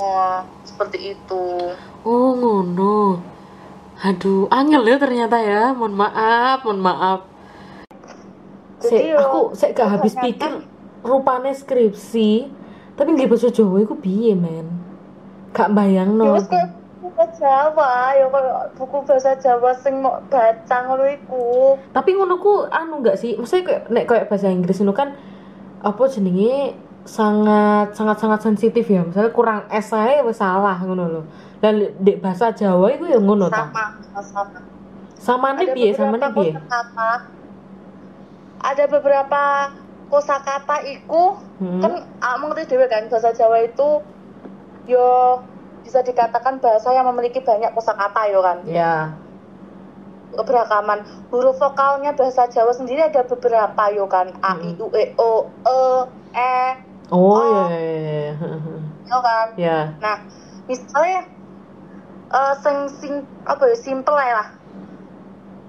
Oh, 0.00 0.40
seperti 0.64 1.16
itu. 1.16 1.44
Oh 2.06 2.32
ngono. 2.32 3.20
Aduh, 4.00 4.48
angel 4.48 4.88
ya 4.88 4.96
ternyata 4.96 5.36
ya. 5.36 5.76
Mohon 5.76 6.08
maaf, 6.08 6.58
mohon 6.64 6.80
maaf. 6.80 7.20
Jadi 8.80 9.12
aku 9.12 9.52
sik 9.52 9.76
gak 9.76 10.00
habis 10.00 10.16
pikir 10.16 10.64
rupane 11.04 11.52
skripsi, 11.52 12.48
tapi 12.96 13.12
nggih 13.12 13.28
bahasa 13.28 13.52
Jawa 13.52 13.84
iku 13.84 13.92
piye, 14.00 14.32
men? 14.32 14.72
Gak 15.52 15.68
Ya 15.68 15.76
bayangno. 15.76 16.40
Bahasa 17.12 17.34
Jawa, 17.36 18.14
ya 18.14 18.26
buku 18.72 18.96
bahasa 19.02 19.32
Jawa 19.36 19.70
sing 19.74 20.00
mau 20.00 20.20
baca 20.26 20.76
ngono 20.84 21.04
iku. 21.06 21.76
Tapi 21.90 22.10
ngono 22.12 22.36
ku 22.36 22.64
anu 22.66 23.00
gak 23.00 23.16
sih? 23.16 23.34
Maksudnya 23.34 23.64
kayak 23.66 23.82
nek 23.88 24.04
kayak 24.06 24.26
bahasa 24.26 24.48
Inggris 24.48 24.78
itu 24.78 24.92
kan 24.92 25.14
apa 25.80 26.02
jenenge 26.06 26.76
sangat 27.04 27.94
sangat 27.94 28.16
sangat 28.18 28.40
sensitif 28.40 28.84
ya. 28.84 29.02
Misalnya 29.02 29.32
kurang 29.32 29.64
S 29.68 29.90
ae 29.90 30.20
wis 30.22 30.38
salah 30.38 30.76
ngono 30.78 31.04
lho. 31.08 31.22
Dan 31.60 31.96
di 31.98 32.16
bahasa 32.16 32.50
Jawa 32.50 32.90
itu 32.90 33.04
ya 33.04 33.18
ngono 33.18 33.48
ta. 33.48 33.68
Sama, 33.68 34.60
sama. 35.20 35.46
Ada 35.52 35.76
piye? 35.76 35.92
beberapa 35.92 36.16
Samane 36.16 36.28
piye? 36.32 36.52
kosakata. 36.56 37.10
Ada 38.60 38.84
beberapa 38.86 39.42
kosakata 40.10 40.76
iku 40.84 41.24
Hmm. 41.60 41.78
kan 41.78 41.92
kamu 42.18 42.44
ngerti 42.50 42.72
dewe 42.72 42.88
kan 42.88 43.04
bahasa 43.06 43.30
Jawa 43.30 43.60
itu 43.62 44.00
yo 44.88 45.38
bisa 45.90 46.06
dikatakan 46.06 46.62
bahasa 46.62 46.94
yang 46.94 47.02
memiliki 47.10 47.42
banyak 47.42 47.74
kosakata 47.74 48.30
yo 48.30 48.38
kan 48.38 48.62
Ya. 48.62 49.10
keberagaman 50.30 51.02
huruf 51.26 51.58
vokalnya 51.58 52.14
bahasa 52.14 52.46
Jawa 52.46 52.70
sendiri 52.70 53.02
ada 53.02 53.26
beberapa 53.26 53.90
yo 53.90 54.06
kan 54.06 54.30
a 54.38 54.54
i 54.54 54.78
u 54.78 54.86
e 54.94 55.10
o 55.18 55.30
e 55.50 55.82
e 56.30 56.58
Oh, 57.10 57.34
Oh. 57.34 57.66
ya 57.66 57.74
ya 57.74 57.90
ya. 58.22 58.32
yo 59.02 59.18
kan 59.18 59.46
Ya. 59.58 59.78
nah 59.98 60.22
misalnya 60.70 61.26
eh 62.30 62.54
sing 62.62 62.76
sing 62.94 63.12
apa 63.42 63.66
ya 63.66 63.74
simple 63.74 64.14
lah 64.14 64.46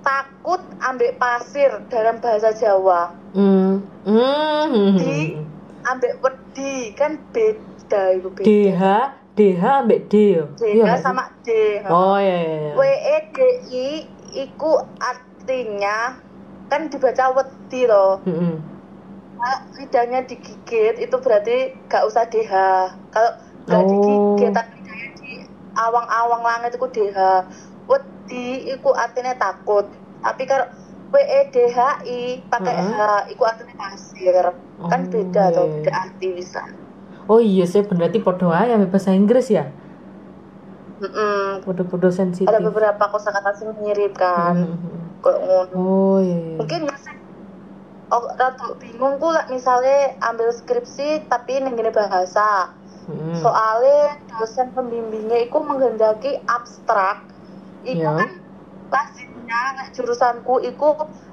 takut 0.01 0.61
ambek 0.79 1.17
pasir 1.17 1.81
dalam 1.89 2.21
bahasa 2.21 2.53
Jawa 2.53 3.17
Hmm. 3.33 3.81
Hmm. 4.05 5.01
Di- 5.01 5.33
ambek 5.81 6.21
wedi 6.21 6.93
kan 6.93 7.17
beda 7.33 8.13
itu 8.13 8.29
beda 8.29 8.45
DH 8.45 8.83
DH 9.37 9.63
ambek 9.81 10.01
D 10.11 10.13
yo. 10.35 10.43
D 10.57 10.61
Iya 10.75 10.93
sama 11.03 11.23
D 11.45 11.47
Oh 11.89 12.17
ya 12.17 12.37
ya. 12.43 12.55
ya. 12.69 12.77
W 12.77 12.79
E 13.15 13.17
D 13.35 13.37
I 13.83 13.87
iku 14.43 14.71
artinya 15.09 15.97
kan 16.69 16.81
dibaca 16.91 17.25
wedi 17.37 17.81
loh 17.91 18.11
Mm-mm. 18.25 18.71
Nah, 19.39 19.55
lidahnya 19.77 20.19
digigit 20.29 20.93
itu 21.03 21.15
berarti 21.25 21.51
gak 21.91 22.03
usah 22.09 22.23
DH 22.31 22.53
kalau 23.13 23.31
gak 23.71 23.83
Oh. 23.83 23.91
digigit 23.91 24.51
tapi 24.57 24.69
lidahnya 24.77 25.07
di 25.19 25.27
awang-awang 25.83 26.41
langit 26.49 26.69
itu 26.77 26.87
DH 26.95 27.17
wedi 27.91 28.35
iku 28.73 28.89
artinya 29.03 29.33
takut 29.41 29.85
tapi 30.23 30.43
kalau 30.49 30.65
W 31.13 31.15
E 31.37 31.39
D 31.53 31.55
H 31.75 31.79
I 32.07 32.19
pakai 32.51 32.75
Heeh. 32.75 32.89
H 32.89 32.93
iku 33.33 33.43
artinya 33.51 33.75
pasir 33.81 34.45
kan 34.89 35.01
Oh, 35.01 35.07
beda 35.13 35.41
iya, 35.41 35.55
tuh 35.55 35.65
iya. 35.71 35.81
beda 35.81 35.91
arti 36.03 36.25
bisa 36.39 36.59
Oh 37.29 37.39
iya 37.39 37.65
sih 37.65 37.81
berarti 37.81 38.19
podo 38.19 38.49
ae 38.49 38.71
ambek 38.71 38.89
bahasa 38.89 39.11
Inggris 39.13 39.47
ya. 39.49 39.65
Mm-mm. 41.01 41.65
Podo-podo 41.65 42.13
sensitif. 42.13 42.45
ada 42.45 42.61
beberapa 42.61 43.09
kosakata 43.09 43.57
sing 43.57 43.73
mirip 43.81 44.13
kan 44.13 44.53
Mhm. 44.53 45.21
kok 45.21 45.37
ngono 45.37 45.73
Oh 45.73 46.17
iya. 46.21 46.37
iya. 46.37 46.57
mungkin 46.61 46.79
ya 46.85 46.97
oh, 48.11 48.23
rada 48.37 48.65
bingung 48.77 49.17
ku 49.17 49.27
lek 49.29 49.49
misale 49.49 50.13
ambil 50.19 50.51
skripsi 50.51 51.25
tapi 51.25 51.57
ning 51.57 51.73
ngene 51.73 51.89
bahasa. 51.89 52.69
Mm. 53.09 53.33
Soalnya 53.33 54.13
dosen 54.29 54.69
pembimbingnya 54.71 55.41
itu 55.41 55.57
menghendaki 55.57 56.37
abstrak. 56.45 57.25
Itu 57.81 57.97
Ya. 57.97 58.13
kan 58.13 58.29
lazimnya 58.87 59.61
nek 59.73 59.87
jurusanku 59.91 60.61
itu 60.61 60.87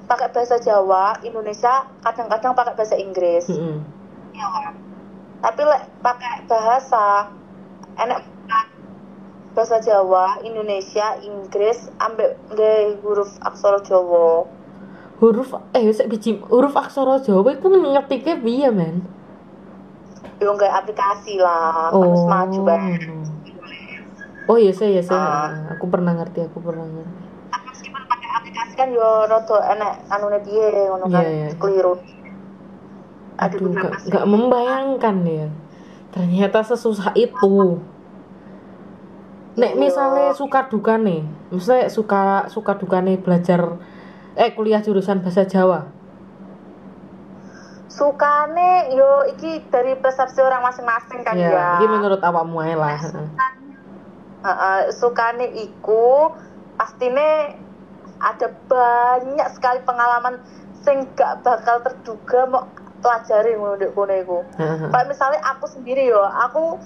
pakai 0.09 0.33
bahasa 0.33 0.57
Jawa, 0.57 1.21
Indonesia 1.21 1.85
kadang-kadang 2.01 2.57
pakai 2.57 2.73
bahasa 2.73 2.97
Inggris. 2.97 3.45
Mm-mm. 3.45 3.85
Iya 4.33 4.47
kan? 4.49 4.73
Tapi 5.39 5.61
lek 5.63 5.83
pakai 5.99 6.43
bahasa 6.45 7.31
enak 7.95 8.19
bahasa 9.49 9.79
Jawa, 9.79 10.39
Indonesia, 10.41 11.19
Inggris, 11.19 11.89
ambek 11.97 12.37
nggih 12.53 12.99
huruf 13.01 13.31
aksara 13.41 13.79
Jawa. 13.81 14.45
huruf 15.19 15.51
eh 15.75 15.83
sik 15.91 16.07
biji 16.07 16.39
huruf 16.47 16.71
aksara 16.73 17.19
Jawa 17.19 17.51
iku 17.51 17.67
ngetike 17.67 18.39
piye 18.39 18.71
men 18.71 19.03
Yo 20.39 20.55
nggak 20.55 20.71
aplikasi 20.71 21.35
lah, 21.35 21.91
harus 21.91 22.23
maju 22.23 22.59
banget. 22.63 23.03
oh 24.47 24.55
iya 24.55 24.71
saya 24.71 24.95
iya 24.95 25.03
saya 25.03 25.19
Ah. 25.19 25.75
aku 25.75 25.91
pernah 25.91 26.15
ngerti 26.15 26.39
aku 26.47 26.63
pernah 26.63 26.87
ngerti 26.87 27.19
meskipun 27.51 28.03
pakai 28.07 28.29
aplikasi 28.31 28.73
kan 28.73 28.89
yo 28.89 29.27
rada 29.27 29.57
enak 29.75 29.93
anune 30.07 30.39
piye 30.39 30.87
ngono 30.87 31.05
kan 31.05 31.19
Iya, 31.21 31.31
iya. 31.35 31.47
keliru. 31.59 31.93
Ada 33.39 33.55
aduh 33.55 33.71
beberapa 33.71 33.95
gak, 33.95 34.11
gak 34.11 34.25
membayangkan 34.27 35.15
ya. 35.23 35.47
Ternyata 36.11 36.59
sesusah 36.67 37.15
itu. 37.15 37.79
Nek 39.59 39.75
Iya. 39.75 39.79
misalnya 39.79 40.31
suka 40.35 40.67
duka 40.67 40.95
nih 40.95 41.23
misalnya 41.51 41.91
suka 41.91 42.47
suka 42.47 42.77
duka 42.79 43.03
nih 43.03 43.19
belajar 43.19 43.79
eh 44.39 44.51
kuliah 44.55 44.79
jurusan 44.79 45.19
bahasa 45.19 45.43
Jawa. 45.43 45.89
Sukane 47.89 48.93
yo 48.95 49.27
iki 49.35 49.67
dari 49.67 49.97
persepsi 49.99 50.39
orang 50.39 50.63
masing-masing 50.63 51.19
kan 51.25 51.35
ya 51.35 51.51
ya. 51.51 51.67
ini 51.83 51.87
menurut 51.91 52.21
awakmu 52.23 52.63
ae 52.63 52.77
lah. 52.77 52.95
Heeh, 54.39 54.79
sukane 54.95 55.51
iku 55.67 56.31
pastine 56.79 57.59
ada 58.23 58.47
banyak 58.71 59.47
sekali 59.51 59.83
pengalaman 59.83 60.39
sing 60.79 61.03
gak 61.19 61.43
bakal 61.43 61.83
terduga 61.83 62.47
mau 62.47 62.63
pelajari 62.99 63.55
ngono 63.55 63.75
ndek 63.79 63.91
kono 63.95 64.13
iku. 64.13 64.39
Kayak 64.91 65.07
misalnya 65.07 65.39
aku 65.43 65.65
sendiri 65.67 66.07
yo, 66.07 66.23
aku 66.23 66.77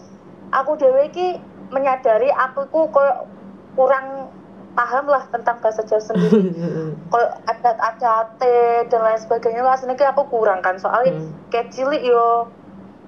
aku 0.53 0.71
iki 1.09 1.37
menyadari 1.73 2.29
aku 2.29 2.69
ku 2.69 2.89
koyo 2.93 3.25
kurang 3.73 4.29
paham 4.73 5.05
lah 5.09 5.25
tentang 5.29 5.57
bahasa 5.61 5.81
Jawa 5.85 6.01
sendiri. 6.01 6.53
koyo 7.13 7.27
adat-adat 7.45 8.41
dan 8.89 9.01
lain 9.05 9.19
sebagainya 9.21 9.61
lah 9.61 9.77
ki 9.77 10.05
aku 10.05 10.23
kurang 10.33 10.65
kan 10.65 10.77
soalnya 10.81 11.13
Hmm. 11.13 11.29
kayak 11.53 11.69
cilik 11.69 12.01
yo 12.01 12.49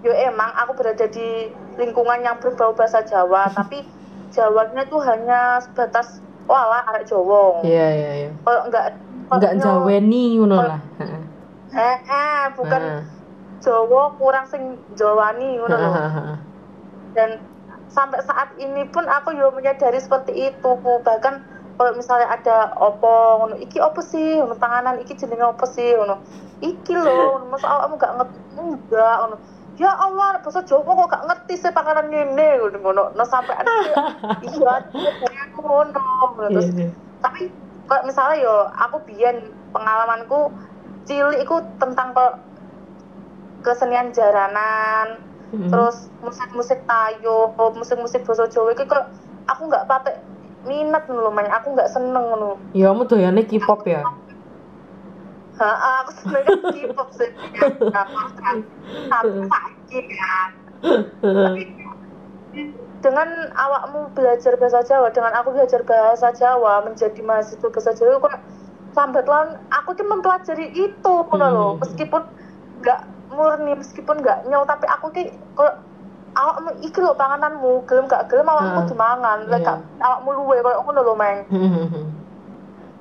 yo 0.05 0.13
emang 0.13 0.53
aku 0.53 0.77
berada 0.77 1.09
di 1.09 1.49
lingkungan 1.81 2.21
yang 2.21 2.37
berbau 2.37 2.77
bahasa 2.77 3.01
Jawa 3.01 3.49
tapi 3.57 3.81
Jawanya 4.35 4.83
tuh 4.91 4.99
hanya 4.99 5.57
sebatas 5.63 6.19
walah 6.45 6.85
arek 6.93 7.09
Jawa 7.09 7.65
iya 7.65 7.87
iya 7.89 8.11
iya 8.25 8.31
kalau 8.45 8.61
enggak 8.69 8.85
nggak 9.25 9.53
jaweni 9.57 10.37
ngono 10.37 10.57
lah 10.61 10.79
Heeh. 11.01 11.24
Eh, 11.75 11.97
eh 12.01 12.43
bukan 12.55 12.81
Heeh. 12.81 13.03
Jawa 13.63 14.13
kurang 14.19 14.45
sing 14.47 14.77
Jawani 14.93 15.57
ngono 15.57 15.75
dan 17.15 17.39
sampai 17.89 18.19
saat 18.27 18.51
ini 18.59 18.83
pun 18.91 19.07
aku 19.07 19.31
yo 19.33 19.49
menyadari 19.55 19.97
seperti 19.97 20.51
itu. 20.51 20.69
Bahkan 20.83 21.33
kalau 21.75 21.91
misalnya 21.95 22.27
ada 22.31 22.75
opo 22.75 23.41
ngono 23.41 23.55
iki 23.59 23.79
opo 23.79 24.03
sih? 24.03 24.43
Ngono 24.43 24.59
panganan 24.59 24.99
iki 24.99 25.15
jenenge 25.15 25.47
opo 25.47 25.65
sih? 25.65 25.95
Ngono. 25.95 26.19
Iki 26.59 26.93
lho 26.93 27.15
ngono 27.39 27.45
masa 27.51 27.67
awakmu 27.71 27.95
gak 27.95 28.13
ngerti? 28.19 28.37
Enggak 28.59 29.15
ngono. 29.23 29.35
Ya 29.75 29.91
Allah 29.91 30.39
bahasa 30.39 30.63
Jawa 30.63 30.87
kok 30.87 31.11
gak 31.11 31.25
ngerti 31.27 31.53
sih 31.55 31.71
panganan 31.71 32.11
ngene 32.11 32.47
ngono 32.59 32.77
ngono. 32.83 33.03
No 33.15 33.23
sampai 33.23 33.55
ada 33.55 33.71
iya 34.47 34.73
aku 35.49 35.59
ngono 35.63 35.99
ngono. 36.35 36.47
terus 36.51 36.67
Iya, 36.75 36.87
iya. 36.87 36.89
tapi 37.23 37.47
kalau 37.87 38.03
misalnya 38.03 38.35
yo 38.43 38.55
aku 38.75 38.97
biyen 39.07 39.37
pengalamanku 39.71 40.51
cilik 41.05 41.39
iku 41.45 41.61
tentang 41.77 42.13
kok 42.13 42.33
kesenian 43.61 44.13
jaranan 44.13 45.21
Mm. 45.53 45.69
terus 45.69 46.09
musik-musik 46.25 46.81
tayo 46.89 47.53
musik-musik 47.77 48.25
basa 48.25 48.49
Jawa. 48.49 48.73
Iki 48.73 48.89
kok 48.89 49.05
aku 49.45 49.61
nggak 49.69 49.85
patek 49.85 50.17
minat 50.65 51.05
ngono 51.05 51.29
main 51.29 51.47
aku 51.53 51.77
nggak 51.77 51.91
seneng 51.93 52.33
ngono. 52.33 52.57
Ya 52.73 52.89
kamu 52.89 53.05
doyannya 53.05 53.45
K-pop 53.45 53.85
ya? 53.85 54.01
Ha 55.61 55.69
aku 56.03 56.11
seneng 56.17 56.43
K-pop 56.49 57.09
sih. 57.13 57.29
Aku 57.93 58.15
kan 58.41 58.57
tapi 59.07 59.29
sakit 59.47 60.05
kan 60.17 60.49
Tapi 61.21 61.63
dengan 63.05 63.29
awakmu 63.53 64.09
belajar 64.17 64.57
bahasa 64.57 64.81
Jawa 64.81 65.13
dengan 65.13 65.29
aku 65.37 65.53
belajar 65.53 65.85
bahasa 65.85 66.33
Jawa 66.33 66.81
menjadi 66.89 67.21
mahasiswa 67.21 67.69
bahasa 67.69 67.93
Jawa 67.93 68.17
kok 68.17 68.35
lambat 68.95 69.25
laun 69.25 69.49
aku 69.69 69.89
tuh 69.91 70.03
mempelajari 70.03 70.71
itu 70.71 71.13
ngono 71.21 71.47
loh 71.47 71.69
Hmm. 71.71 71.81
meskipun 71.83 72.21
nggak 72.79 72.99
murni 73.29 73.71
meskipun 73.75 74.15
nggak 74.17 74.47
nyau 74.47 74.63
tapi 74.63 74.85
aku 74.85 75.11
ki 75.11 75.23
kok 75.53 75.73
awakmu 76.33 76.71
iki 76.79 76.99
lho 76.99 77.11
pangananmu 77.13 77.83
gelem 77.85 78.05
gak 78.05 78.27
gelem 78.27 78.43
awakmu 78.45 78.79
Hmm. 78.81 78.89
dimangan 78.89 79.39
lek 79.45 79.59
Iya. 79.59 79.67
gak 79.67 79.79
awakmu 79.99 80.29
luwe 80.33 80.57
koyo 80.59 80.79
ngono 80.81 81.01
lho 81.01 81.13
meng 81.13 81.37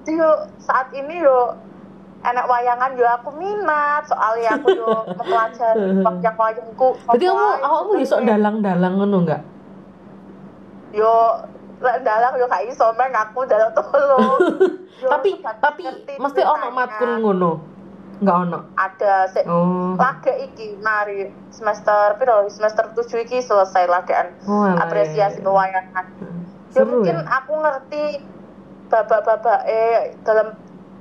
Jadi 0.04 0.20
yo 0.20 0.30
saat 0.58 0.92
ini 0.92 1.16
yo 1.18 1.56
enak 2.22 2.44
wayangan 2.44 2.92
yo 2.92 3.06
aku 3.06 3.32
minat 3.32 4.04
soalnya 4.04 4.54
aku 4.54 4.68
yo 4.70 4.88
mempelajari 5.16 5.96
wayang 5.98 6.36
wayangku 6.36 6.88
Berarti 7.00 7.24
kamu 7.24 7.46
awakmu 7.62 7.94
iso 7.98 8.16
dalang-dalang 8.20 8.94
ngono 8.94 9.16
enggak? 9.22 9.42
yo 10.92 11.14
dalang 11.84 12.34
yo 12.40 12.48
gak 12.48 12.64
iso 12.64 12.88
aku 12.90 13.38
dalang 13.44 13.72
tolo 13.76 14.18
Yo, 15.02 15.10
tapi 15.10 15.36
tapi 15.42 15.82
mesti 16.16 16.40
ono 16.46 16.70
matkul 16.70 17.18
ngono. 17.20 17.52
Enggak 18.22 18.36
ono. 18.46 18.58
ada 18.78 19.26
sik 19.26 19.42
Oh. 19.44 19.98
laga 19.98 20.32
iki 20.38 20.78
mari 20.78 21.28
semester 21.50 22.14
piro 22.16 22.46
semester 22.46 22.94
7 22.94 23.26
iki 23.26 23.42
selesai 23.42 23.90
lagaan 23.90 24.38
Oh, 24.46 24.64
apresiasi 24.64 25.42
iya, 25.42 25.42
iya. 25.42 25.44
pewayangan 25.44 26.04
ya 26.74 26.82
mungkin 26.86 27.16
ya? 27.20 27.26
aku 27.26 27.52
ngerti 27.58 28.02
babak-babak 28.86 29.60
eh 29.66 30.14
dalam 30.22 30.54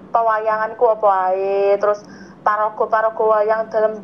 pewayanganku 0.09 0.85
apa 0.89 1.09
ae 1.33 1.77
terus 1.77 2.01
parago-parago 2.41 3.23
wayang 3.29 3.69
dalam 3.69 4.01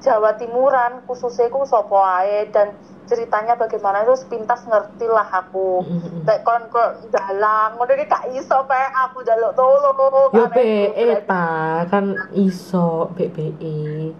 Jawa 0.00 0.36
Timuran 0.40 1.04
khususnya 1.04 1.52
ku 1.52 1.64
sapa 1.68 2.24
ae 2.24 2.48
dan 2.52 2.72
ceritanya 3.10 3.58
bagaimana 3.58 4.06
itu 4.06 4.14
sepintas 4.14 4.62
ngerti 4.62 5.04
lah 5.04 5.26
aku 5.26 5.82
Mm-mm. 5.82 6.22
Lek 6.22 6.46
kon 6.46 6.62
kok 6.70 7.10
dalang 7.10 7.74
ngono 7.74 7.90
iki 7.90 8.06
gak 8.06 8.30
iso 8.30 8.62
pe 8.64 8.78
aku 8.78 9.26
jaluk 9.26 9.52
tolong 9.52 10.30
Yo 10.30 10.46
BE 10.46 10.94
itu 10.94 11.18
ta 11.26 11.82
kan 11.90 12.14
iso. 12.30 13.10
BBE. 13.18 14.14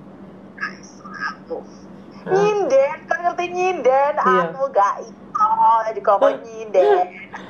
nyinden 2.20 2.98
kan 3.06 3.18
ngerti 3.24 3.44
nyinden 3.48 4.14
Iya. 4.14 4.42
aku 4.50 4.62
gak 4.70 4.94
iso 5.00 5.50
jadi 5.86 6.00
kok 6.00 6.18
nyinden 6.20 7.06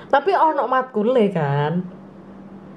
Tapi 0.09 0.31
ono 0.33 0.63
matkule 0.67 1.27
kan. 1.31 1.73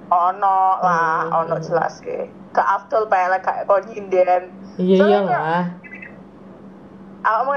ono 0.07 0.57
lah 0.79 1.25
Hmm. 1.25 1.37
ono 1.41 1.55
jelas 1.59 1.99
ke 1.99 2.27
gak 2.51 2.67
afdol 2.79 3.05
pelek 3.07 3.41
kayak 3.41 3.65
kok 3.65 3.83
nyinden 3.85 4.43
Iya 4.75 4.95
iyalah. 4.99 5.63
aku 7.23 7.41
mau 7.45 7.55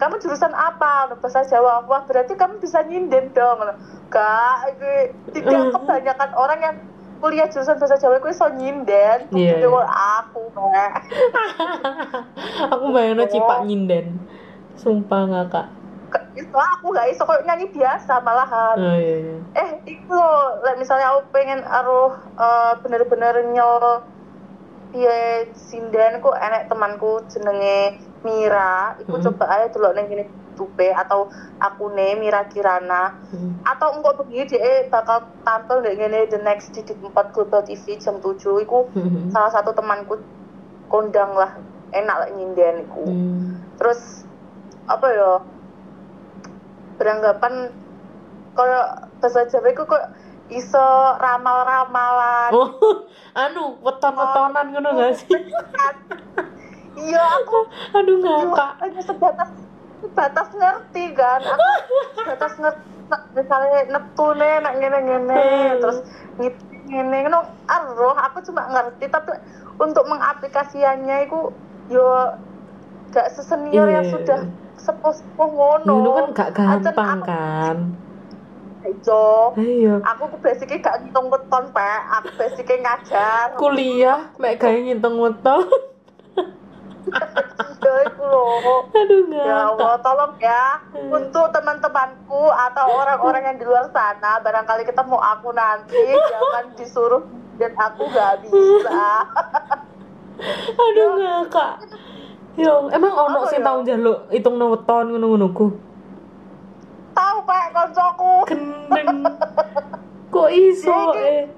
kamu 0.00 0.14
jurusan 0.18 0.52
apa 0.56 1.12
bahasa 1.20 1.44
Jawa 1.44 1.84
wah 1.84 2.02
berarti 2.08 2.32
kamu 2.34 2.56
bisa 2.58 2.80
nyinden 2.88 3.36
dong 3.36 3.60
gak 4.08 4.80
tidak 5.36 5.60
kebanyakan 5.76 6.30
orang 6.34 6.60
yang 6.64 6.76
kuliah 7.20 7.46
jurusan 7.52 7.76
bahasa 7.76 8.00
Jawa 8.00 8.16
itu 8.16 8.28
iso 8.32 8.46
nyinden 8.48 9.18
Jadi 9.28 9.60
iya. 9.60 9.68
aku. 10.24 10.40
Aku 12.72 12.84
bayangno 12.96 13.28
Oh. 13.28 13.30
cipak 13.30 13.68
nyinden. 13.68 14.06
Sumpah 14.80 15.28
ngakak. 15.28 15.66
Gak 16.10 16.24
iso 16.34 16.56
aku 16.58 16.86
gak 16.90 17.08
iso 17.12 17.22
kok 17.22 17.44
nyanyi 17.46 17.70
biasa 17.70 18.24
malahan 18.24 18.76
Oh 18.80 18.96
iya 18.98 19.16
iya. 19.20 19.36
eh 19.52 19.70
itu 19.86 20.10
loh 20.10 20.74
misalnya 20.74 21.12
aku 21.14 21.20
pengen 21.30 21.60
aruh 21.62 22.10
eh, 22.34 22.72
bener-bener 22.82 23.34
nyol 23.52 24.02
piye 24.90 25.18
sinden 25.54 26.18
ku 26.18 26.30
enek 26.34 26.66
temanku 26.66 27.22
jenenge 27.30 27.98
Mira 28.20 29.00
iku 29.00 29.16
Mm. 29.16 29.24
coba 29.30 29.44
aja 29.48 29.72
dulu 29.72 29.96
neng 29.96 30.10
gini 30.10 30.24
tupe 30.52 30.92
atau 30.92 31.30
aku 31.56 31.88
nih 31.96 32.20
Mira 32.20 32.44
Kirana 32.52 33.16
Hmm. 33.32 33.64
atau 33.64 33.96
engkau 33.96 34.12
begini 34.20 34.44
dia 34.44 34.84
bakal 34.92 35.24
tampil 35.40 35.80
deh 35.80 35.96
gini 35.96 36.28
the 36.28 36.36
next 36.36 36.74
di 36.74 36.82
4 36.84 37.32
Global 37.32 37.64
TV 37.64 37.96
jam 37.96 38.20
7 38.20 38.60
iku 38.60 38.92
Hmm. 38.92 39.32
salah 39.32 39.48
satu 39.48 39.72
temanku 39.72 40.20
kondang 40.92 41.32
lah 41.32 41.56
enak 41.90 42.16
lah 42.20 42.28
nyinden 42.36 42.84
iku 42.84 43.04
Hmm. 43.08 43.56
terus 43.80 44.28
apa 44.84 45.06
ya 45.08 45.30
beranggapan 47.00 47.72
kalau 48.52 48.82
bahasa 49.22 49.48
Jawa 49.48 49.72
itu 49.72 49.82
kok 49.86 50.04
iso 50.50 50.86
ramal-ramalan. 51.16 52.50
Oh 52.52 52.70
anu 53.42 53.78
weton-wetonan 53.80 54.66
ngono 54.70 54.88
gak 54.96 55.14
sih? 55.16 55.30
Iya 56.90 57.22
aku 57.22 57.58
aduh 57.96 58.16
Iya, 58.18 58.34
ngakak 58.44 58.70
hanya 58.82 59.00
sebatas 59.00 59.50
sebatas 59.96 60.48
ngerti 60.50 61.14
kan. 61.14 61.38
Aku 61.38 61.68
sebatas 62.18 62.52
ngerti 62.58 62.88
misalnya 63.32 63.78
neptune 63.88 64.50
nak 64.60 64.74
ngene 64.76 64.98
ngene 65.00 65.34
Hmm. 65.34 65.78
terus 65.82 65.98
ngene 66.84 67.16
ngono 67.24 67.40
aroh 67.64 68.14
aku 68.14 68.38
cuma 68.42 68.66
ngerti 68.66 69.06
tapi 69.06 69.34
untuk 69.78 70.06
mengaplikasiannya 70.06 71.26
itu 71.26 71.40
yo 71.86 72.06
gak 73.08 73.34
sesenior 73.34 73.86
yang 73.86 74.06
Iya. 74.06 74.12
sudah 74.12 74.38
sepuh-sepuh 74.76 75.48
ngono. 75.48 75.94
Itu 75.96 76.10
kan 76.12 76.26
gak 76.30 76.50
gampang 76.54 77.18
aku- 77.18 77.26
kan 77.26 77.76
Ijo, 78.90 79.54
ayo 79.54 79.94
aku 80.02 80.22
ku 80.34 80.36
basicnya 80.42 80.82
gak 80.82 80.96
ngitung 81.06 81.30
weton 81.30 81.64
pak. 81.70 82.00
Aku 82.20 82.30
basicnya 82.34 82.76
ngajar. 82.82 83.46
Kuliah 83.54 84.20
mek 84.42 84.58
gawe 84.58 84.78
ngitung 84.78 85.16
weton. 85.22 85.64
Ya 87.80 87.94
itu 88.06 88.22
loh 88.22 88.86
aduh 88.92 89.24
Ya 89.32 89.72
Allah, 89.72 89.96
tolong 90.04 90.36
ya. 90.36 90.78
Untuk 90.92 91.48
teman-temanku 91.48 92.52
atau 92.52 92.86
orang-orang 92.92 93.42
yang 93.50 93.56
di 93.56 93.64
luar 93.64 93.88
sana, 93.90 94.36
barangkali 94.44 94.84
ketemu 94.84 95.16
aku 95.16 95.48
nanti, 95.56 96.04
jangan 96.30 96.64
disuruh 96.76 97.24
dan 97.56 97.72
aku 97.80 98.04
gak 98.12 98.44
bisa. 98.44 99.04
aduh 100.76 101.08
ngakak. 101.18 101.74
Yo 102.60 102.92
emang 102.92 103.14
ono 103.16 103.48
sing 103.48 103.64
ya? 103.64 103.66
tau 103.72 103.78
njaluk 103.80 104.18
hitung 104.28 104.60
weton 104.60 105.04
ngono-ngono 105.14 105.46
ku 105.56 105.66
Tahu 107.10 107.38
pak 107.44 107.64
koncoku, 107.74 108.32
gendeng 108.48 109.08
kok 110.34 110.50
iso 110.54 110.94
eh 111.18 111.50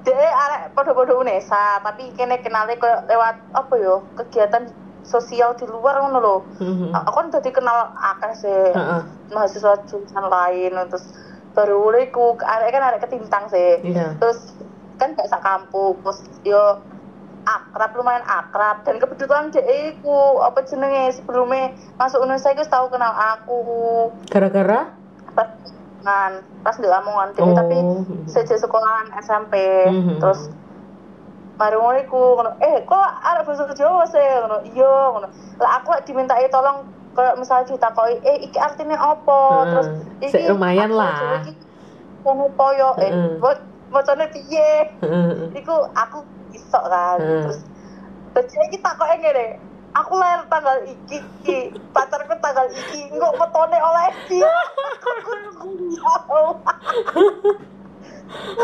dia 0.00 0.16
arek 0.16 0.72
podo-podo 0.72 1.20
Unesa, 1.20 1.76
tapi 1.84 2.08
kene 2.16 2.40
kenalnya 2.40 2.80
ke 2.80 2.88
lewat 3.04 3.36
apa 3.52 3.74
yo 3.76 4.08
kegiatan 4.16 4.64
sosial 5.04 5.52
di 5.60 5.68
luar 5.68 6.00
ngono 6.00 6.18
loh. 6.24 6.40
Mhm. 6.56 6.96
Aku 6.96 7.10
kan 7.12 7.28
tadi 7.28 7.52
kenal 7.52 7.92
akeh 7.92 8.32
sih 8.32 8.60
Heeh. 8.72 9.02
mahasiswa 9.28 9.76
jurusan 9.84 10.24
lain, 10.24 10.72
terus 10.88 11.04
baru 11.52 11.84
mulai 11.84 12.08
ku 12.08 12.32
arek 12.40 12.72
kan 12.72 12.82
arek 12.88 13.04
ketintang 13.04 13.44
sih. 13.52 13.84
iya 13.84 14.16
terus 14.16 14.56
kan 14.96 15.12
gak 15.16 15.28
sak 15.28 15.44
kampus 15.44 16.24
yo 16.44 16.80
akrab 17.50 17.90
lumayan 17.92 18.22
akrab. 18.22 18.82
Dan 18.82 18.96
kebetulan 18.96 19.50
dia 19.50 19.62
iku 19.90 20.14
apa 20.40 20.62
jenenge 20.62 21.12
sebelumnya 21.12 21.70
masuk 21.96 22.22
Indonesia 22.22 22.50
iku 22.50 22.64
tahu 22.64 22.86
kenal 22.88 23.10
aku. 23.12 23.60
Gara-gara? 24.28 24.94
Pas 25.32 25.48
kan 26.00 26.32
pas 26.62 26.74
di 26.74 26.86
Lamongan. 26.86 27.34
Oh. 27.36 27.52
tapi 27.52 27.76
sejak 28.26 28.56
sekolahan 28.56 29.12
SMP 29.20 29.54
Mhm. 29.84 30.16
terus 30.18 30.48
mari 31.54 31.76
ngono 31.76 31.98
iku 32.00 32.20
ngono 32.34 32.50
eh 32.58 32.80
kok 32.82 32.96
arek 33.20 33.44
bahasa 33.44 33.68
Jawa 33.70 34.04
sih? 34.06 34.16
Ngono 34.40 34.58
iya 34.66 34.94
ngono. 35.10 35.28
Lah 35.60 35.70
aku 35.76 35.92
lek 35.92 36.04
dimintai 36.04 36.48
tolong 36.48 36.88
kayak 37.12 37.36
misalnya 37.36 37.68
ditakoki 37.68 38.16
eh 38.22 38.36
iki 38.40 38.56
artinya 38.56 38.96
apa? 38.96 39.38
Heeh. 39.44 39.68
terus 39.68 39.86
Sik 40.32 40.48
lumayan 40.48 40.88
lah. 40.90 41.12
Jawa 41.14 41.36
iki 41.44 41.52
ngono 42.20 42.44
toyo 42.54 42.88
eh 42.96 43.10
Heeh. 43.12 43.32
mo- 43.36 43.64
macane 43.90 44.24
piye? 44.30 44.72
Iku 45.52 45.74
aku 45.92 46.24
iso 46.54 46.80
kan 46.80 47.18
Hmm. 47.18 47.42
terus 47.48 47.60
terus 48.34 48.52
iki 48.70 48.78
takoke 48.78 49.14
ngene 49.18 49.58
aku 49.90 50.14
lahir 50.14 50.46
tanggal 50.46 50.76
iki, 50.86 51.18
iki. 51.18 51.58
pacarku 51.90 52.34
tanggal 52.38 52.66
iki. 52.70 53.10
Engko 53.10 53.34
metone 53.34 53.78
oleh 53.78 54.06
iki 54.14 54.38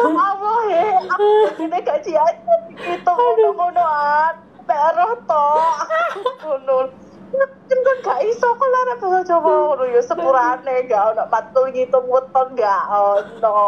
Allah 0.06 0.58
he. 0.70 0.84
Aku 1.10 1.26
ini 1.66 1.78
gak 1.82 2.06
cia 2.06 2.22
itu 2.30 3.10
ngono-ngonoan. 3.10 4.34
Peroh 4.66 5.12
to. 5.26 5.48
Ngono. 6.46 6.78
Kan 7.66 7.78
kan 7.82 7.96
gak 8.06 8.20
iso 8.30 8.46
kok 8.46 8.68
lara 8.70 8.94
bahasa 9.02 9.26
Jawa 9.26 9.50
ngono. 9.74 9.84
Ya 9.90 10.02
sepurane 10.06 10.74
gak 10.86 11.02
ono 11.14 11.24
matul 11.26 11.66
ngitung 11.74 12.06
weton 12.06 12.54
gak 12.54 12.82
ono. 12.86 13.58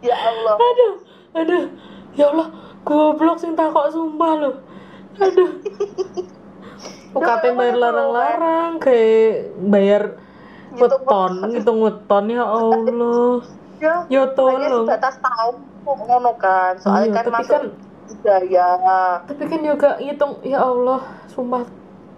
Ya 0.00 0.16
Allah. 0.16 0.56
Aduh 0.56 0.94
aduh 1.36 1.64
ya 2.16 2.32
Allah 2.32 2.48
goblok 2.86 3.36
sing 3.42 3.52
takok 3.58 3.90
sumpah 3.92 4.32
loh 4.38 4.54
aduh. 5.18 5.50
UKT 7.18 7.44
bayar 7.56 7.76
larang-larang 7.80 8.72
kayak 8.78 9.56
bayar 9.64 10.02
weton 10.76 11.32
ngitung 11.50 11.78
weton 11.82 12.24
ya 12.30 12.44
Allah. 12.44 13.42
Ya 13.78 14.02
ya 14.10 14.26
tolong 14.34 14.90
sebatas 14.90 15.22
tahu 15.22 15.54
kok 15.86 15.96
ngono 16.02 16.34
kan. 16.34 16.74
Soalnya 16.82 17.06
Iya, 17.06 17.14
kan 17.14 17.22
tapi 17.22 17.34
masuk 17.38 17.52
kan 17.54 17.64
budaya. 18.10 18.68
tapi 19.22 19.42
kan 19.46 19.60
juga 19.62 19.90
ngitung 20.02 20.32
ya 20.42 20.58
Allah. 20.66 21.00
Sumpah 21.30 21.62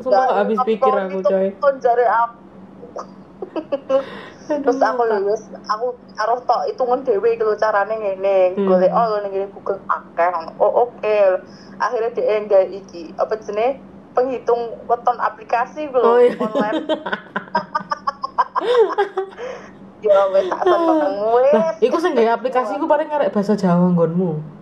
sumpah 0.01 0.25
gak 0.25 0.39
habis 0.41 0.59
pikir 0.65 0.89
aku 0.89 1.21
coy. 1.21 1.53
aku 1.53 1.69
terus 4.59 4.83
aku 4.83 5.03
lulus 5.07 5.43
aku 5.71 5.95
harus 6.19 6.41
tok 6.51 6.67
hitungan 6.67 7.07
dewe 7.07 7.39
gitu 7.39 7.55
carane 7.55 7.95
ngene. 7.95 8.59
Hmm. 8.59 8.67
golek 8.67 8.91
oh 8.91 9.23
ngene 9.23 9.47
Google. 9.55 9.79
Akeh 9.87 10.31
oh 10.59 10.91
oke. 10.91 11.19
Akhirnya 11.79 12.11
dia 12.11 12.43
nggak 12.43 12.65
iki 12.75 13.15
apa 13.15 13.39
jenenge? 13.39 13.79
Penghitung 14.11 14.75
weton 14.91 15.23
aplikasi 15.23 15.87
gitu 15.87 16.03
Oh, 16.03 16.19
iya. 16.19 16.35
online. 16.35 16.83
Ya 20.01 20.17
wes 20.33 20.49
tak 20.49 20.65
seneng 20.65 21.17
wes 21.37 21.77
iku 21.85 21.97
sing 22.01 22.17
aplikasi 22.17 22.81
ku 22.81 22.89
paling 22.89 23.09
ngarek 23.13 23.33
bahasa 23.37 23.53
Jawa 23.53 23.93
nggonmu 23.93 24.60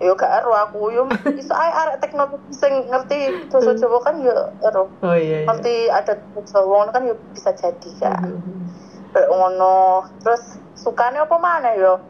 yo 0.00 0.16
gak 0.16 0.32
ero 0.40 0.56
aku. 0.56 0.88
Yo 0.90 1.04
iso 1.36 1.52
ae 1.52 1.70
arek 1.70 2.00
teknologi 2.00 2.56
sing 2.56 2.88
ngerti 2.88 3.28
bahasa 3.52 3.76
Jawa 3.76 3.98
kan 4.00 4.16
yo 4.24 4.32
ero 4.64 4.96
oh 4.96 5.14
iya 5.14 5.44
iya. 5.44 5.46
Ngerti 5.46 5.74
ada 5.92 6.12
Jawa 6.48 6.88
kan 6.88 7.04
yo 7.04 7.14
bisa 7.36 7.52
jadi 7.52 7.90
kan 8.00 8.16
Mhm. 8.40 8.64
kayak 9.12 9.28
ngono 9.28 10.06
terus 10.24 10.40
sukanya 10.72 11.28
apa 11.28 11.36
mana 11.36 11.76
yo? 11.76 12.00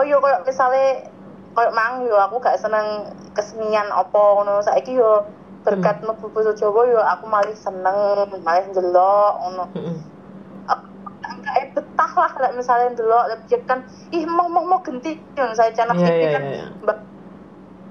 Oh 0.00 0.04
yo 0.06 0.22
kayak 0.24 0.48
misalnya 0.48 1.12
kayak 1.52 1.74
mang 1.76 2.08
yo 2.08 2.16
aku 2.16 2.40
gak 2.40 2.56
seneng 2.56 3.04
kesenian 3.36 3.92
apa 3.92 4.20
ngono. 4.40 4.64
Saiki 4.64 4.96
yo 4.96 5.28
berkat 5.60 6.00
mlebu 6.00 6.32
basa 6.32 6.56
Jawa 6.56 6.88
yo 6.88 7.00
aku 7.04 7.28
malah 7.28 7.52
seneng 7.52 7.96
malah 8.40 8.64
ndelok 8.64 9.32
ngono. 9.44 9.64
Mhm. 9.76 9.96
enggak 11.28 11.87
betah 12.08 12.16
lah 12.16 12.32
like 12.48 12.56
misalnya 12.56 12.88
ndelok 12.96 13.24
lebih 13.28 13.60
kan 13.68 13.84
ih 14.12 14.24
mau 14.24 14.48
mau 14.48 14.64
mau 14.64 14.80
genti 14.80 15.20
yang 15.36 15.52
saya 15.52 15.70
channel 15.76 15.96
TV 15.96 16.20
iya, 16.24 16.30
kan 16.32 16.42
mbak. 16.84 16.98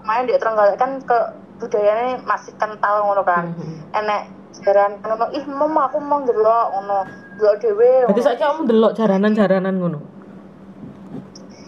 Main 0.07 0.23
di 0.23 0.39
Trenggalek 0.39 0.79
kan 0.79 1.03
ke 1.03 1.19
budayanya 1.59 2.23
masih 2.23 2.55
kental 2.57 3.05
ngono 3.05 3.21
kan. 3.27 3.53
Mhm. 3.53 3.93
enek 3.93 4.21
jaran 4.63 4.97
ngono 5.03 5.25
ih 5.35 5.45
mau 5.45 5.69
aku 5.85 5.97
mau 6.01 6.23
ndelok 6.23 6.67
ngono. 6.73 6.99
Ndelok 7.37 7.55
dhewe 7.61 7.91
Berarti 8.09 8.21
saiki 8.25 8.41
kamu 8.41 8.61
delok 8.65 8.95
jaranan-jaranan 8.97 9.75
ngono. 9.77 9.99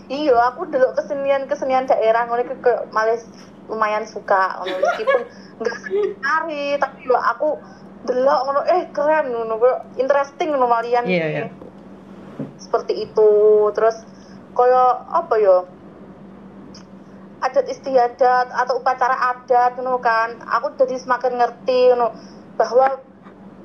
iya 0.10 0.34
aku 0.50 0.66
dulu 0.74 0.90
kesenian 0.98 1.46
kesenian 1.46 1.86
daerah 1.86 2.26
ngono 2.26 2.42
iki 2.42 2.58
kayak 2.66 2.90
malah 2.90 3.20
lumayan 3.70 4.06
suka 4.10 4.58
ngono. 4.58 4.74
Meskipun 4.82 5.22
enggak 5.62 5.78
nari 6.26 6.66
tapi 6.82 6.98
yo 7.06 7.14
aku 7.14 7.50
delok 8.10 8.40
ngono 8.48 8.62
eh 8.66 8.82
keren 8.96 9.30
ngono 9.30 9.60
interesting 10.00 10.56
ngono 10.56 10.72
malian 10.72 11.04
Iya, 11.06 11.28
iya. 11.30 11.46
Seperti 12.70 13.10
itu. 13.10 13.32
Terus 13.74 13.98
koyo 14.54 15.02
apa 15.10 15.36
yo 15.42 15.66
adat 17.42 17.66
istiadat 17.66 18.54
atau 18.54 18.78
upacara 18.78 19.34
adat 19.34 19.82
ngono 19.82 19.98
kan. 19.98 20.38
Aku 20.62 20.78
jadi 20.78 21.02
semakin 21.02 21.42
ngerti 21.42 21.98
ngono 21.98 22.14
bahwa 22.62 23.02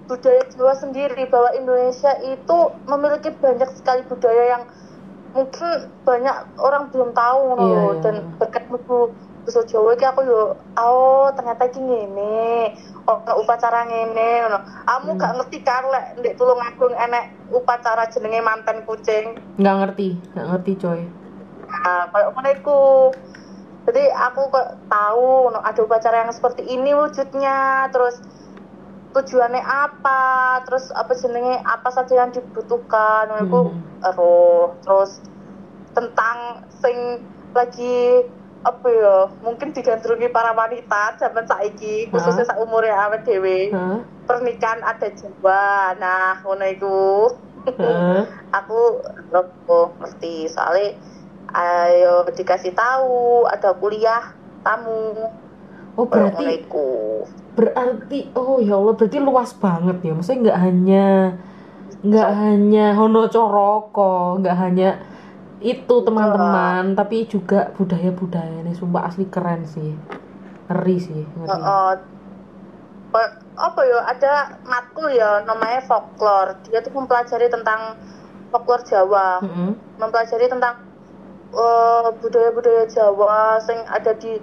budaya 0.09 0.41
Jawa 0.49 0.75
sendiri 0.81 1.29
bahwa 1.29 1.53
Indonesia 1.53 2.17
itu 2.25 2.59
memiliki 2.89 3.29
banyak 3.37 3.69
sekali 3.77 4.05
budaya 4.09 4.57
yang 4.57 4.65
mungkin 5.37 5.93
banyak 6.09 6.37
orang 6.57 6.89
belum 6.89 7.13
tahu 7.13 7.39
ngono. 7.53 7.65
Iya, 7.69 7.77
iya. 7.77 8.01
dan 8.01 8.15
berkat 8.41 8.65
buku 8.73 9.13
bahasa 9.45 9.61
Jawa 9.69 9.93
iki 9.93 10.09
aku 10.09 10.25
yo 10.25 10.57
oh 10.81 11.29
ternyata 11.37 11.69
iki 11.69 11.81
ngene 13.05 13.33
oh 13.33 13.37
upacara 13.45 13.85
ngene 13.85 14.29
ngono 14.49 14.59
kamu 14.89 15.11
Hmm. 15.13 15.21
gak 15.21 15.33
ngerti 15.37 15.59
kan 15.61 15.85
lek 15.93 16.05
ndek 16.19 16.35
Tulungagung 16.41 16.95
enek 16.97 17.25
upacara 17.53 18.09
jenenge 18.09 18.41
manten 18.41 18.79
kucing 18.89 19.37
Nggak 19.55 19.77
ngerti, 19.79 20.09
nggak 20.35 20.47
ngerti 20.51 20.73
coy. 20.83 21.01
Nah, 21.71 22.03
kayak 22.11 22.29
ngono 22.35 22.49
iku. 22.51 22.81
Jadi 23.85 24.03
aku 24.11 24.41
kok 24.49 24.69
tahu 24.89 25.53
no, 25.53 25.61
ada 25.61 25.77
upacara 25.85 26.25
yang 26.25 26.33
seperti 26.33 26.65
ini 26.65 26.97
wujudnya, 26.97 27.87
terus 27.93 28.17
tujuannya 29.13 29.61
apa, 29.61 30.65
terus 30.65 30.89
apa 30.91 31.13
jenenge 31.15 31.61
apa 31.63 31.89
saja 31.93 32.25
yang 32.25 32.33
dibutuhkan, 32.33 33.29
Hmm. 33.31 33.79
ero. 34.03 34.75
Terus 34.83 35.21
tentang 35.95 36.65
sing 36.81 37.23
lagi 37.55 38.25
apa 38.65 38.89
ya 38.89 39.17
mungkin 39.45 39.77
digandrungi 39.77 40.33
para 40.33 40.57
wanita 40.57 41.21
zaman 41.21 41.45
saiki 41.45 42.09
khususnya 42.09 42.49
sak 42.49 42.57
umure 42.57 42.89
awet 42.89 43.29
Hah? 43.29 44.01
pernikahan 44.25 44.81
ada 44.81 45.09
Jawa 45.13 45.93
nah 46.01 46.41
ngono 46.41 46.65
iku. 46.73 47.29
Heeh. 47.69 48.25
aku 48.59 49.05
aku 49.29 49.79
ngerti 50.01 50.49
soalnya 50.49 50.97
ayo 51.53 52.25
dikasih 52.33 52.73
tahu 52.73 53.45
ada 53.53 53.77
kuliah 53.77 54.33
tamu. 54.65 55.29
Oh 55.95 56.09
berarti 56.09 56.65
berarti 57.55 58.35
oh 58.35 58.59
ya 58.59 58.81
Allah 58.81 58.97
berarti 58.97 59.19
luas 59.21 59.53
banget 59.61 60.01
ya. 60.01 60.13
Maksudnya 60.17 60.41
nggak 60.41 60.59
hanya 60.59 61.07
nggak 62.05 62.31
hanya 62.33 62.87
Hono 62.97 63.29
Coroko 63.29 64.41
nggak 64.41 64.57
hanya 64.57 65.01
itu 65.65 65.97
teman-teman. 66.05 66.93
Tapi 66.93 67.25
juga 67.25 67.73
budaya-budaya 67.75 68.61
nih 68.63 68.77
sumpah 68.77 69.09
asli 69.09 69.25
keren 69.33 69.65
sih. 69.65 69.97
Ngeri 70.69 70.97
sih 71.01 71.23
ngeri. 71.25 71.49
Heeh. 71.51 71.93
Pe- 73.15 73.35
apa 73.55 73.81
ya 73.87 73.99
ada 74.11 74.35
matkul 74.67 75.09
ya 75.15 75.41
namanya 75.49 75.81
folklore. 75.87 76.59
Dia 76.69 76.85
tuh 76.85 76.93
mempelajari 76.93 77.49
tentang 77.49 77.97
folklore 78.53 78.85
Jawa. 78.85 79.41
Mm-mm. 79.41 79.73
mempelajari 79.95 80.51
tentang 80.51 80.75
eh, 81.55 82.09
budaya-budaya 82.19 82.85
Jawa 82.91 83.63
yang 83.63 83.81
ada 83.87 84.13
di 84.19 84.43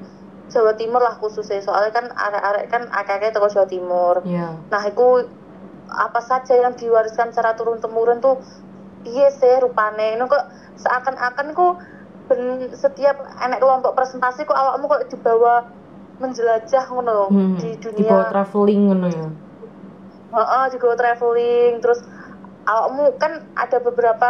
Jawa 0.52 0.74
Timur 0.80 1.04
lah 1.04 1.16
khususnya. 1.20 1.60
Soalnya 1.60 1.92
kan 1.92 2.06
arek-arek 2.12 2.66
kan 2.72 2.82
akeh-akeh 2.88 3.30
teko 3.36 3.48
Jawa 3.52 3.68
Timur. 3.68 4.16
Iya. 4.26 4.48
nah 4.72 4.84
itu 4.88 5.28
apa 5.92 6.24
saja 6.24 6.56
yang 6.56 6.72
diwariskan 6.80 7.36
secara 7.36 7.52
turun 7.60 7.84
temurun 7.84 8.24
tuh 8.24 8.40
iya 9.10 9.28
sih 9.40 9.54
rupane. 9.64 10.16
Itu 10.16 10.26
kok 10.34 10.44
seakan-akan 10.84 11.48
kok 11.58 11.74
ben, 12.30 12.42
setiap 12.84 13.16
enek 13.46 13.60
kelompok 13.64 13.94
presentasi 13.98 14.40
kok 14.50 14.58
awakmu 14.62 14.86
kok 14.92 15.04
dibawa 15.12 15.54
menjelajah 16.22 16.84
ngono 16.94 17.12
loh 17.20 17.30
Hmm, 17.30 17.58
di 17.60 17.70
dunia. 17.84 18.18
traveling 18.32 18.80
ngono 18.88 19.08
ya? 19.18 19.26
Heeh, 20.32 20.66
juga 20.74 20.96
traveling 20.96 21.84
terus 21.84 22.00
awakmu 22.64 23.20
kan 23.20 23.32
ada 23.56 23.78
beberapa 23.84 24.28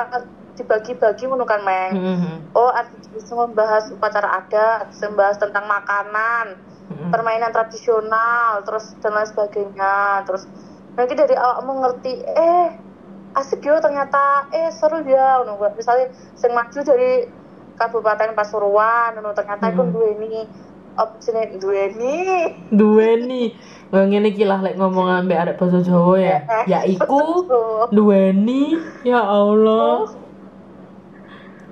dibagi-bagi 0.58 1.24
ngono 1.30 1.46
kan 1.46 1.62
meng? 1.62 1.94
Mm-mm. 1.94 2.52
oh 2.58 2.72
ada 2.74 2.92
bisa 3.16 3.34
membahas 3.38 3.86
upacara 3.96 4.30
adat 4.44 4.92
membahas 5.08 5.38
tentang 5.40 5.66
makanan 5.72 6.60
Mm-mm. 6.92 7.12
permainan 7.14 7.52
tradisional 7.56 8.64
terus 8.66 8.86
dan 9.02 9.12
lain 9.16 9.30
sebagainya. 9.30 10.26
Terus 10.28 10.44
nanti 10.98 11.14
dari 11.16 11.36
awakmu 11.38 11.72
ngerti 11.84 12.14
eh 12.28 12.68
asik 13.34 13.62
yo 13.62 13.80
ternyata. 13.80 14.50
Eh 14.50 14.70
seru 14.70 15.02
ya 15.04 15.42
ngono 15.42 15.72
misalnya 15.72 16.08
sing 16.34 16.52
maju 16.52 16.80
dari 16.82 17.26
Kabupaten 17.74 18.34
Pasuruan 18.34 19.16
ngono 19.16 19.32
ternyata 19.32 19.68
iku 19.68 19.82
Hmm. 19.82 19.94
duweni 19.94 20.46
apa 20.92 21.16
jenenge? 21.18 21.56
Duweni. 21.58 22.16
Duweni. 22.70 23.44
Nggak 23.90 24.06
ngene 24.08 24.28
iki 24.30 24.44
lah 24.44 24.60
lek 24.60 24.76
ngomong 24.76 25.08
ambek 25.08 25.40
arek 25.40 25.56
basa 25.56 25.80
Jawa 25.80 26.16
ya. 26.16 26.38
Ya 26.68 26.80
iku 26.84 27.48
Oh. 27.48 27.88
duweni 27.90 28.76
ya 29.02 29.20
Allah. 29.20 30.12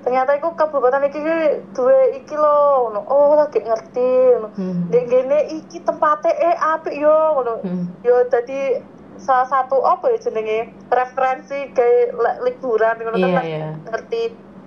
Ternyata 0.00 0.32
iku 0.32 0.56
kabupaten 0.56 1.04
iki 1.06 1.20
ki 1.20 1.36
duwe 1.76 1.96
iki 2.16 2.32
lho 2.32 2.56
ngono. 2.88 3.00
Oh 3.04 3.36
lagi 3.36 3.60
ngerti 3.60 4.10
ngono. 4.32 4.48
Hmm. 4.56 4.88
Dek 4.88 5.04
gene 5.06 5.38
iki 5.52 5.84
tempatnya 5.84 6.32
eh 6.32 6.56
apik 6.56 6.96
yo 6.96 7.16
ngono. 7.36 7.52
Hmm. 7.60 7.84
yo 8.00 8.24
tadi 8.26 8.80
salah 9.20 9.44
satu 9.44 9.76
apa 9.84 10.08
ya 10.08 10.18
jenenge 10.18 10.58
referensi 10.88 11.68
kayak 11.70 12.16
liburan 12.40 12.96
ngono 12.98 13.16
kan 13.16 13.20
Iya, 13.20 13.36
lah 13.36 13.44
iya. 13.44 13.68
ngerti 13.86 14.22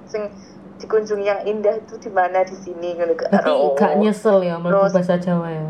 sing 0.06 0.30
dikunjungi 0.78 1.26
yang 1.26 1.42
indah 1.44 1.74
itu 1.76 1.96
di 1.98 2.10
mana 2.10 2.44
di 2.44 2.56
sini 2.56 2.94
ngono 2.94 3.14
gak 3.14 3.30
Tapi 3.32 3.50
ero. 3.50 3.74
gak 3.74 3.94
nyesel 3.98 4.38
ya 4.42 4.56
mlebu 4.58 4.90
bahasa 4.90 5.18
Jawa 5.18 5.50
ya. 5.50 5.68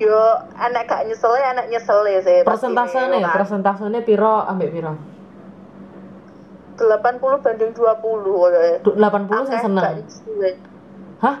yo 0.00 0.18
anak 0.56 0.88
gak 0.88 1.04
nyesel 1.06 1.32
ya 1.36 1.52
anak 1.52 1.66
nyesel 1.68 2.00
ya 2.04 2.18
pasti 2.18 2.42
Persentasenya, 2.42 3.18
kan. 3.20 3.34
persentasenya 3.36 4.00
piro 4.02 4.42
ambek 4.42 4.72
piro? 4.72 4.92
80 6.72 7.44
banding 7.44 7.70
20 7.70 7.78
kayaknya. 8.50 8.78
Du- 8.82 8.96
80 8.98 9.46
sing 9.46 9.54
Akeh 9.54 9.62
seneng. 9.62 9.84
ya. 9.84 10.50
Hah? 11.20 11.36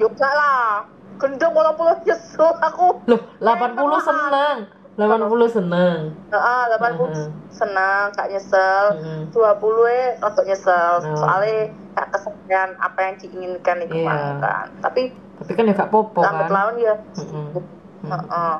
Yo 0.00 0.08
gak 0.10 0.32
lah. 0.32 0.82
Gendong 1.20 1.52
80 1.54 2.02
nyesel 2.08 2.50
aku. 2.58 2.86
Loh, 3.06 3.20
80 3.38 4.00
seneng. 4.02 4.56
80 5.00 5.48
seneng. 5.48 5.98
Heeh, 6.28 6.62
80 6.72 7.06
Heeh. 7.06 7.28
senang, 7.48 8.04
gak 8.10 8.28
nyesel. 8.28 8.84
Heeh. 8.94 9.20
20 9.30 9.40
e 9.86 10.02
rotok 10.18 10.44
nyesel. 10.44 10.92
Oh. 11.00 11.16
Soalnya 11.16 11.68
gak 11.92 12.08
kesampaian 12.10 12.70
apa 12.76 12.98
yang 13.00 13.14
diinginkan 13.16 13.76
itu 13.80 13.94
Iya. 13.98 14.36
kan. 14.38 14.66
Tapi 14.80 15.02
Tapi 15.40 15.52
kan 15.54 15.64
ya 15.64 15.74
gak 15.74 15.88
popo 15.88 16.20
lambat 16.20 16.46
kan. 16.46 16.52
laun 16.52 16.74
ya. 16.76 16.94
Heeh. 18.02 18.54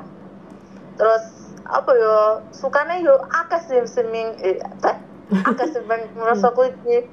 Terus 0.93 1.23
apa 1.61 1.91
yo 1.91 2.15
sukane 2.51 2.99
yo 2.99 3.15
akeh 3.23 3.61
sih 3.61 3.79
seming 3.85 4.33
eh 4.39 4.57
teh 4.77 4.95
akeh 5.31 5.67
sih 5.67 5.81
merasaku 6.11 6.67
iki 6.69 7.05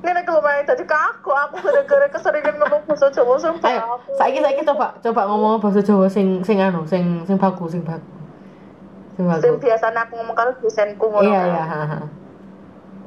Ngene 0.00 0.20
kalau 0.20 0.44
main 0.44 0.60
tadi 0.62 0.84
kaku 0.84 1.32
aku 1.32 1.64
gara-gara 1.64 2.04
keseringan 2.10 2.60
ngomong 2.60 2.84
bahasa 2.84 3.08
Jawa 3.08 3.40
sumpah 3.40 3.72
Ayo, 3.72 3.96
aku. 3.96 4.12
saiki 4.14 4.44
saiki 4.44 4.60
coba 4.62 4.92
coba 5.00 5.20
ngomong 5.24 5.56
bahasa 5.56 5.80
Jawa 5.80 6.12
sing 6.12 6.44
sing 6.44 6.60
anu, 6.60 6.84
sing 6.84 7.24
sing 7.24 7.40
baku, 7.40 7.64
sing 7.66 7.80
baku. 7.80 8.04
Sing 9.14 9.62
biasanya 9.62 10.10
aku 10.10 10.18
ngomong 10.18 10.34
karo 10.34 10.58
dosenku 10.58 11.06
ngono. 11.06 11.30
Iya, 11.30 11.42
kan. 11.46 11.54
iya. 11.54 11.98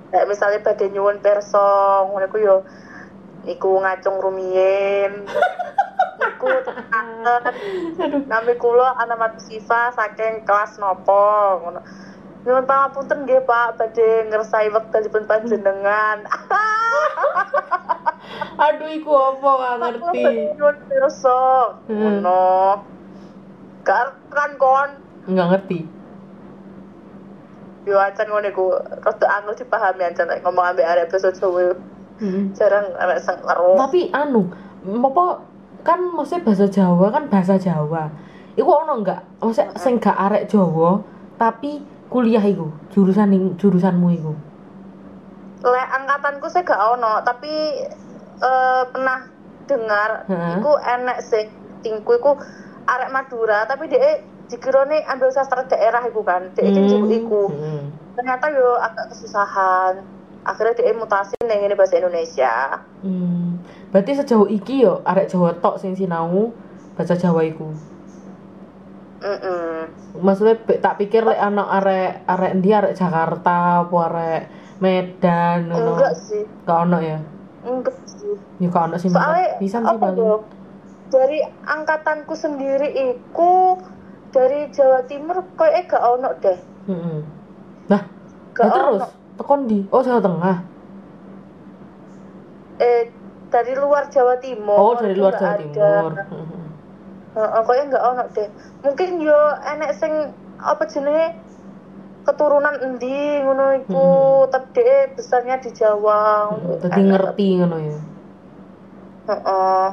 Kayak 0.07 0.27
misalnya 0.31 0.63
badhe 0.63 0.87
nyuwun 0.87 1.19
perso, 1.19 1.67
ngono 2.07 2.31
iku 2.31 2.37
yo 2.39 2.55
iku 3.43 3.75
ngacung 3.83 4.23
rumiyin. 4.23 5.27
iku 6.37 6.47
tekan 6.63 7.07
nami 8.29 8.53
kula 8.55 8.95
ana 8.97 9.19
mati 9.19 9.43
sifa 9.43 9.91
saking 9.91 10.47
kelas 10.47 10.79
nopo 10.79 11.59
ngono. 11.67 11.83
Nyuwun 12.47 12.63
pangapunten 12.63 13.27
nggih 13.27 13.43
Pak 13.43 13.75
badhe 13.75 14.31
ngersai 14.31 14.71
wektalipun 14.71 15.27
panjenengan. 15.27 16.23
Aduh, 18.57 18.89
iku 18.89 19.11
apa 19.11 19.49
gak 19.59 19.75
ngerti. 19.83 20.23
Nyuwun 20.55 20.77
perso. 20.87 21.43
Hmm. 21.91 21.99
Ngono. 21.99 22.47
Kan 23.83 24.07
kan 24.31 24.55
kon 24.55 24.91
Enggak 25.27 25.47
ngerti. 25.51 25.96
Yo 27.87 27.95
acan 27.95 28.27
ngono 28.27 28.47
iku 28.51 28.75
rada 28.75 29.27
angel 29.39 29.55
dipahami 29.55 30.03
acan 30.03 30.27
ngomong 30.43 30.75
ambek 30.75 30.83
arek 30.83 31.07
basa 31.07 31.31
Jawa. 31.31 31.71
Heeh. 32.19 32.51
Jarang 32.51 32.91
arek 32.99 33.23
sing 33.23 33.37
ngeru. 33.39 33.79
tapi 33.79 34.11
anu 34.11 34.51
apa 34.83 35.25
kan 35.87 35.99
maksudnya 36.11 36.43
bahasa 36.43 36.65
Jawa 36.67 37.07
kan 37.15 37.23
bahasa 37.31 37.55
Jawa 37.55 38.11
iku 38.59 38.71
ono 38.83 38.99
enggak 38.99 39.21
maksudnya 39.39 39.71
sing 39.79 40.01
gak 40.01 40.17
arek 40.17 40.51
Jawa 40.51 40.99
tapi 41.39 41.79
kuliah 42.11 42.43
iku 42.43 42.73
jurusan 42.91 43.55
jurusanmu 43.55 44.09
iku 44.17 44.33
Lek 45.57 45.89
angkatanku 45.89 46.47
sih 46.53 46.61
gak 46.61 46.77
ono, 46.77 47.17
tapi 47.25 47.81
eh, 48.37 48.83
pernah 48.93 49.25
dengar 49.65 50.29
Heeh. 50.29 50.61
iku 50.61 50.71
enek 50.77 51.17
sing 51.25 51.49
tingku 51.81 52.13
iku 52.13 52.37
arek 52.85 53.09
Madura, 53.09 53.65
tapi 53.65 53.89
dia 53.89 54.21
dikirone 54.47 55.01
ambil 55.09 55.33
sastra 55.33 55.65
daerah 55.65 56.05
iku 56.07 56.21
kan. 56.21 56.53
Dia 56.53 56.69
njupuk 56.71 57.09
iku. 57.09 57.43
Heeh. 57.51 57.76
Ternyata 58.17 58.49
yo 58.49 58.75
agak 58.77 59.13
kesusahan. 59.13 60.01
Akhirnya 60.41 60.73
dia 60.73 60.91
mutasi 60.91 61.35
ning 61.43 61.59
ini 61.61 61.75
bahasa 61.75 61.95
Indonesia. 61.95 62.81
Hmm. 62.99 63.59
berarti 63.87 64.11
sejauh 64.13 64.47
iki 64.47 64.83
yo 64.83 64.99
arek 65.01 65.29
Jawa 65.29 65.55
tok 65.55 65.77
sing 65.77 65.93
sinau 65.93 66.51
bahasa 66.93 67.15
Jawa 67.15 67.39
iku 67.41 67.71
Mm 69.17 69.89
maksudnya 70.17 70.57
be- 70.59 70.77
tak 70.77 70.97
pikir 70.97 71.21
lek 71.21 71.37
anak 71.37 71.67
arek 71.73 72.11
arek 72.25 72.51
ndi 72.53 72.69
arek 72.69 72.93
Jakarta 72.93 73.85
apa 73.85 73.97
arek 74.03 74.41
Medan 74.77 75.69
ngono 75.69 75.93
Enggak 75.93 76.13
sih, 76.19 76.43
gak 76.63 76.79
ono 76.83 76.97
ya 76.99 77.17
enggak 77.63 77.97
sih. 78.05 78.33
ya 78.57 78.67
gak 78.67 78.83
ono 78.83 78.95
sih 78.97 79.09
Soalnya 79.09 79.57
bisa 79.57 79.77
sih 79.79 79.97
paling? 79.97 80.41
Dari 81.07 81.39
angkatanku 81.63 82.33
sendiri 82.33 82.89
iku 83.15 83.77
dari 84.29 84.69
Jawa 84.69 85.05
Timur 85.05 85.41
kayaknya 85.55 85.81
gak 85.87 86.03
ono 86.03 86.29
deh. 86.37 86.59
Heeh. 86.85 87.19
nah 87.23 87.36
Gak 88.57 88.65
ya 88.65 88.73
terus 88.73 89.05
tekon 89.37 89.69
di 89.69 89.79
oh 89.93 90.01
Jawa 90.01 90.17
Tengah 90.17 90.57
eh 92.81 93.01
dari 93.47 93.73
luar 93.73 94.11
Jawa 94.11 94.35
Timur. 94.43 94.77
Oh, 94.77 94.93
dari 94.99 95.15
luar 95.15 95.33
Jawa. 95.39 95.55
Timur. 95.57 96.11
Heeh, 97.37 97.61
kayaknya 97.63 97.85
nggak 97.93 98.03
ono 98.05 98.23
deh. 98.33 98.47
Mungkin 98.81 99.09
yo 99.21 99.39
enek 99.61 99.91
sing 99.93 100.13
apa 100.57 100.83
jenenge 100.89 101.37
keturunan 102.25 102.75
endi 102.83 103.39
ngono 103.45 103.65
iku, 103.85 104.09
Hmm. 104.45 104.51
tapi 104.51 104.83
besarnya 105.15 105.61
di 105.63 105.69
Jawa. 105.71 106.51
Enek. 106.81 106.97
ngerti 106.97 107.47
ngono 107.61 107.77
ya. 107.77 107.97
Heeh. 109.31 109.87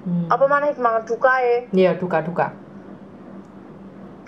Hmm. 0.00 0.26
Apa 0.32 0.44
mana 0.48 0.72
hikmah 0.72 1.04
duka 1.04 1.32
ya? 1.44 1.58
Iya, 1.70 1.90
duka-duka. 2.00 2.56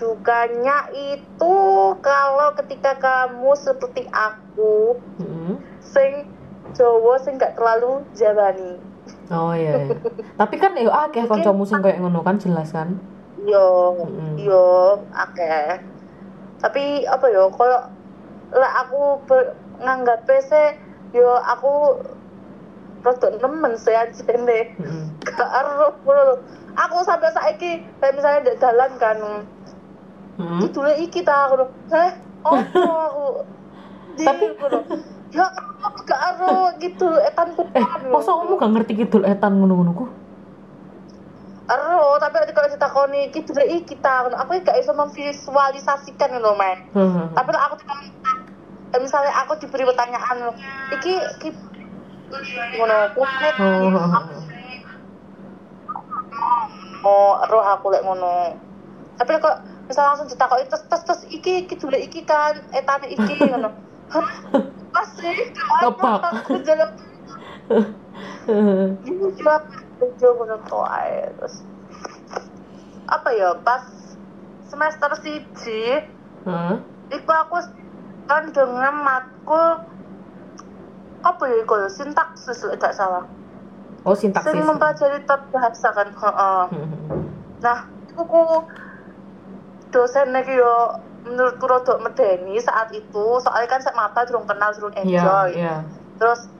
Dukanya 0.02 0.90
itu 0.90 1.54
kalau 2.02 2.50
ketika 2.58 2.98
kamu 2.98 3.54
seperti 3.54 4.02
aku, 4.10 4.98
Heeh. 5.22 5.54
sing 5.78 6.26
Jawa 6.74 7.22
sing 7.22 7.38
gak 7.38 7.54
terlalu 7.54 8.02
Jawani. 8.18 8.82
Oh 9.30 9.54
iya. 9.54 9.78
iya. 9.78 9.94
Tapi 10.34 10.58
kan 10.58 10.74
ya 10.74 10.90
akeh 11.06 11.22
kancamu 11.30 11.62
sing 11.62 11.78
kayak 11.78 12.02
ngono 12.02 12.26
kan 12.26 12.42
jelas 12.42 12.74
kan. 12.74 12.98
Yo, 13.46 13.94
Mm-mm. 13.94 14.42
yo, 14.42 14.98
akeh. 15.14 15.78
tapi 16.62 17.02
apa 17.10 17.26
ya 17.26 17.50
koyo 17.50 17.74
lah 18.54 18.70
aku 18.86 19.18
nganggap 19.82 20.22
PC 20.30 20.50
yo 21.10 21.34
aku 21.42 21.98
rada 23.02 23.34
nemen 23.42 23.74
sih 23.74 23.90
anjene 23.90 24.70
Mm-mm. 24.78 25.10
gak 25.26 25.50
ngono 26.06 26.22
lho. 26.22 26.34
aku 26.78 27.02
sampai 27.02 27.34
saiki 27.34 27.82
kayak 27.98 28.14
misalnya 28.14 28.46
di 28.46 28.54
dalan 28.62 28.94
kan 29.02 29.18
Mm-mm. 30.32 30.60
judulnya 30.60 30.94
iki 30.98 31.20
ta 31.20 31.44
aku 31.44 31.54
heh 31.90 32.10
opo 32.42 32.80
aku 32.80 33.24
Di, 34.12 34.28
Tapi- 34.28 34.52
ya 35.32 35.48
aku 35.80 35.98
gak 36.04 36.20
ero 36.30 36.68
gitu 36.76 37.08
etan 37.18 37.56
eh 37.72 37.80
masa 38.06 38.36
kamu 38.36 38.54
gak 38.54 38.70
ngerti 38.70 38.92
kidul 38.94 39.24
etan 39.24 39.56
ngono-ngono 39.56 39.92
ku 39.92 40.04
ero 41.64 42.20
tapi 42.20 42.34
nanti 42.36 42.52
kalau 42.52 42.68
ditakoni 42.68 43.32
iki 43.32 43.40
judulnya 43.42 43.72
iki 43.72 43.96
ta 43.96 44.20
ngono. 44.20 44.36
aku 44.36 44.60
gak 44.60 44.76
bisa 44.76 44.92
memvisualisasikan 44.92 46.28
ngono 46.30 46.52
men 46.52 46.78
Heeh. 46.92 47.26
tapi 47.32 47.48
lah 47.50 47.62
aku 47.66 47.80
tidak 47.80 47.98
misalnya 49.00 49.32
aku 49.40 49.56
diberi 49.56 49.88
pertanyaan 49.88 50.52
iki 50.92 51.12
iki 51.40 51.48
ngono 52.76 52.96
kulit 53.16 53.54
Oh, 53.56 53.88
oh, 53.88 53.96
oh. 53.96 54.24
oh 57.02 57.32
roh 57.42 57.64
aku 57.64 57.86
lek 57.88 58.04
ngono 58.04 58.52
tapi 59.16 59.40
kok 59.40 59.56
misal 59.92 60.08
langsung 60.08 60.24
ditakoki 60.24 60.64
tes 60.72 60.82
tes 60.88 61.02
tes 61.04 61.20
iki 61.28 61.68
iki 61.68 61.76
dulu 61.76 61.92
iki 62.00 62.24
kan 62.24 62.56
etane 62.72 63.12
iki 63.12 63.36
ngono 63.52 63.68
Hah? 64.08 64.26
masih 64.92 65.52
Ngebak. 65.84 66.20
aku 66.32 66.56
jalan 66.64 66.90
ini 69.04 69.28
juga 69.36 69.68
kerja 70.00 70.28
ngono 70.32 70.56
terus 70.64 71.60
apa 73.12 73.28
ya 73.36 73.52
pas 73.60 73.84
semester 74.64 75.12
siji 75.20 76.08
Heeh. 76.42 76.74
Iku 77.12 77.30
aku 77.30 77.56
kan 78.26 78.50
dengan 78.50 78.94
matkul 79.04 79.84
apa 81.22 81.42
ya 81.46 81.56
iku 81.62 81.74
ya 81.78 81.88
sintaksis 81.92 82.66
gak 82.82 82.96
salah. 82.98 83.22
Oh 84.02 84.16
sintaksis. 84.16 84.50
Sering 84.50 84.66
mempelajari 84.66 85.22
tata 85.22 85.46
bahasa 85.54 85.88
kan. 85.94 86.08
Heeh. 86.10 86.64
Heeh. 86.74 87.20
Nah, 87.62 87.78
iku 88.10 88.22
ku 88.26 88.42
dosen 89.92 90.32
iki 90.34 90.54
yo 90.54 90.74
menurutku 91.22 91.64
rada 91.64 91.94
medeni 91.98 92.58
saat 92.58 92.90
itu 92.90 93.24
soalnya 93.38 93.68
kan 93.68 93.78
saya 93.78 93.94
mata 93.94 94.24
durung 94.24 94.42
kenal 94.42 94.72
durung 94.72 94.90
Iya, 94.94 95.22
enjoy 95.22 95.48
iya. 95.54 95.76
terus 96.16 96.50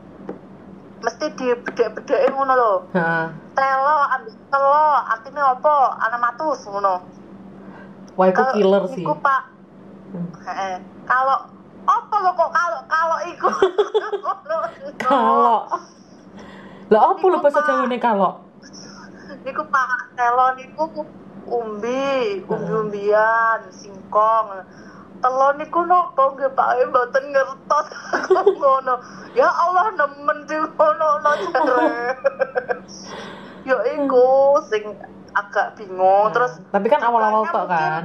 mesti 1.01 1.26
di 1.33 1.51
bedek-bedeke 1.59 2.30
ngono 2.30 2.53
lho 2.53 2.72
Heeh. 2.93 3.26
telo 3.53 3.97
ambil 4.09 4.33
telo 4.47 4.78
artinya 5.03 5.43
apa 5.51 5.74
anamatus 6.01 6.62
ngono 6.64 6.95
Wah, 8.12 8.28
itu 8.28 8.43
killer 8.53 8.85
sih. 8.87 9.03
iku 9.03 9.16
pak 9.18 9.43
Hmm. 10.12 10.28
Heeh. 10.45 10.76
kalau 11.03 11.49
apa 11.83 12.16
lo 12.18 12.30
kok 12.33 12.51
kalau 12.53 12.80
kalau 12.87 13.18
iku 13.24 13.49
Kalau. 15.03 15.59
Apa 16.93 17.24
lo 17.24 17.37
bahasa 17.41 17.59
Pak. 17.59 17.66
Jawane 17.66 17.97
kalau? 17.97 18.33
niku 19.43 19.64
pak 19.64 19.89
telo 20.12 20.53
niku 20.55 20.85
umbi 21.45 22.43
umbi-umbian 22.45 23.61
singkong. 23.70 24.49
Telon 25.22 25.55
niku 25.55 25.86
nopo 25.86 26.34
nggih 26.34 26.51
Pak 26.51 26.68
e 26.76 26.84
mboten 26.84 27.24
ngertos. 27.30 27.86
Ngono? 28.59 28.95
Ya 29.32 29.47
Allah 29.47 29.95
nemen 29.95 30.38
di 30.45 30.57
ngono 30.59 31.09
no 31.18 31.30
jare 31.47 32.11
ya 33.68 33.78
iku 33.88 34.28
sing 34.66 34.82
agak 35.32 35.78
bingung 35.78 36.34
terus 36.34 36.59
Tapi 36.68 36.86
kan 36.90 37.01
awal-awal 37.01 37.47
tok 37.47 37.66
kan. 37.66 38.05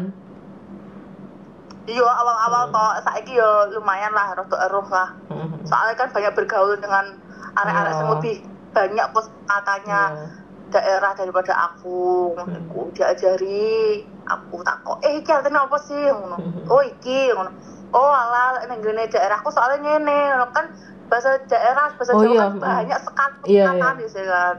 iya 1.83 2.03
awal-awal 2.03 2.69
toh 2.69 2.89
saiki 3.01 3.33
ya 3.33 3.49
lumayan 3.73 4.11
lah 4.11 4.31
rada 4.31 4.57
eruh 4.67 4.85
lah. 4.88 5.09
Heeh. 5.27 5.49
soalnya 5.65 5.95
kan 5.95 6.13
banyak 6.13 6.31
bergaul 6.31 6.77
dengan 6.77 7.15
arek-arek 7.55 7.91
yang 7.91 8.09
lebih 8.13 8.35
banyak 8.69 9.05
pos 9.09 9.27
katanya 9.43 10.01
Iya. 10.13 10.27
Daerah 10.68 11.11
daripada 11.13 11.53
aku 11.55 12.36
Hmm. 12.36 12.68
aku 12.68 12.91
diajari 12.91 14.03
aku 14.24 14.59
tak 14.61 14.84
kok 14.84 14.99
eh 15.01 15.20
iki 15.20 15.32
artinya 15.32 15.63
apa 15.63 15.78
sih 15.80 15.97
ngono 16.07 16.38
Hmm. 16.38 16.68
oh 16.68 16.82
iki 16.82 17.32
ngono 17.32 17.51
oh 17.91 18.11
alah 18.11 18.61
ning 18.68 18.84
daerahku 18.84 19.47
soalnya 19.47 19.80
ngene 19.80 20.18
ngono 20.32 20.45
kan 20.51 20.65
bahasa 21.07 21.39
daerah 21.47 21.88
bahasa 21.95 22.11
Oh, 22.11 22.20
Jawa 22.20 22.32
iya, 22.32 22.41
kan 22.41 22.51
hmm. 22.51 22.61
banyak 22.61 22.99
sekali 22.99 23.36
Iya, 23.47 23.65
kata 23.72 23.89
iya. 23.95 24.07
sih 24.07 24.24
kan 24.24 24.55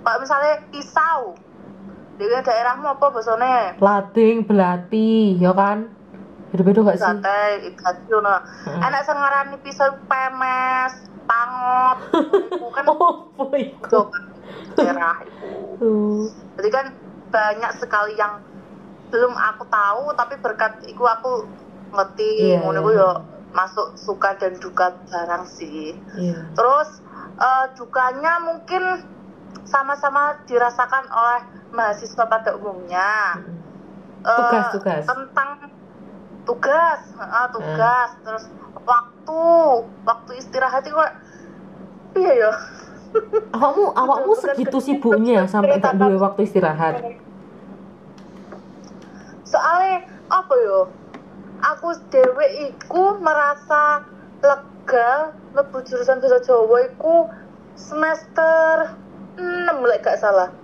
kalau 0.00 0.18
misalnya 0.18 0.52
pisau 0.72 1.20
di 2.16 2.24
daerahmu 2.24 2.86
apa 2.86 3.06
bahasanya 3.08 3.80
Lading, 3.80 4.44
belati, 4.44 5.36
ya 5.36 5.52
kan? 5.52 5.88
Beda-beda 6.52 6.80
gak 6.82 6.96
sih? 6.96 7.04
sate 7.04 7.40
ikan 7.72 7.96
ngono 8.08 8.34
Hmm. 8.64 8.80
enak 8.80 9.00
sing 9.04 9.16
ngarani 9.16 9.56
pisau 9.60 9.88
pemes 10.04 10.92
pangot 11.24 11.98
kan 12.76 12.84
Oh, 12.88 13.28
daerah 14.76 15.16
itu. 15.24 15.48
Tuh. 15.80 16.28
jadi 16.60 16.68
kan 16.68 16.86
banyak 17.30 17.72
sekali 17.80 18.14
yang 18.18 18.42
belum 19.10 19.32
aku 19.34 19.64
tahu 19.66 20.12
tapi 20.14 20.34
berkat 20.38 20.84
itu 20.86 21.02
aku 21.02 21.48
ngerti 21.90 22.54
Iya, 22.54 22.62
ngono 22.62 22.86
yo 22.90 23.10
masuk 23.50 23.98
suka 23.98 24.38
dan 24.38 24.54
duka 24.62 24.94
barang 25.10 25.44
sih. 25.50 25.98
Iya. 26.14 26.54
terus 26.54 27.02
eh, 27.40 27.66
dukanya 27.74 28.38
mungkin 28.44 28.82
sama-sama 29.66 30.38
dirasakan 30.46 31.06
oleh 31.10 31.40
mahasiswa 31.74 32.24
pada 32.26 32.54
umumnya. 32.54 33.38
Eh, 34.22 34.36
Tugas, 34.36 34.66
tugas. 34.74 35.02
tentang 35.06 35.50
tugas 36.44 37.00
heeh, 37.16 37.46
tugas. 37.54 38.10
Terus 38.22 38.44
waktu 38.86 39.40
waktu 40.04 40.30
istirahat 40.38 40.82
itu 40.86 40.94
kok 40.94 41.12
iya 42.18 42.32
ya 42.46 42.52
Awakmu, 43.50 43.90
awakmu 43.92 44.32
segitu 44.34 44.78
sibuknya 44.78 45.44
sampai 45.44 45.76
cerita 45.76 45.90
duwe 45.92 46.16
waktu 46.16 46.40
istirahat. 46.42 46.94
soalnya 49.42 49.98
apa 50.28 50.54
yo 50.56 50.86
aku 51.60 51.90
dewe 52.08 52.46
iku 52.68 53.18
merasa 53.18 54.06
lega 54.38 55.10
lebu 55.50 55.82
jurusan 55.82 56.22
bahasa 56.22 56.38
Jawa 56.40 56.86
iku 56.86 57.26
semester 57.74 58.94
6 59.34 59.42
lek 59.82 60.00
gak 60.00 60.16
salah 60.16 60.54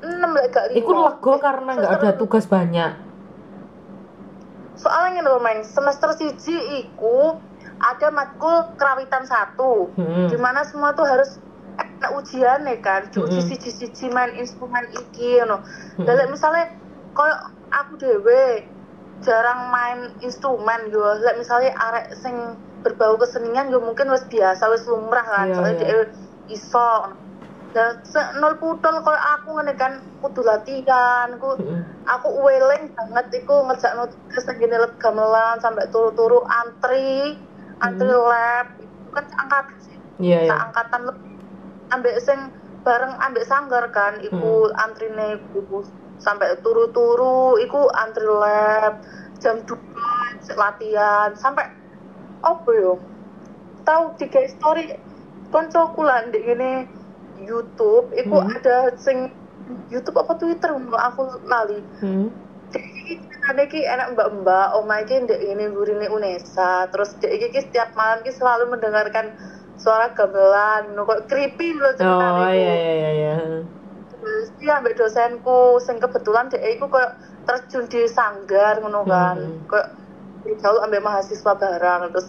6 0.00 0.08
lek 0.10 0.48
gak 0.50 0.72
Iku 0.72 0.88
lima. 0.90 1.12
lega 1.12 1.32
karena 1.38 1.70
nggak 1.74 1.92
ada 1.94 2.10
tugas 2.14 2.44
banyak. 2.46 2.92
soalnya 4.74 5.20
ngene 5.20 5.32
Meng 5.38 5.60
semester 5.62 6.10
siji 6.12 6.56
iku 6.80 7.36
ada 7.76 8.08
matkul 8.08 8.72
kerawitan 8.74 9.22
satu 9.22 9.92
Hmm. 9.92 10.26
di 10.26 10.36
mana 10.36 10.64
semua 10.64 10.90
tuh 10.92 11.04
harus 11.04 11.36
ada 11.94 12.08
ujian 12.18 12.66
ya 12.66 12.76
kan 12.82 13.06
diuji 13.08 13.40
Mm-mm. 13.40 13.48
siji-siji 13.48 14.06
main 14.10 14.32
instrumen 14.36 14.84
iki 14.92 15.40
ngono. 15.40 15.62
Dan 16.04 16.14
lek 16.18 16.28
misalnya 16.30 16.64
koyo 17.14 17.34
aku 17.70 17.92
dewe 17.96 18.44
jarang 19.24 19.72
main 19.72 19.98
instrumen 20.20 20.92
yo 20.92 21.00
lek 21.24 21.36
misalnya 21.40 21.72
arek 21.72 22.06
sing 22.18 22.34
berbau 22.84 23.16
kesenian 23.16 23.72
yo 23.72 23.80
mungkin 23.80 24.12
wis 24.12 24.26
biasa 24.28 24.68
wis 24.68 24.84
lumrah 24.84 25.24
kan 25.24 25.46
Iya, 25.48 25.54
soalnya 25.56 25.74
dia 25.80 26.00
iso 26.46 26.88
dan 27.74 27.98
se- 28.06 28.32
nol 28.38 28.54
putol 28.62 29.00
koyo 29.00 29.18
aku 29.34 29.48
ngene 29.56 29.74
kan 29.74 29.92
kudu 30.22 30.44
latihan 30.44 31.28
ku 31.42 31.58
Mm-mm. 31.58 31.82
aku 32.04 32.28
weling 32.44 32.84
banget 32.92 33.26
iku 33.42 33.66
ngerjakno 33.66 34.06
tugas 34.12 34.44
nang 34.46 34.58
gene 34.60 34.76
gamelan 35.00 35.56
sampai 35.58 35.88
turu-turu 35.90 36.38
antri 36.60 37.34
antri 37.80 38.06
Hmm. 38.06 38.28
lab 38.30 38.66
itu 38.78 39.08
kan 39.10 39.24
angkatan 39.42 39.78
sih 39.82 39.96
Iya, 40.22 40.38
iya. 40.46 40.54
angkatan 40.54 41.02
lebih 41.10 41.33
ambek 41.94 42.18
sing 42.20 42.38
bareng 42.84 43.14
ambek 43.22 43.48
sanggar 43.48 43.88
kan 43.94 44.20
iku 44.20 44.68
antrine 44.76 45.40
iku 45.40 45.80
sampai 46.20 46.58
turu-turu 46.60 47.56
iku 47.58 47.88
antri 47.94 48.26
lab 48.28 49.00
jam 49.40 49.62
2 49.64 50.44
sik 50.44 50.56
latihan 50.58 51.32
sampai 51.34 51.64
apa 52.44 52.70
yo 52.76 53.00
tahu 53.88 54.12
tiga 54.20 54.44
story 54.48 54.94
koncoku 55.48 56.04
lah 56.04 56.28
ndek 56.28 56.44
ngene 56.44 56.72
YouTube 57.40 58.12
iku 58.14 58.40
Hmm. 58.40 58.52
ada 58.52 58.94
sing 58.96 59.32
YouTube 59.88 60.20
apa 60.20 60.36
Twitter 60.36 60.76
ngono, 60.76 60.96
aku 60.96 61.22
lali 61.48 61.80
Hmm. 62.04 62.28
ada 63.44 63.64
ki 63.68 63.80
enak 63.84 64.16
mbak-mbak 64.16 64.76
oma 64.76 65.04
iki 65.04 65.24
ndek 65.24 65.40
ini 65.40 65.68
gurine 65.72 66.08
Unesa 66.08 66.88
terus 66.92 67.16
dek 67.20 67.32
iki 67.32 67.48
ki 67.52 67.60
setiap 67.68 67.92
malam 67.96 68.24
ki 68.24 68.32
selalu 68.32 68.72
mendengarkan 68.72 69.36
suara 69.76 70.06
gamelan 70.14 70.94
kok 70.94 71.26
creepy 71.26 71.74
lho 71.74 71.90
Oh, 71.92 71.96
ceritane 71.98 72.54
iya, 72.54 72.74
iya, 72.74 72.92
iya, 72.94 73.10
iya. 73.12 73.34
terus 74.10 74.46
dia 74.56 74.72
ambek 74.78 74.96
dosenku 74.96 75.78
sing 75.82 75.96
kebetulan 75.98 76.48
dek 76.48 76.62
iku 76.74 76.86
koyo 76.88 77.08
terjun 77.44 77.84
di 77.86 78.06
sanggar 78.08 78.80
ngono 78.80 79.04
kan 79.04 79.36
Hmm. 79.36 79.66
koyo 79.68 79.84
jauh 80.62 80.80
ambek 80.84 81.04
mahasiswa 81.04 81.52
barang 81.56 82.12
terus 82.12 82.28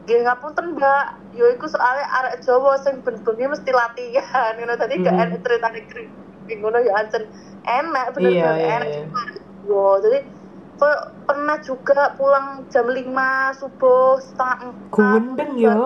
Gih 0.00 0.24
ngapunten 0.24 0.80
mbak, 0.80 1.04
yo 1.36 1.44
iku 1.52 1.68
soalnya 1.68 2.08
arek 2.18 2.40
Jawa 2.40 2.80
sing 2.80 3.04
ben-bengi 3.04 3.46
mesti 3.46 3.68
latihan 3.70 4.56
ngono 4.56 4.74
tadi 4.74 4.96
gak 4.98 5.12
Hmm. 5.12 5.22
enak 5.28 5.38
ceritane 5.44 5.80
creepy 5.86 6.52
ngono 6.58 6.78
ya 6.80 6.92
ancen 6.98 7.28
enak 7.62 8.06
bener 8.16 8.32
Iya, 8.32 8.42
bener 8.42 8.56
iya, 8.56 8.68
enak 8.80 8.88
iya. 8.90 9.02
Wow, 9.60 10.00
jadi 10.00 10.18
kok 10.74 10.98
pernah 11.28 11.60
juga 11.60 12.16
pulang 12.16 12.64
jam 12.72 12.88
5 12.88 13.52
subuh 13.52 14.16
setengah 14.18 14.58
empat 14.72 15.20
gendeng 15.20 15.52
ya 15.60 15.76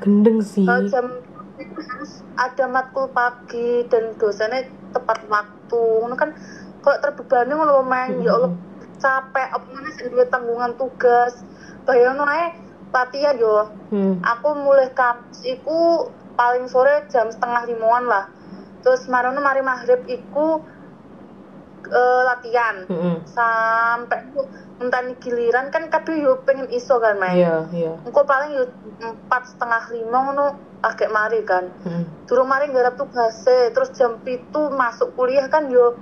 gendeng 0.00 0.40
sih. 0.40 0.64
Eh, 0.66 0.88
jam 0.88 1.20
itu 1.60 1.80
harus 1.84 2.24
ada 2.40 2.64
matkul 2.64 3.06
pagi 3.12 3.84
dan 3.92 4.16
dosennya 4.16 4.66
tepat 4.96 5.28
waktu. 5.28 5.82
Ngono 6.02 6.16
kan 6.16 6.32
kalau 6.80 6.98
terbebani 7.04 7.52
ngono 7.52 7.84
main 7.84 8.24
ya 8.24 8.36
Allah 8.40 8.52
capek 9.00 9.48
apa 9.52 9.66
mana 9.68 9.88
sih 9.96 10.08
duwe 10.08 10.24
tanggungan 10.28 10.72
tugas. 10.80 11.44
Bayangno 11.84 12.24
ae 12.24 12.56
latihan 12.90 13.36
yo. 13.36 13.70
Hmm. 13.90 14.22
aku 14.22 14.54
mulai 14.54 14.90
kampus 14.94 15.42
iku 15.46 16.10
paling 16.34 16.66
sore 16.66 17.06
jam 17.12 17.28
setengah 17.28 17.68
limuan 17.68 18.08
lah. 18.08 18.32
Terus 18.80 19.04
marono 19.12 19.44
mari 19.44 19.60
maghrib 19.60 20.00
iku 20.08 20.64
eh, 21.84 22.22
latihan. 22.24 22.88
Mm-mm. 22.88 23.28
sampai 23.28 24.24
ngenteni 24.80 25.12
giliran 25.20 25.68
kan 25.68 25.92
kabeh 25.92 26.24
yo 26.24 26.40
pengen 26.40 26.64
iso 26.72 26.96
kan 26.96 27.20
main 27.20 27.36
iya 27.36 27.68
iya 27.68 27.92
engko 28.00 28.24
paling 28.24 28.56
yo 28.56 28.64
empat 28.96 29.52
setengah 29.52 29.92
lima 29.92 30.18
ngono 30.24 30.46
agak 30.80 31.12
mari 31.12 31.44
kan 31.44 31.68
Mm. 31.84 32.24
durung 32.24 32.48
mari 32.48 32.72
nggarap 32.72 32.96
tugas 32.96 33.44
terus 33.44 33.92
jam 33.92 34.16
pitu 34.24 34.72
masuk 34.72 35.12
kuliah 35.12 35.52
kan 35.52 35.68
yo 35.68 36.00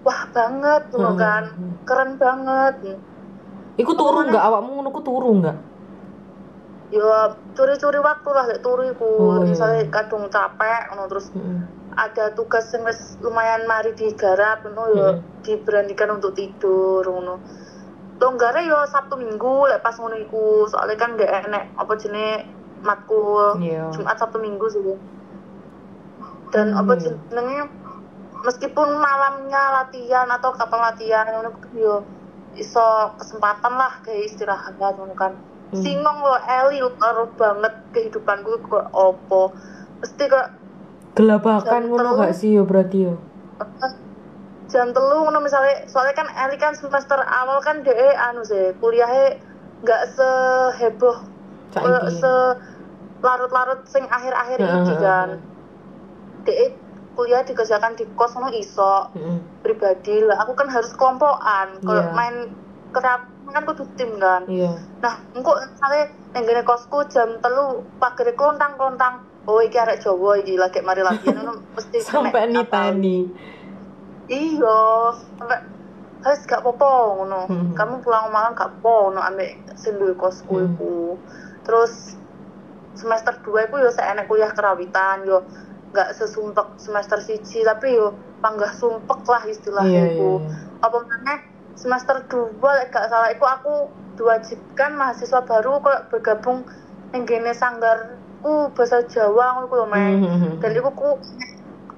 wah 0.00 0.32
banget 0.32 0.88
ngono 0.88 1.12
Hmm. 1.12 1.20
kan 1.20 1.44
keren 1.84 2.16
banget 2.16 2.74
Iku 3.76 3.92
turu 3.92 4.24
nggak 4.24 4.40
awakmu 4.40 4.80
ngono 4.80 4.88
ku 4.88 5.04
turu 5.04 5.36
nggak? 5.36 5.56
yo 6.88 7.04
curi-curi 7.52 8.00
waktu 8.00 8.28
lah 8.30 8.44
lek 8.48 8.64
turu 8.64 8.88
iku 8.88 9.04
Oh, 9.04 9.44
iya. 9.44 9.52
misalnya 9.52 9.92
kadung 9.92 10.32
capek 10.32 10.88
ngono 10.88 11.04
terus 11.04 11.28
Mm. 11.36 11.68
ada 11.92 12.32
tugas 12.32 12.64
yang 12.72 12.88
lumayan 13.20 13.68
mari 13.68 13.92
digarap 13.92 14.64
ngono 14.64 14.82
yo 14.96 15.08
Hmm. 15.12 15.20
diberanikan 15.44 16.16
untuk 16.16 16.32
tidur 16.32 17.04
ngono 17.04 17.44
Longgare 18.16 18.64
yo 18.64 18.80
Sabtu 18.88 19.20
Minggu 19.20 19.68
lek 19.68 19.84
pas 19.84 19.92
ngono 20.00 20.16
iku 20.16 20.64
soalnya 20.64 20.96
kan 20.96 21.20
gak 21.20 21.48
enek 21.48 21.64
apa 21.76 21.92
jenenge 22.00 22.48
matkul 22.80 23.60
Iya. 23.60 23.92
Jumat 23.92 24.16
Sabtu 24.16 24.40
Minggu 24.40 24.66
sih 24.72 24.80
dan 26.54 26.72
Hmm, 26.72 26.80
apa 26.80 26.92
iya. 26.96 27.12
jenenge 27.28 27.60
meskipun 28.46 28.88
malamnya 28.96 29.82
latihan 29.82 30.28
atau 30.30 30.54
kapan 30.54 30.80
latihan 30.92 31.26
ngono 31.28 31.50
yo 31.76 32.00
iso 32.56 33.12
kesempatan 33.20 33.76
lah 33.76 34.00
kayak 34.00 34.32
istirahat 34.32 34.76
ngono 34.80 35.12
kan 35.12 35.36
Hmm. 35.66 35.82
singong 35.82 36.18
lo 36.22 36.38
Eli 36.46 36.78
ngaruh 36.78 37.26
banget 37.34 37.74
kehidupanku 37.90 38.54
kok 38.70 38.86
opo 38.94 39.50
mesti 39.98 40.24
kok 40.30 40.46
Gelabakan 41.16 41.90
ngono 41.90 42.16
gak 42.22 42.36
sih 42.36 42.54
yo 42.54 42.62
berarti 42.68 43.08
yo? 43.08 43.18
Jam 44.66 44.90
telu 44.90 45.22
ngono 45.22 45.38
misalnya 45.38 45.86
soalnya 45.86 46.14
kan 46.14 46.28
Eli 46.36 46.56
kan 46.56 46.74
semester 46.74 47.18
awal 47.20 47.58
kan 47.60 47.80
DE 47.80 48.10
anu 48.12 48.42
sih 48.42 48.74
kuliahnya 48.76 49.38
nggak 49.78 50.02
seheboh 50.10 51.16
eh, 51.72 52.10
se 52.10 52.32
larut-larut 53.18 53.80
sing 53.84 54.04
akhir-akhir 54.04 54.58
Heeh, 54.58 54.80
ini 54.82 54.94
kan. 54.98 55.28
DE 56.42 56.66
kuliah 57.12 57.40
dikerjakan 57.40 57.94
di 57.94 58.04
kos 58.12 58.34
ngono 58.34 58.52
iso 58.52 59.08
Mm. 59.12 59.38
pribadi 59.62 60.20
lah 60.20 60.36
aku 60.38 60.52
kan 60.52 60.68
harus 60.68 60.92
kelompokan 60.92 61.80
kalau 61.80 62.02
Iya. 62.02 62.12
main 62.12 62.36
kerap 62.92 63.24
kan 63.46 63.62
kudu 63.64 63.88
tim 63.94 64.18
kan 64.18 64.44
Iya. 64.44 64.76
nah 65.00 65.16
engko 65.32 65.56
misalnya 65.56 66.04
yang 66.32 66.44
gini 66.44 66.62
kosku 66.62 67.06
jam 67.06 67.40
telu 67.40 67.80
pagere 67.96 68.34
klontang 68.34 68.76
klontang 68.76 69.14
oh 69.44 69.58
iki 69.58 69.74
arek 69.74 69.98
Jawa 69.98 70.36
iki 70.36 70.54
lagi 70.54 70.82
mari 70.82 71.00
latihan 71.00 71.40
mesti 71.72 71.98
Sampai 72.04 72.44
kena 72.44 72.62
apal. 72.62 73.00
Iya 74.26 74.78
sampai 75.38 75.58
harus 76.26 76.42
gak 76.42 76.62
popo 76.66 77.22
ngono 77.22 77.46
Hmm. 77.46 77.70
kamu 77.78 78.02
pulang 78.02 78.34
malam 78.34 78.58
gak 78.58 78.82
popo 78.82 79.10
ngono 79.10 79.22
ambek 79.22 79.62
duwe 79.94 80.12
kosku 80.18 80.54
Hmm. 80.58 80.74
iku 80.74 81.22
terus 81.62 82.18
semester 82.96 83.38
2 83.44 83.68
iku 83.70 83.76
yo 83.78 83.90
seenek 83.92 84.26
kuliah 84.26 84.50
kerawitan 84.50 85.22
yo 85.28 85.46
gak 85.94 86.16
sesumpek 86.18 86.74
semester 86.82 87.22
siji 87.22 87.62
tapi 87.62 87.94
yo 87.94 88.18
panggah 88.42 88.72
sumpek 88.74 89.20
lah 89.26 89.42
istilahnya 89.46 90.02
Iya, 90.02 90.12
iku 90.18 90.30
iya, 90.42 90.50
apa 90.82 90.98
mana 90.98 91.34
semester 91.76 92.16
2 92.26 92.68
lek 92.76 92.90
gak 92.90 93.06
salah 93.06 93.30
iku 93.30 93.44
aku 93.46 93.74
diwajibkan 94.16 94.96
mahasiswa 94.96 95.44
baru 95.44 95.78
kok 95.78 96.08
bergabung 96.10 96.64
yang 97.12 97.22
gene 97.28 97.52
sanggarku 97.52 98.72
bahasa 98.72 99.04
Jawa 99.06 99.60
ngono 99.60 99.66
ku 99.68 99.76
lho 99.76 99.86
Meng 99.86 100.20
Mhm. 100.24 100.50
dan 100.58 100.70
itu 100.72 100.90
ku 100.90 101.20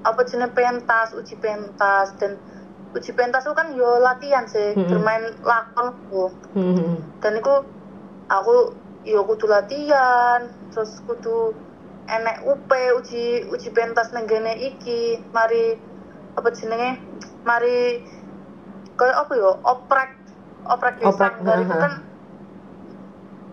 apa 0.05 0.21
jenis 0.25 0.55
pentas 0.55 1.11
uji 1.15 1.35
pentas 1.37 2.15
dan 2.17 2.39
uji 2.95 3.13
pentas 3.13 3.45
itu 3.45 3.55
kan 3.55 3.75
yo 3.75 3.99
latihan 3.99 4.47
sih 4.47 4.73
Mm-mm. 4.73 4.89
bermain 4.89 5.25
lakon 5.43 5.89
ku 6.09 6.31
Mhm. 6.55 7.21
dan 7.21 7.33
itu 7.37 7.55
aku 8.29 8.57
yo 9.05 9.25
kudu 9.25 9.47
latihan 9.47 10.49
terus 10.71 11.01
kudu 11.03 11.53
enek 12.09 12.47
UP 12.47 12.71
uji 12.99 13.49
uji 13.49 13.69
pentas 13.71 14.13
nang 14.13 14.25
gene 14.25 14.57
iki 14.57 15.21
mari 15.31 15.77
apa 16.35 16.49
jenenge 16.53 17.03
mari 17.43 18.01
kayak 18.97 19.17
apa 19.27 19.33
yo 19.35 19.51
oprek 19.63 20.11
oprek 20.65 20.95
Oprek, 21.01 21.35
sanggar 21.37 21.59
itu 21.59 21.75
kan 21.75 21.93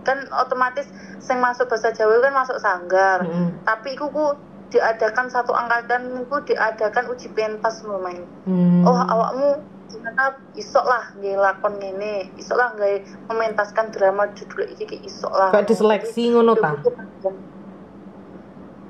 kan 0.06 0.20
otomatis 0.38 0.86
sing 1.18 1.42
masuk 1.42 1.66
bahasa 1.66 1.90
Jawa 1.90 2.22
kan 2.22 2.34
masuk 2.34 2.58
sanggar 2.62 3.26
Mhm. 3.26 3.66
tapi 3.66 3.98
iku 3.98 4.08
ku 4.10 4.26
diadakan 4.68 5.26
satu 5.28 5.52
angkatan 5.52 6.20
iku 6.20 6.42
diadakan 6.42 7.06
uji 7.08 7.30
pentas 7.32 7.82
main 7.84 8.26
Hmm. 8.44 8.82
oh 8.82 8.94
awakmu 8.96 9.50
ternyata 9.86 10.36
isok 10.54 10.84
lah 10.84 11.04
nggak 11.16 11.38
lakon 11.38 11.74
ngene 11.78 12.34
isok 12.36 12.58
lah 12.58 12.74
nggak 12.74 13.06
mementaskan 13.26 13.90
drama 13.90 14.26
judul 14.34 14.66
iki 14.68 14.86
ki 14.86 14.98
isok 15.04 15.30
lah 15.30 15.50
Kayak 15.50 15.70
diseleksi 15.70 16.34
ngono 16.34 16.54
ta? 16.56 16.74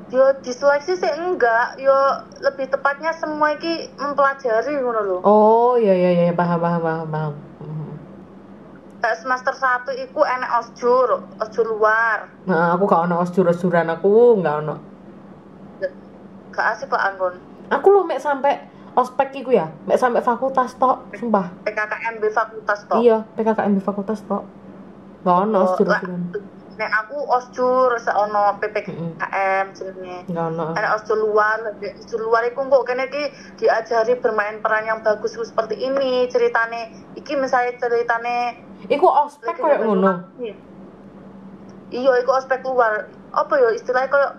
yo 0.06 0.22
diseleksi 0.40 0.96
sih 0.96 1.12
enggak 1.12 1.76
yo 1.76 1.96
lebih 2.40 2.70
tepatnya 2.70 3.12
semua 3.12 3.52
iki 3.52 3.90
mempelajari 3.96 4.78
ngono 4.78 5.02
lho 5.02 5.18
Oh, 5.22 5.74
iya 5.76 5.92
iya 5.92 6.10
iya 6.22 6.32
paham 6.32 6.62
paham 6.62 6.82
paham 6.82 7.08
paham. 7.10 7.34
Kayak 8.96 9.18
semester 9.20 9.54
1 9.54 10.06
iku 10.06 10.22
enek 10.24 10.52
osjur 10.56 11.10
osjur 11.38 11.66
luar 11.68 12.26
Nah, 12.46 12.74
aku 12.74 12.86
gak 12.86 13.06
ono 13.06 13.20
osjur-osjuran 13.20 13.86
aku 13.92 14.40
gak 14.40 14.56
ono. 14.64 14.76
Gak 16.56 16.68
asik 16.72 16.90
lah 16.90 17.12
anggon 17.12 17.36
Aku 17.68 17.88
lo 17.90 18.02
mek 18.02 18.18
sampai 18.18 18.62
ospek 18.94 19.36
iku 19.36 19.52
ya, 19.52 19.68
mek 19.84 19.98
sampai 19.98 20.22
fakultas 20.22 20.72
tok, 20.74 21.04
sumpah. 21.12 21.52
PKKMB 21.62 22.24
fakultas 22.30 22.80
toh 22.86 22.98
Iya, 22.98 23.28
PKKMB 23.34 23.78
fakultas 23.80 24.24
tok. 24.24 24.48
Gak 25.22 25.36
ono 25.42 25.58
Oh, 25.58 25.66
osjur-osjuran. 25.68 26.22
nek 26.76 26.92
aku 26.94 27.16
osjur 27.26 27.96
seono 27.98 28.60
PPKM 28.60 29.66
jenenge 29.72 30.28
Gak 30.28 30.46
ono. 30.46 30.72
anak 30.72 30.92
osjur 30.94 31.18
luar 31.18 31.58
osjur 31.74 32.20
luar 32.22 32.44
iku 32.46 32.64
kok 32.64 32.84
kene 32.86 33.04
iki 33.06 33.24
diajari 33.58 34.16
bermain 34.16 34.60
peran 34.60 34.84
yang 34.86 35.00
bagus 35.00 35.34
seperti 35.34 35.76
ini 35.78 36.28
ceritane 36.28 36.88
iki 37.16 37.34
misalnya 37.34 37.76
ceritane 37.76 38.60
Iku 38.86 39.08
ospek 39.08 39.56
koyo 39.56 39.82
ngono. 39.82 40.36
iya 41.90 42.12
iku 42.18 42.32
ospek 42.34 42.60
luar 42.62 43.08
apa 43.32 43.54
ya 43.56 43.70
istilahnya 43.72 44.08
kayak 44.08 44.32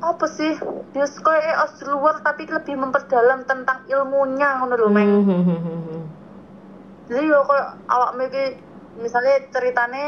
apa 0.00 0.26
sih 0.26 0.52
dia 0.90 1.06
kayak 1.06 1.56
osjur 1.64 1.94
luar 1.94 2.20
tapi 2.20 2.44
lebih 2.44 2.74
memperdalam 2.76 3.42
tentang 3.44 3.82
ilmunya 3.86 4.58
ngono 4.58 4.74
lho 4.74 4.88
Meng 4.88 5.10
Mhm. 5.22 6.00
jadi 7.06 7.22
yo 7.24 7.44
kayak 7.44 7.68
awak 7.86 8.10
iki 8.22 8.44
misalnya 8.96 9.44
ceritane 9.50 10.04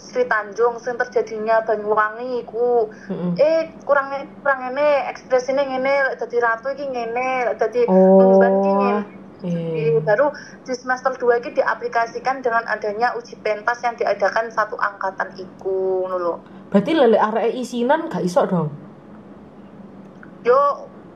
Sri 0.00 0.24
Tanjung 0.24 0.80
sing 0.80 0.96
terjadinya 0.96 1.60
Banyuwangi 1.60 2.40
iku 2.40 2.88
Mhm. 3.08 3.36
eh 3.36 3.68
kurang 3.84 4.08
kurang 4.40 4.72
ini 4.72 4.88
ekspresinya 5.12 5.60
ngene 5.60 5.94
lek 6.08 6.16
dadi 6.16 6.36
ratu 6.40 6.72
iki 6.72 6.88
ngene 6.88 7.52
lek 7.52 7.56
dadi 7.58 7.84
Oh. 7.84 8.40
iki 8.40 8.70
ngene 8.72 8.92
Iya. 9.40 10.04
baru 10.04 10.28
di 10.60 10.72
semester 10.76 11.16
2 11.16 11.40
ini 11.40 11.56
diaplikasikan 11.56 12.44
dengan 12.44 12.60
adanya 12.68 13.16
uji 13.16 13.40
pentas 13.40 13.80
yang 13.80 13.96
diadakan 13.96 14.52
satu 14.52 14.76
angkatan 14.76 15.32
iku 15.34 16.04
lho 16.06 16.36
Berarti 16.68 16.92
lele 16.92 17.16
arek 17.16 17.56
isinan 17.56 18.06
gak 18.06 18.22
iso 18.22 18.44
dong. 18.46 18.68
Yo 20.42 20.58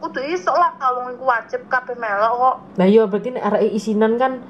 kudu 0.00 0.20
iso 0.20 0.52
lah 0.52 0.76
kalau 0.76 1.08
iku 1.08 1.24
wajib 1.24 1.64
kabeh 1.66 1.96
melok 1.96 2.32
kok 2.36 2.56
Nah 2.76 2.86
iya 2.86 3.08
berarti 3.08 3.32
nek 3.32 3.44
arek 3.44 3.72
isinan 3.72 4.20
kan 4.20 4.44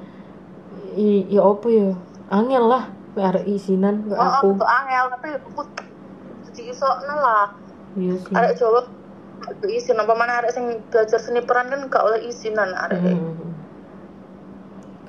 i, 0.95 1.23
ya 1.27 1.43
apa 1.43 1.67
ya? 1.67 1.89
Angel 2.27 2.63
lah 2.67 2.83
nek 3.15 3.25
arek 3.35 3.45
isinan 3.47 4.03
oh, 4.11 4.19
aku. 4.19 4.59
oh, 4.59 4.67
angel 4.67 5.05
tapi 5.15 5.27
kudu 5.55 6.61
iso 6.61 6.87
lah 6.99 7.55
Iya 7.95 8.19
sih. 8.19 8.33
arek 8.35 8.53
Jawa 8.59 8.83
kudu 9.45 9.67
izin 9.69 9.95
apa 9.95 10.11
mana 10.11 10.43
arek 10.43 10.51
sing 10.51 10.83
belajar 10.91 11.19
seni 11.21 11.39
peran 11.39 11.71
kan 11.71 11.87
gak 11.87 12.03
oleh 12.03 12.19
izinan 12.25 12.75
arek 12.75 12.99
Mhm. 12.99 13.47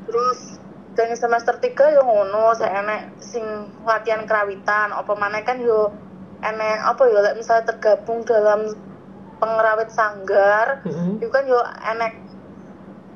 terus 0.07 0.63
dari 0.95 1.13
semester 1.13 1.59
3 1.59 1.67
yo 1.93 2.03
ngono 2.03 2.55
saya 2.55 2.81
enek 2.81 3.21
sing 3.21 3.43
latihan 3.83 4.25
kerawitan 4.25 4.95
apa 4.95 5.13
mana 5.13 5.43
kan 5.43 5.59
yo 5.59 5.91
enek 6.41 6.79
apa 6.85 7.03
yo 7.05 7.19
lek 7.21 7.37
misalnya 7.37 7.75
tergabung 7.75 8.23
dalam 8.23 8.71
pengerawit 9.37 9.91
sanggar 9.93 10.81
Mhm. 10.85 11.21
itu 11.21 11.29
kan 11.33 11.45
yo 11.45 11.61
enek 11.93 12.13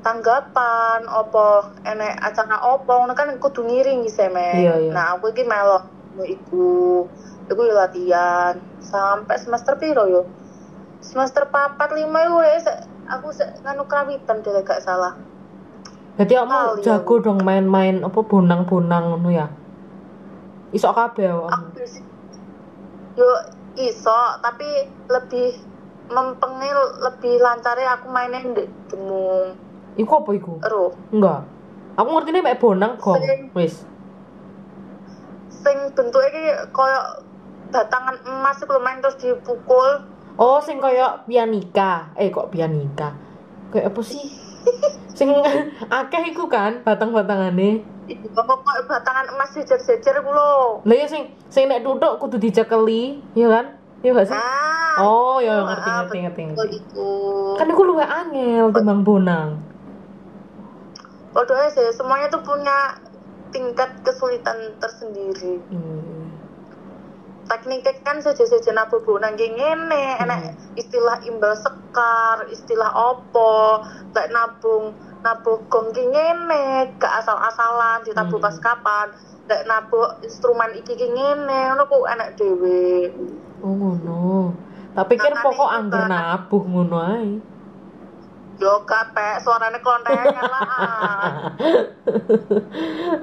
tanggapan 0.01 1.05
opo 1.05 1.77
enek 1.85 2.17
acara 2.17 2.57
opo 2.73 2.89
ngono 2.89 3.13
kan 3.13 3.37
kudu 3.37 3.61
ngiring 3.69 4.09
sih 4.09 4.29
men 4.33 4.57
Iya, 4.57 4.73
iya. 4.81 4.91
nah 4.93 5.05
aku 5.17 5.29
iki 5.29 5.45
melok 5.45 5.85
mau 6.17 6.25
iku. 6.25 7.05
Iku 7.47 7.61
yo 7.67 7.73
latihan 7.75 8.57
sampai 8.81 9.37
semester 9.37 9.77
piro 9.77 10.07
yo? 10.09 10.21
Semester 11.01 11.47
papat 11.49 11.93
lima 11.93 12.25
yo 12.25 12.41
wes 12.41 12.65
aku 13.07 13.29
se 13.33 13.45
nganu 13.61 13.85
krawitan 13.85 14.41
deh 14.41 14.63
gak 14.65 14.81
salah. 14.81 15.13
Berarti 16.17 16.33
kamu 16.37 16.83
jago 16.85 17.13
dong 17.23 17.39
main-main 17.41 18.03
apa 18.03 18.19
bonang-bonang 18.21 19.15
ngono 19.15 19.29
ya? 19.31 19.47
Iso 20.71 20.89
kabeh 20.91 21.29
aku 21.29 21.81
yo 23.19 23.27
iso 23.75 24.19
tapi 24.39 24.87
lebih 25.11 25.70
mempengil 26.11 26.79
lebih 27.01 27.39
lancarnya 27.39 27.95
aku 27.95 28.07
mainin 28.11 28.51
di 28.51 28.63
demung 28.91 29.55
Iku 29.95 30.23
apa 30.23 30.31
iku? 30.31 30.53
ero 30.63 30.95
Enggak. 31.11 31.43
Aku 31.99 32.07
ngerti 32.15 32.31
nih 32.31 32.55
bonang. 32.55 32.95
Sing- 32.95 33.51
Wis. 33.51 33.75
sing 35.51 35.77
bentuknya 35.93 36.29
kayak 36.31 36.59
koyo 36.73 37.01
batangan 37.69 38.17
emas 38.25 38.57
itu 38.57 38.75
main 38.81 38.97
terus 38.99 39.19
dipukul 39.19 40.07
Oh, 40.39 40.57
sing 40.63 40.79
kaya 40.81 41.21
pianika. 41.27 42.15
Eh, 42.15 42.31
kok 42.31 42.49
pianika? 42.49 43.13
Kayak 43.69 43.93
apa 43.93 44.01
sih? 44.01 44.25
sing 45.17 45.27
akeh 46.01 46.23
iku 46.31 46.47
kan 46.47 46.81
batang-batangane. 46.81 47.83
Iku 48.07 48.27
kok 48.31 48.47
batangan 48.87 49.27
emas 49.37 49.53
jejer-jejer 49.53 50.23
ku 50.23 50.31
lho. 50.31 50.81
Lah 50.81 50.95
ya 50.95 51.05
sing 51.05 51.35
sing 51.51 51.67
nek 51.67 51.83
duduk 51.83 52.17
kudu 52.17 52.39
dicekeli, 52.39 53.21
ya 53.35 53.51
kan? 53.51 53.65
Ya 54.01 54.09
gak 54.17 54.27
sih? 54.27 54.33
Nah, 54.33 54.97
Oh, 55.01 55.37
ya 55.39 55.61
ngerti 55.61 55.89
ah, 55.89 55.95
ngerti 56.03 56.17
ngerti. 56.25 56.41
ngerti. 56.51 56.73
Kan 57.57 57.67
iku 57.69 57.81
luwih 57.85 58.03
angel 58.05 58.73
timbang 58.73 59.01
bonang. 59.05 59.49
Padahal 61.31 61.71
sih 61.71 61.87
semuanya 61.95 62.27
tuh 62.27 62.43
punya 62.43 62.97
tingkat 63.55 63.87
kesulitan 64.03 64.75
tersendiri. 64.81 65.63
Hmm. 65.71 66.27
Tekniknya 67.47 67.93
kan 68.03 68.19
saja-saja 68.19 68.71
nabu 68.71 69.03
bonang 69.03 69.35
kayak 69.35 69.53
ngene, 69.55 70.05
enak 70.23 70.39
istilah 70.79 71.19
imbal 71.27 71.51
sekar, 71.55 72.47
istilah 72.47 72.91
opo, 72.95 73.83
lek 74.15 74.31
nabung 74.31 74.95
nabuh 75.19 75.59
gong 75.67 75.91
kayak 75.91 76.09
ngene, 76.15 76.63
gak 76.95 77.11
asal-asalan 77.23 78.07
ditabuh 78.07 78.39
Hmm. 78.39 78.45
pas 78.47 78.55
kapan, 78.59 79.07
lek 79.51 79.67
nabuh 79.67 80.19
instrumen 80.23 80.71
iki 80.79 80.95
kayak 80.95 81.11
ngene, 81.11 81.59
ngono 81.75 81.83
ku 81.91 82.07
enak 82.07 82.39
dhewe. 82.39 83.11
Oh 83.61 83.71
ngono. 83.71 84.53
Tak 84.91 85.07
pikir 85.07 85.31
pokok 85.31 85.69
Kak. 85.87 86.07
nabuh 86.07 86.63
ngono 86.65 86.97
ae. 86.99 87.31
Yo 88.59 88.85
kapek 88.85 89.41
suaranya 89.41 89.79
klontengan 89.79 90.37
lah. 90.37 91.49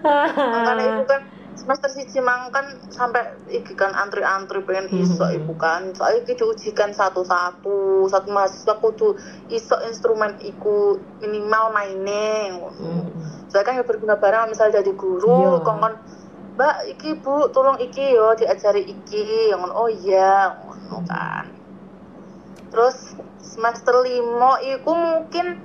Makanya 0.03 0.85
itu 0.97 1.05
kan 1.05 1.21
semester 1.55 1.91
siji 1.91 2.19
mang 2.19 2.51
kan 2.51 2.65
sampai 2.89 3.23
iki 3.47 3.75
kan 3.75 3.91
antri-antri 3.93 4.63
pengen 4.63 4.91
iso 4.95 5.23
Mhm. 5.23 5.37
iku 5.37 5.55
kan. 5.55 5.93
Soalnya 5.93 6.25
iki 6.25 6.35
diujikan 6.35 6.91
satu-satu, 6.91 8.07
satu 8.07 8.29
mahasiswa 8.31 8.75
kudu 8.79 9.15
iso 9.49 9.77
instrumen 9.85 10.39
iku 10.41 10.97
minimal 11.21 11.71
maine. 11.71 12.59
Hmm. 12.75 13.07
Saya 13.47 13.63
kan 13.63 13.77
ya 13.77 13.85
berguna 13.85 14.17
bareng 14.17 14.51
misalnya 14.51 14.81
jadi 14.81 14.93
guru, 14.93 15.59
Iya. 15.59 15.63
kongkon 15.63 15.95
Mbak, 16.59 16.77
iki 16.91 17.11
Bu, 17.23 17.55
tolong 17.55 17.79
iki 17.79 18.19
yo 18.19 18.35
diajari 18.35 18.83
iki. 18.83 19.55
Yang 19.55 19.71
oh 19.71 19.87
iya, 19.87 20.59
ngono 20.59 21.07
kan. 21.07 21.47
Terus 22.75 23.15
semester 23.39 24.03
lima 24.03 24.59
iku 24.67 24.91
mungkin 24.91 25.63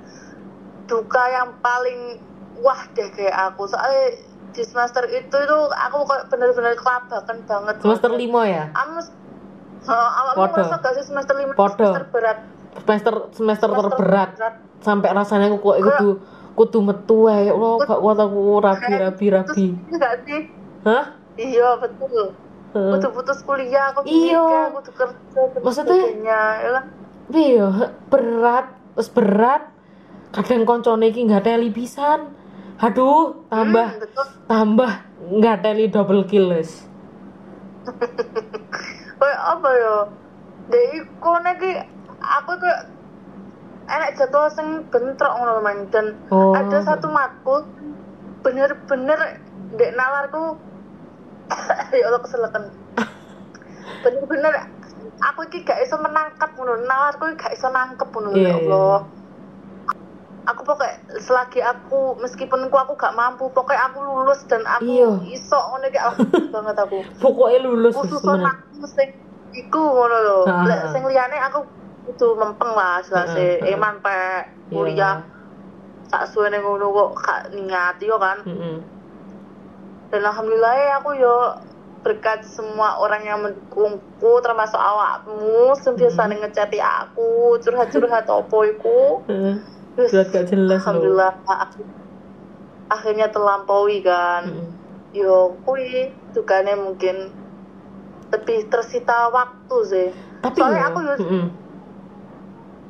duka 0.86 1.22
yang 1.34 1.58
paling 1.58 2.22
wah 2.62 2.78
deh 2.94 3.10
kayak 3.10 3.34
aku. 3.34 3.66
Soalnya 3.66 4.22
di 4.54 4.62
semester 4.62 5.02
itu 5.10 5.34
itu 5.34 5.58
aku 5.74 6.06
kok 6.06 6.30
bener-bener 6.30 6.78
kelabakan 6.78 7.42
banget. 7.42 7.74
Semester 7.82 8.10
5 8.14 8.22
ya? 8.46 8.64
Awakmu 9.84 10.38
Podo. 10.38 10.54
merasa 10.54 10.76
gak 10.80 10.92
sih 10.96 11.04
semester 11.10 11.34
lima 11.36 11.52
itu 11.52 11.58
Podo. 11.58 11.74
semester 11.74 12.04
berat? 12.14 12.38
Semester 12.86 13.14
semester 13.34 13.68
terberat. 13.68 14.30
berat. 14.38 14.54
Sampai 14.78 15.10
rasanya 15.10 15.50
aku 15.50 15.58
kok 15.58 15.78
kudu 15.82 16.10
kudu 16.54 16.78
metu. 16.86 17.18
Ya 17.26 17.50
Allah, 17.50 17.72
gak 17.82 17.98
kuat 17.98 18.18
aku 18.22 18.40
rabi 18.62 18.92
rabi 18.94 19.26
rabi. 19.34 19.66
Enggak 19.90 20.22
sih? 20.22 20.63
Hah? 20.84 21.04
Iya, 21.34 21.80
betul. 21.80 22.36
Kudu 22.74 23.08
putus 23.10 23.38
kuliah, 23.40 23.90
aku 23.90 24.02
Iya. 24.04 24.70
kudu 24.74 24.90
kerja, 24.92 25.40
Maksudnya- 25.62 26.10
ya 26.20 26.70
kan? 26.72 26.84
Iya, 27.28 27.66
berat, 28.06 28.66
terus 28.92 29.08
berat. 29.08 29.62
Kadang 30.30 30.66
koncone 30.66 31.08
iki 31.08 31.24
nggak 31.24 31.46
teli 31.46 31.70
pisan. 31.70 32.34
Aduh, 32.76 33.46
tambah 33.46 33.86
Hmm, 33.88 34.02
betul. 34.02 34.26
tambah 34.44 34.90
nggak 35.32 35.56
teli 35.62 35.86
double 35.86 36.26
kill 36.26 36.50
wis. 36.50 36.82
Kayak 39.14 39.40
apa 39.48 39.68
ya? 39.70 39.96
Dek 40.66 40.84
iku 40.98 41.32
neki 41.38 41.70
aku 42.18 42.52
kayak 42.58 42.80
enak 43.86 44.10
jadwal 44.16 44.48
sing 44.48 44.82
bentrok 44.88 45.32
ngono 45.32 45.60
man 45.60 45.86
dan 45.88 46.18
Oh. 46.28 46.50
ada 46.50 46.82
satu 46.82 47.06
matkul 47.06 47.62
bener-bener 48.42 49.38
dek 49.72 49.94
nalarku 49.94 50.56
ya 51.92 52.04
Allah 52.08 52.20
keselekan 52.20 52.62
bener-bener 54.00 54.54
aku 55.22 55.48
iki 55.48 55.64
gak 55.64 55.80
iso 55.80 55.96
menangkap 55.96 56.52
ngono 56.56 56.84
nalarku 56.84 57.32
iki 57.32 57.40
gak 57.40 57.54
iso 57.56 57.68
nangkep 57.68 58.08
ngono 58.10 58.28
Iya, 58.34 58.40
ya 58.40 58.48
iya. 58.50 58.54
Allah. 58.60 59.00
Aku 60.44 60.60
pokoknya 60.60 61.00
selagi 61.24 61.64
aku 61.64 62.20
meskipun 62.20 62.68
aku, 62.68 62.76
aku 62.76 62.92
gak 63.00 63.16
mampu 63.16 63.48
pokoknya 63.48 63.88
aku 63.88 63.98
lulus 64.04 64.44
dan 64.44 64.60
aku 64.68 64.84
Iya. 64.84 65.10
iso 65.32 65.56
ngono 65.56 65.84
iki 65.88 66.00
banget 66.54 66.76
aku. 66.76 66.98
Pokoknya 67.20 67.58
lulus 67.64 67.94
khusus 67.96 68.20
aku 68.20 68.84
sing 68.92 69.08
iku 69.56 69.80
ngono 69.80 70.16
lho. 70.20 70.38
Lek 70.68 70.80
sing 70.92 71.02
liyane 71.08 71.40
aku 71.40 71.64
itu 72.04 72.36
mempeng 72.36 72.76
lah 72.76 73.00
ha. 73.00 73.22
eman 73.64 74.04
pe 74.04 74.16
kuliah. 74.68 75.24
Sak 76.12 76.28
suwene 76.28 76.60
ngono 76.60 76.92
kok 76.92 77.10
gak 77.24 77.40
niat 77.56 77.96
yo 78.04 78.20
kan. 78.20 78.44
Heeh. 78.44 78.93
Dan 80.14 80.22
alhamdulillah 80.22 80.74
ya 80.78 81.02
aku 81.02 81.10
yo 81.18 81.58
berkat 82.06 82.46
semua 82.46 83.02
orang 83.02 83.26
yang 83.26 83.42
mendukungku 83.42 84.38
termasuk 84.38 84.78
awakmu 84.78 85.74
sing 85.74 85.98
biasa 85.98 86.30
Hmm. 86.30 86.38
ngecati 86.38 86.78
aku 86.78 87.58
curhat-curhat 87.58 88.30
opo 88.30 88.62
iku 88.62 89.26
Heeh. 89.26 89.58
Terus, 89.98 90.10
gak 90.30 90.46
jelas 90.46 90.78
loh. 90.78 90.78
alhamdulillah 90.78 91.30
aku- 91.42 91.90
akhirnya 92.86 93.26
terlampaui 93.26 94.06
kan 94.06 94.46
Heeh. 94.46 94.70
yo 95.18 95.58
kui 95.66 96.14
dukane 96.30 96.78
mungkin 96.78 97.34
lebih 98.30 98.70
tersita 98.70 99.34
waktu 99.34 99.76
sih 99.82 100.08
Tapi 100.38 100.60
Soalnya 100.60 100.78
ya, 100.78 100.86
aku 100.92 100.98
yo- 101.02 101.18
heeh. 101.18 101.46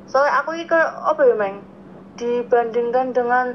soalnya 0.04 0.32
aku 0.44 0.50
kayak 0.68 0.90
apa 1.08 1.22
ya 1.24 1.34
meng 1.40 1.56
dibandingkan 2.14 3.16
dengan 3.16 3.46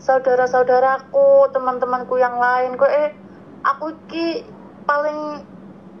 saudara-saudaraku 0.00 1.52
teman-temanku 1.52 2.16
yang 2.16 2.36
lain 2.36 2.74
kok 2.74 2.88
eh 2.88 3.12
aku 3.60 3.92
ki 4.08 4.42
paling 4.82 5.44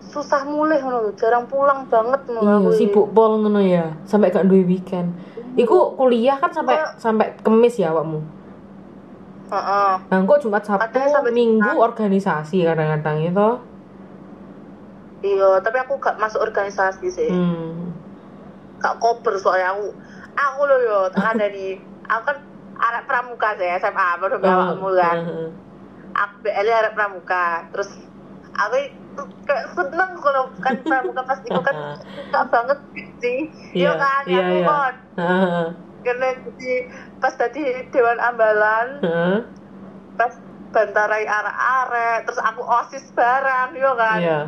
susah 0.02 0.42
mulai 0.42 0.80
ngono 0.80 1.06
lho, 1.06 1.12
jarang 1.14 1.44
pulang 1.46 1.84
banget 1.86 2.24
ngono 2.26 2.66
Iya, 2.66 2.74
sibuk 2.74 3.12
pol 3.12 3.38
ngono 3.38 3.60
ya, 3.60 3.94
sampai 4.02 4.32
gak 4.32 4.48
duwe 4.48 4.64
weekend. 4.64 5.12
Iku 5.54 5.94
kuliah 5.94 6.34
kan 6.34 6.50
sampai 6.50 6.80
Kok- 6.80 6.96
sampai 6.96 7.36
kemis 7.38 7.76
ya 7.76 7.92
awakmu. 7.92 8.18
Heeh. 9.50 9.92
Nah, 10.08 10.18
kok 10.24 10.40
Jumat 10.40 10.62
Sabtu 10.62 10.98
sampai 11.04 11.30
Minggu 11.30 11.62
Jumat. 11.68 11.84
organisasi 11.92 12.64
kadang-kadang 12.64 13.18
itu. 13.22 13.48
iya 15.20 15.60
tapi 15.60 15.76
aku 15.76 16.00
gak 16.00 16.16
masuk 16.16 16.40
organisasi 16.40 17.06
sih 17.06 17.28
Hmm. 17.28 17.92
gak 18.80 18.96
kober 18.96 19.36
soalnya 19.36 19.76
aku 19.76 19.92
aku 20.32 20.60
loh 20.64 20.78
yo 20.80 20.98
tangan 21.12 21.36
dari 21.44 21.76
aku 22.08 22.22
kan 22.24 22.36
anak 22.80 23.02
pramuka 23.04 23.48
sih 23.56 23.68
SMA 23.78 24.08
baru 24.18 24.36
awakmu 24.40 24.88
kan 24.96 25.18
Heeh. 25.26 25.48
aku 26.16 26.34
BL 26.42 26.68
arek 26.68 26.94
pramuka 26.96 27.44
terus 27.70 27.90
aku 28.56 28.76
kayak 29.44 29.66
seneng 29.76 30.10
kalau 30.20 30.44
kan 30.58 30.74
pramuka 30.84 31.22
pas 31.24 31.40
itu 31.44 31.60
kan 31.60 31.76
suka 32.16 32.40
banget 32.48 32.78
sih 33.20 33.38
iya 33.76 33.92
kan 33.94 34.22
iya, 34.26 34.40
aku 34.42 34.54
iya. 34.56 34.66
kan 34.66 34.94
Heeh. 35.18 35.66
karena 36.00 36.28
jadi 36.48 36.72
pas 37.20 37.34
tadi 37.36 37.60
dewan 37.92 38.18
ambalan 38.18 38.88
Heeh. 39.04 39.38
pas 40.16 40.32
bantarai 40.70 41.26
arek-arek 41.26 42.18
terus 42.24 42.40
aku 42.40 42.62
osis 42.62 43.04
bareng 43.12 43.70
yo 43.76 43.90
kan 43.98 44.20
Iya. 44.22 44.40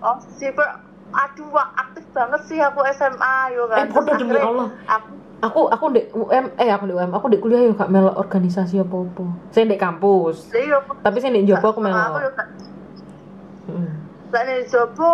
osis 0.00 0.32
sih 0.38 0.50
aduh 1.12 1.52
aktif 1.52 2.08
banget 2.16 2.40
sih 2.48 2.56
aku 2.56 2.80
SMA 2.96 3.36
yo 3.52 3.68
kan 3.68 3.84
Eh, 3.84 3.92
demi 3.92 4.32
akhirnya 4.32 4.48
Allah. 4.48 4.68
aku 4.88 5.12
Aku 5.42 5.66
aku 5.66 5.90
di 5.90 6.06
UM 6.14 6.54
eh 6.54 6.70
aku 6.70 6.86
di 6.86 6.94
UM, 6.94 7.10
aku 7.10 7.26
di 7.26 7.42
kuliah 7.42 7.66
yo 7.66 7.74
gak 7.74 7.90
melok 7.90 8.14
organisasi 8.14 8.78
apa-apa. 8.78 9.26
Saya 9.50 9.66
di 9.66 9.74
kampus. 9.74 10.54
Iya, 10.54 10.78
Tapi 11.02 11.18
saya 11.18 11.34
di 11.34 11.42
Jopo 11.42 11.74
aku 11.74 11.82
aku 11.82 11.86
melok. 11.90 12.30
gak 12.30 12.48
Heeh. 13.66 13.90
Selain 14.30 14.46
dari 14.46 14.64
Jopo, 14.70 15.10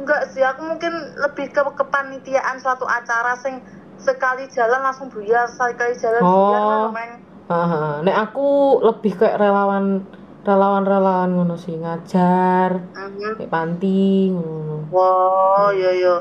enggak 0.00 0.32
sih, 0.32 0.40
aku 0.40 0.64
mungkin 0.64 0.92
lebih 1.20 1.52
ke 1.52 1.60
kepanitiaan 1.60 2.56
suatu 2.56 2.88
acara 2.88 3.36
sing 3.36 3.60
sekali 4.00 4.48
jalan 4.48 4.80
langsung 4.80 5.12
buyar 5.12 5.44
sekali 5.44 5.92
jalan 6.00 6.20
Oh. 6.24 6.48
buyar 6.56 6.96
main 6.96 7.12
Heeh. 7.46 7.90
Nek 8.02 8.16
aku 8.26 8.48
lebih 8.80 9.12
kayak 9.12 9.36
relawan 9.38 10.02
relawan-relawan 10.42 11.36
ngono 11.36 11.54
sih, 11.60 11.76
ngajar, 11.76 12.80
Mhm. 12.96 13.44
kayak 13.44 13.50
panti 13.52 14.32
ngono. 14.32 14.88
Wah, 14.88 15.68
iya 15.76 15.90
iya. 15.92 16.16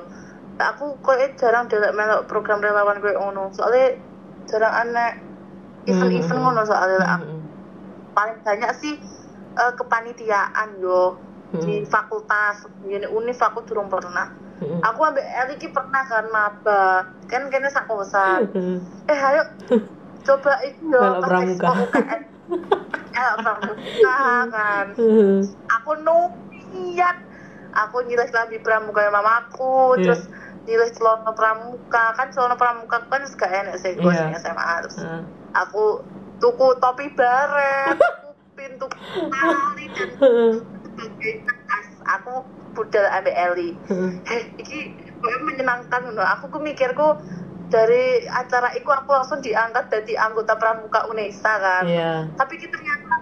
Aku 0.55 1.03
koyo 1.03 1.27
jarang 1.35 1.67
delok 1.67 1.91
melok 1.91 2.21
program 2.25 2.63
relawan 2.63 3.03
koyo 3.03 3.19
ngono. 3.19 3.51
Soalnya 3.51 3.99
jarang 4.47 4.71
aneh 4.73 5.11
event-event 5.83 6.31
Mhm. 6.31 6.43
ngono 6.43 6.61
soalnya 6.63 6.97
lah. 6.97 7.19
Heeh. 7.19 7.41
paling 8.11 8.39
banyak 8.41 8.71
sih 8.73 8.95
eh, 9.53 9.73
kepanitiaan 9.75 10.79
yo 10.79 11.19
di 11.51 11.83
Hmm. 11.83 11.85
fakultas 11.85 12.63
di 12.79 12.95
univ 13.05 13.35
aku 13.35 13.63
durung 13.63 13.91
pernah. 13.91 14.23
Aku 14.81 15.03
ambek 15.03 15.23
Eli 15.43 15.55
ki 15.55 15.67
pernah 15.69 15.99
kan 16.03 16.23
maba. 16.27 17.03
Kan 17.27 17.51
kene 17.51 17.67
sak 17.67 17.87
kosan. 17.87 18.47
Eh 19.05 19.19
ayo 19.19 19.43
coba 20.25 20.63
itu 20.63 20.87
yo 20.87 21.19
pas 21.19 21.27
UKM. 21.27 22.21
Eh 23.11 23.31
pramuka 23.35 24.19
kan. 24.55 24.85
Aku 25.75 25.91
niat 26.71 27.17
aku 27.75 27.97
nyilih 28.01 28.31
lambi 28.31 28.59
pramuka 28.59 29.03
mamaku 29.09 29.99
Iya. 29.99 30.03
terus 30.07 30.23
nyilih 30.65 30.89
celana 30.91 31.31
pramuka 31.31 32.05
kan 32.13 32.27
celana 32.29 32.57
pramuka 32.57 32.97
kan 33.05 33.21
gak 33.23 33.51
enak 33.53 33.77
sih 33.77 33.93
gue 33.93 34.09
Iya. 34.09 34.33
SMA 34.35 34.73
terus 34.81 34.97
Heeh. 34.97 35.21
aku 35.53 36.01
tuku 36.37 36.67
topi 36.77 37.13
baret 37.13 37.95
tuku 38.01 38.29
pintu 38.53 38.85
tali 38.89 39.85
dan 39.93 40.09
tas 41.63 41.87
aku 42.11 42.33
budal 42.73 43.05
ambil 43.07 43.31
Eli 43.31 43.69
heh 44.25 44.43
iki 44.57 44.79
kok 45.15 45.41
menyenangkan 45.43 46.11
loh 46.11 46.25
aku 46.25 46.49
ku 46.49 46.59
mikirku 46.59 47.15
dari 47.65 48.21
acara 48.27 48.73
itu 48.73 48.85
aku 48.85 49.09
langsung 49.09 49.39
diangkat 49.39 49.89
jadi 49.89 50.21
anggota 50.21 50.53
pramuka 50.55 51.05
Unesa 51.07 51.53
kan 51.55 51.83
Iya. 51.85 52.13
tapi 52.35 52.57
kita 52.57 52.73
ternyata 52.73 53.15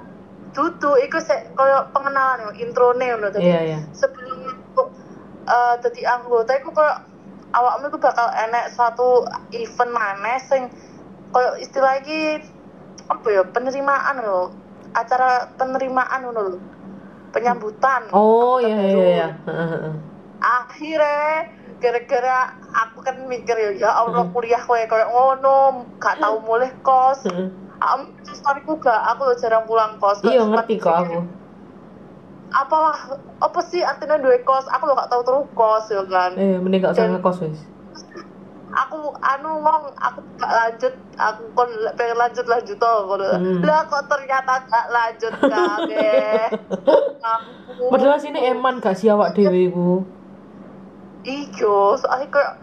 dudu 0.53 0.95
iku 1.01 1.17
sek 1.17 1.53
koyo 1.53 1.89
pengenalan 1.91 2.53
introne 2.55 3.03
ngono 3.03 3.29
tadi 3.29 3.45
Iya, 3.45 3.61
iya. 3.63 3.79
sebelum 3.91 4.47
untuk 4.47 4.87
eh 5.43 5.75
dadi 5.81 6.01
anggota 6.03 6.55
iku 6.55 6.71
koyo 6.71 6.93
awakmu 7.53 7.93
iku 7.93 7.97
bakal 8.01 8.27
enek 8.33 8.73
suatu 8.73 9.23
event 9.53 9.91
maneh 9.93 10.37
sing 10.41 10.73
koyo 11.29 11.53
istilah 11.61 12.01
iki 12.01 12.41
apa 13.09 13.27
ya 13.29 13.43
penerimaan 13.53 14.21
lho 14.25 14.49
acara 14.93 15.53
penerimaan 15.57 16.33
lho 16.33 16.57
penyambutan 17.33 18.09
Oh, 18.13 18.61
iya 18.61 18.77
iya 18.77 19.05
iya. 19.17 19.27
Akhirnya 20.43 21.49
gara-gara 21.81 22.37
aku 22.73 23.01
kan 23.01 23.15
mikir 23.25 23.55
ya 23.57 23.71
ya 23.87 23.91
Allah 24.05 24.29
kuliah 24.29 24.61
kowe 24.61 24.77
koyo 24.85 25.05
ngono 25.09 25.87
gak 25.97 26.21
tau 26.21 26.41
mulai 26.45 26.69
kos. 26.85 27.25
Am, 27.83 28.15
storyku 28.31 28.79
gak, 28.79 29.01
aku 29.11 29.33
jarang 29.41 29.67
pulang 29.67 29.99
kos. 29.99 30.23
Iya, 30.23 30.45
ngerti 30.47 30.79
kok 30.79 30.93
aku. 30.93 31.19
Apalah, 32.53 32.97
apa 33.41 33.59
sih 33.65 33.81
artinya 33.81 34.21
dua 34.21 34.37
kos? 34.45 34.69
Aku 34.69 34.85
lo 34.85 34.93
gak 34.93 35.09
tahu 35.09 35.21
terus 35.25 35.45
kos 35.57 35.85
ya 35.89 36.03
kan. 36.05 36.31
Eh, 36.37 36.61
mending 36.61 36.85
gak 36.85 36.93
usah 36.93 37.09
ngekos 37.09 37.37
wis. 37.41 37.59
Aku 38.73 39.13
anu 39.21 39.61
ngomong, 39.61 39.93
aku 39.97 40.21
gak 40.37 40.53
lanjut, 40.53 40.93
aku 41.17 41.41
kon 41.57 41.69
pengen 41.97 42.17
lanjut 42.17 42.45
lanjut 42.45 42.77
toh. 42.77 43.09
Hmm. 43.17 43.61
Lah 43.65 43.85
kok 43.89 44.05
ternyata 44.05 44.53
gak 44.69 44.87
lanjut 44.93 45.33
kabeh. 45.41 46.45
Padahal 47.91 48.21
sini 48.21 48.39
eman 48.53 48.77
gak 48.77 48.97
sih 48.97 49.09
awak 49.09 49.33
dhewe 49.33 49.69
iku. 49.69 50.05
Iyo, 51.23 51.97
soalnya 51.97 52.27
kayak 52.29 52.53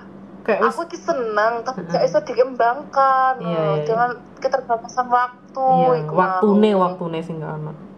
Kayak 0.41 0.73
aku 0.73 0.89
ki 0.89 0.99
seneng 0.99 1.61
tapi 1.63 1.85
gak 1.85 2.01
bisa 2.01 2.19
dikembangkan. 2.25 3.35
Iya, 3.45 3.49
iya, 3.53 3.61
iya. 3.77 3.85
Dengan 3.85 4.11
keterbatasan 4.41 5.07
waktu. 5.13 5.69
iya, 5.85 6.09
waktune 6.09 6.71
waktune 6.75 7.19
sing 7.21 7.45
gak 7.45 7.61
ono. 7.61 7.90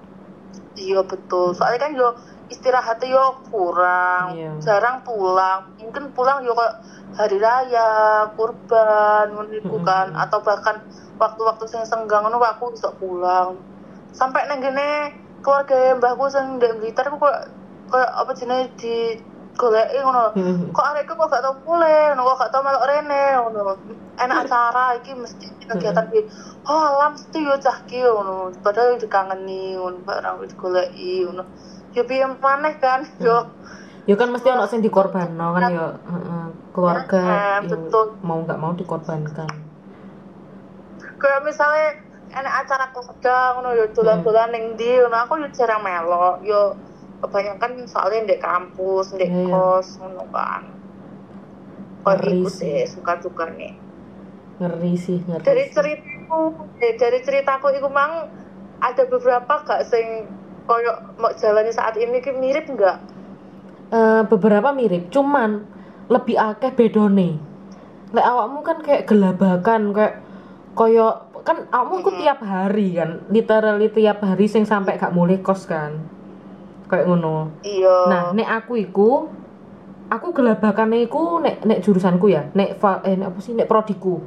Iya 0.73 1.05
betul. 1.05 1.53
Soalnya 1.57 1.81
kan 1.85 1.93
yo 2.01 2.09
istirahatnya 2.53 3.07
yo 3.12 3.24
kurang, 3.49 4.27
Iya. 4.36 4.51
jarang 4.65 4.97
pulang. 5.05 5.61
Mungkin 5.81 6.05
pulang 6.16 6.39
yo 6.47 6.53
kayak 6.57 6.74
hari 7.19 7.36
raya, 7.36 7.89
kurban, 8.36 9.27
ngono 9.36 9.53
iku 9.53 9.77
Mm-mm. 9.77 9.85
kan, 9.85 10.07
atau 10.16 10.39
bahkan 10.40 10.77
waktu-waktu 11.20 11.65
sing 11.69 11.82
senggang 11.85 12.24
ngono 12.24 12.40
aku 12.40 12.73
bisa 12.73 12.89
pulang. 12.97 13.61
Sampai 14.12 14.49
neng 14.49 14.61
gene 14.65 15.12
keluarga 15.44 15.97
mbahku 15.99 16.24
sing 16.32 16.57
ndek 16.57 16.73
Blitar 16.81 17.05
aku 17.09 17.19
kayak 17.20 17.40
kayak 17.93 18.11
apa 18.20 18.32
jenenge 18.39 18.66
di 18.81 18.94
goleki 19.59 19.99
ngono. 20.01 20.24
Heeh. 20.37 20.57
Kok 20.73 20.87
arekku 20.91 21.12
kok 21.16 21.29
gak 21.33 21.43
tau 21.45 21.55
mulai, 21.66 22.12
ngono 22.12 22.23
kok 22.33 22.39
gak 22.41 22.51
tau 22.53 22.62
melok 22.65 22.87
rene 22.89 23.23
ngono. 23.39 23.61
Enak 24.16 24.39
acara 24.49 24.85
iki 24.99 25.12
mesti 25.16 25.47
kegiatan 25.69 26.07
iki. 26.12 26.23
Oh, 26.69 26.83
alam 26.97 27.16
mesti 27.16 27.39
yo 27.45 27.55
cah 27.61 27.79
ki 27.89 27.99
ngono. 28.03 28.53
Padahal 28.65 28.97
dikangeni 29.03 29.77
ngono 29.77 29.99
barang 30.09 30.37
digoleki 30.49 31.29
ngono. 31.29 31.45
Yo 31.93 32.03
piye 32.09 32.24
maneh 32.41 32.74
kan 32.81 33.05
yo 33.20 33.37
Ya 34.03 34.19
kan 34.19 34.35
mesti 34.35 34.51
ono 34.51 34.66
sing 34.66 34.83
dikorbanno 34.83 35.55
kan 35.55 35.62
heeh, 35.70 36.47
keluarga 36.74 37.23
Eh, 37.62 37.62
mau 38.27 38.43
nggak 38.43 38.59
mau 38.59 38.74
dikorbankan. 38.74 39.47
kayak 41.23 41.47
misalnya 41.47 41.95
enak 42.35 42.55
acara 42.66 42.91
keluarga 42.91 43.55
ngono 43.55 43.70
yo 43.79 43.85
dolan-dolan 43.95 44.51
ning 44.51 44.65
ndi 44.74 44.99
ngono 44.99 45.16
aku 45.23 45.39
yo 45.39 45.49
jarang 45.55 45.87
melok 45.87 46.43
yo 46.43 46.61
kebanyakan 47.23 47.86
soalnya 47.86 48.27
ndek 48.27 48.43
kampus, 48.43 49.15
ndek 49.15 49.31
Iya, 49.31 49.40
iya. 49.47 49.55
kos 49.55 49.89
ngono 50.03 50.24
kan. 50.35 50.62
Ngeri 52.03 52.43
sih. 52.51 52.82
sih 52.82 52.99
suka-suka 52.99 53.47
nih. 53.55 53.78
Ngeri 54.59 54.93
sih, 54.99 55.19
ngeri. 55.23 55.43
dari 55.47 55.65
ceritaku 55.70 56.40
eh, 56.82 56.93
dari 56.99 57.19
ceritaku 57.23 57.66
itu 57.70 57.86
mang 57.86 58.27
ada 58.82 59.03
beberapa 59.07 59.62
gak 59.62 59.86
sing 59.86 60.27
koyo 60.66 60.90
mau 61.19 61.31
jalani 61.35 61.70
saat 61.70 61.94
ini 61.94 62.19
ki 62.19 62.35
mirip 62.35 62.66
nggak 62.66 62.99
Eh, 63.93 64.23
beberapa 64.24 64.73
mirip, 64.73 65.12
cuman 65.12 65.69
lebih 66.09 66.40
akeh 66.40 66.73
bedone. 66.73 67.36
Lek 68.16 68.24
awakmu 68.24 68.65
kan 68.65 68.81
kayak 68.81 69.05
gelabakan 69.05 69.93
kayak 69.93 70.24
koyo 70.73 71.28
kan 71.44 71.69
awakmu 71.69 72.01
iku 72.01 72.11
tiap 72.16 72.40
hari 72.40 72.97
kan, 72.97 73.20
literally 73.28 73.93
tiap 73.93 74.24
hari 74.24 74.49
sing 74.49 74.65
sampai 74.65 74.97
gak 74.97 75.12
mulai 75.12 75.44
kos 75.44 75.69
kan. 75.69 76.09
Kayak 76.93 77.09
ngono. 77.09 77.48
iya 77.64 77.97
Nah, 78.05 78.23
nek 78.36 78.48
aku 78.52 78.77
iku 78.77 79.32
aku 80.12 80.28
gelabakane 80.36 81.09
iku 81.09 81.40
nek 81.40 81.64
nek 81.64 81.81
jurusanku 81.81 82.28
ya, 82.28 82.52
nek 82.52 82.77
fa, 82.77 83.01
eh 83.01 83.16
nek 83.16 83.32
apa 83.32 83.39
sih 83.40 83.56
nek 83.56 83.64
prodiku. 83.64 84.20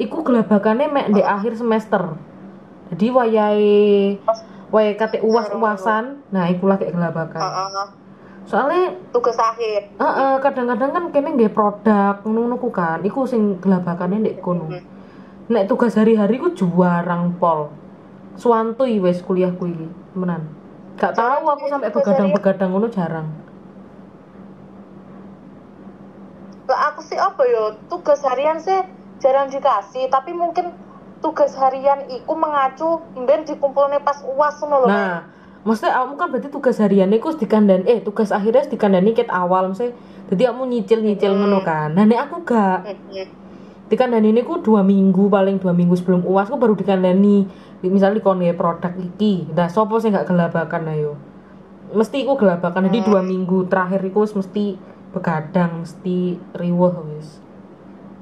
Iku 0.00 0.24
gelabakane 0.24 0.88
mek 0.88 1.12
ndek 1.12 1.28
akhir 1.28 1.60
semester. 1.60 2.16
Jadi 2.88 3.06
wayahe 3.12 4.16
wayahe 4.72 4.96
kate 4.96 5.20
uas-uasan, 5.20 6.24
nah 6.32 6.48
iku 6.48 6.72
lagi 6.72 6.88
gelabakan. 6.88 7.36
Soalnya 8.48 8.96
tugas 9.12 9.36
akhir 9.36 9.92
Heeh, 10.00 10.34
kadang-kadang 10.40 10.90
kan 10.96 11.04
kene 11.12 11.36
nggih 11.36 11.52
produk 11.52 12.24
ngono 12.24 12.56
ku 12.56 12.72
kan. 12.72 13.04
Iku 13.04 13.28
sing 13.28 13.60
gelabakane 13.60 14.24
ndek 14.24 14.40
kono. 14.40 14.72
Nek 15.52 15.68
tugas 15.68 16.00
hari-hari 16.00 16.40
ku 16.40 16.56
juarang 16.56 17.36
pol. 17.36 17.68
Suantui 18.40 19.04
wis 19.04 19.20
kuliahku 19.20 19.68
iki, 19.68 19.86
temenan. 20.16 20.59
Gak 21.00 21.16
tahu 21.16 21.44
aku 21.48 21.64
sampai 21.72 21.88
begadang-begadang 21.88 22.68
ngono 22.70 22.88
jarang. 22.92 23.28
lah 26.70 26.94
aku 26.94 27.02
sih 27.02 27.18
apa 27.18 27.42
yo 27.50 27.74
tugas 27.90 28.22
harian 28.22 28.62
sih 28.62 28.78
jarang 29.18 29.50
dikasih 29.50 30.06
tapi 30.06 30.30
mungkin 30.30 30.70
tugas 31.18 31.58
harian 31.58 32.06
iku 32.06 32.38
mengacu 32.38 33.02
ben 33.26 33.42
dikumpulne 33.42 33.98
pas 34.06 34.22
uas 34.22 34.54
ngono 34.62 34.86
lho 34.86 34.88
Nah, 34.88 35.26
maksudnya 35.66 35.98
kamu 35.98 36.14
kan 36.14 36.26
berarti 36.30 36.48
tugas 36.48 36.78
harian 36.78 37.10
iku 37.10 37.34
dikandani 37.34 37.84
eh 37.90 37.98
tugas 38.00 38.30
akhirnya 38.30 38.70
dikandani 38.70 39.10
ket 39.12 39.26
awal 39.34 39.74
maksudnya 39.74 39.98
jadi 40.30 40.54
kamu 40.54 40.62
nyicil-nyicil 40.70 41.32
ngono 41.34 41.58
kan. 41.66 41.90
Nah, 41.90 42.06
nek 42.06 42.30
aku 42.30 42.46
gak 42.46 42.86
Heeh. 42.86 43.26
dikandani 43.90 44.30
ini 44.30 44.46
ku 44.46 44.62
dua 44.62 44.86
minggu 44.86 45.26
paling 45.26 45.58
dua 45.58 45.74
minggu 45.74 45.98
sebelum 45.98 46.22
uas 46.22 46.46
aku 46.46 46.54
baru 46.54 46.78
dikandani 46.78 47.50
misalnya 47.88 48.20
dikon 48.20 48.44
ya 48.44 48.52
produk 48.52 48.92
iki. 48.92 49.48
Nah 49.56 49.72
sopo 49.72 49.96
sih 49.96 50.12
nggak 50.12 50.28
gelabakan 50.28 50.92
ayo. 50.92 51.16
Mesti 51.96 52.28
aku 52.28 52.44
gelabakan. 52.44 52.92
Jadi 52.92 53.00
dua 53.08 53.24
minggu 53.24 53.64
terakhir 53.72 54.04
wis 54.04 54.36
mesti 54.36 54.76
begadang 55.10 55.82
mesti 55.82 56.36
riweh 56.52 56.94
wis. 57.16 57.40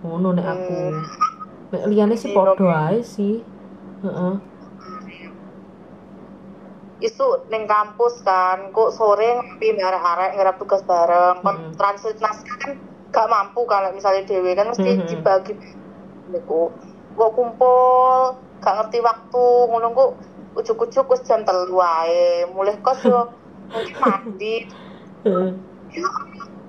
Ngono 0.07 0.39
nek 0.39 0.47
aku. 0.47 0.79
Nek 1.75 1.83
liyane 1.91 2.15
sih 2.15 2.31
podo 2.31 2.71
ae 2.71 3.03
sih. 3.03 3.43
Heeh. 4.07 4.35
Isu 6.99 7.47
neng 7.51 7.67
kampus 7.71 8.27
kan 8.27 8.75
kok 8.75 8.91
sore 8.91 9.39
ngopi 9.39 9.71
arek-arek 9.75 10.35
ngarap 10.35 10.57
tugas 10.59 10.83
bareng. 10.83 11.43
Kon 11.43 11.55
Mm. 11.55 11.75
translate 11.79 12.19
naskah 12.19 12.57
kan 12.59 12.73
gak 13.09 13.31
mampu 13.31 13.63
kalau 13.67 13.95
misalnya 13.95 14.27
dewe 14.27 14.53
kan 14.53 14.69
mesti 14.69 14.99
Mhm. 14.99 15.07
dibagi 15.07 15.55
niku 16.29 16.69
kok 17.17 17.31
kumpul 17.35 18.37
gak 18.59 18.75
ngerti 18.79 18.99
waktu 19.03 19.45
ngono 19.71 19.87
kok 19.95 20.11
ujuk-ujuk 20.59 21.07
wis 21.15 21.23
jam 21.27 21.47
telu 21.47 21.79
wae. 21.79 22.47
Mulai 22.51 22.79
kos 22.83 23.03
yo 23.07 23.31
mungkin 23.71 23.97
mandi. 24.03 24.67
Ya 25.25 26.09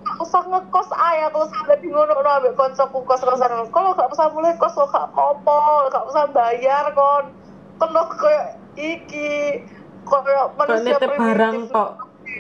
gak 0.06 0.18
usah 0.26 0.44
ngekos 0.44 0.90
aja 0.92 1.32
aku 1.32 1.48
sampai 1.48 1.80
bingung 1.80 2.04
no 2.04 2.20
ambek 2.20 2.58
koncoku 2.60 3.08
kos 3.08 3.24
kosan 3.24 3.72
kalau 3.72 3.96
gak 3.96 4.12
usah 4.12 4.28
mulai 4.36 4.58
kos 4.60 4.76
lo 4.76 4.90
gak 4.92 5.08
apa 5.16 5.58
gak 5.94 6.06
usah 6.12 6.24
bayar 6.34 6.92
kon. 6.92 7.32
Lo 7.80 8.04
kayak 8.12 8.60
iki 8.76 9.64
kayak 10.04 10.48
manusia 10.60 11.00
barang 11.00 11.72
kok. 11.72 11.92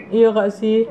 Iya 0.09 0.27
gak 0.33 0.51
sih? 0.53 0.85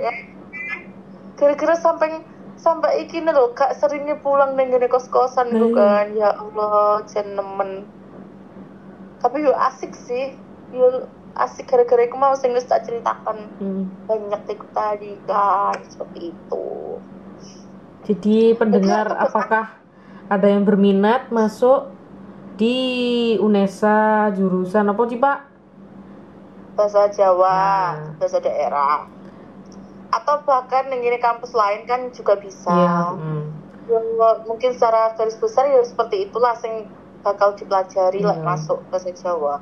kira-kira 1.39 1.79
sampai 1.79 2.19
sampai 2.59 3.07
iki 3.07 3.23
nih 3.23 3.31
loh 3.31 3.55
gak 3.55 3.79
seringnya 3.79 4.19
pulang 4.19 4.59
dengan 4.59 4.83
kos 4.91 5.07
kosan 5.07 5.55
gitu 5.55 5.71
kan. 5.77 6.11
Ya 6.19 6.35
Allah 6.35 7.05
jen 7.07 7.39
nemen 7.39 7.87
tapi 9.23 9.37
yo 9.47 9.53
asik 9.55 9.93
sih 9.95 10.25
yo 10.71 10.87
asik 11.35 11.67
gara-gara 11.71 12.03
aku 12.07 12.17
mau 12.19 12.35
sing 12.35 12.51
tak 12.67 12.87
ceritakan 12.87 13.39
Hmm. 13.59 13.85
banyak 14.09 14.41
tiku 14.49 14.67
tadi 14.73 15.21
kan 15.29 15.77
seperti 15.85 16.35
itu 16.35 16.65
Jadi 18.07 18.57
pendengar 18.57 19.05
Jadi 19.05 19.19
aku- 19.21 19.27
apakah 19.29 19.65
ada 20.33 20.47
yang 20.49 20.65
berminat 20.65 21.29
masuk 21.29 21.93
di 22.61 22.67
UNESA 23.39 24.33
jurusan 24.37 24.87
apa 24.89 25.03
sih 25.11 25.19
Pak? 25.21 25.37
bahasa 26.77 27.11
Jawa 27.11 27.59
Nah. 27.99 28.15
bahasa 28.23 28.39
daerah 28.39 29.11
atau 30.09 30.41
bahkan 30.49 30.89
yang 30.89 31.05
ini 31.05 31.19
kampus 31.21 31.53
lain 31.53 31.85
kan 31.85 32.09
juga 32.17 32.39
bisa 32.41 32.73
Iya. 32.73 33.13
hmm. 33.19 33.43
Ya, 33.89 34.01
mungkin 34.45 34.77
secara 34.77 35.17
garis 35.17 35.41
besar 35.41 35.65
ya 35.73 35.81
seperti 35.81 36.29
itulah 36.29 36.53
sing 36.61 36.93
bakal 37.23 37.55
dipelajari 37.55 38.21
lah 38.23 38.37
Iya. 38.39 38.47
masuk 38.47 38.79
bahasa 38.89 39.11
Jawa 39.13 39.59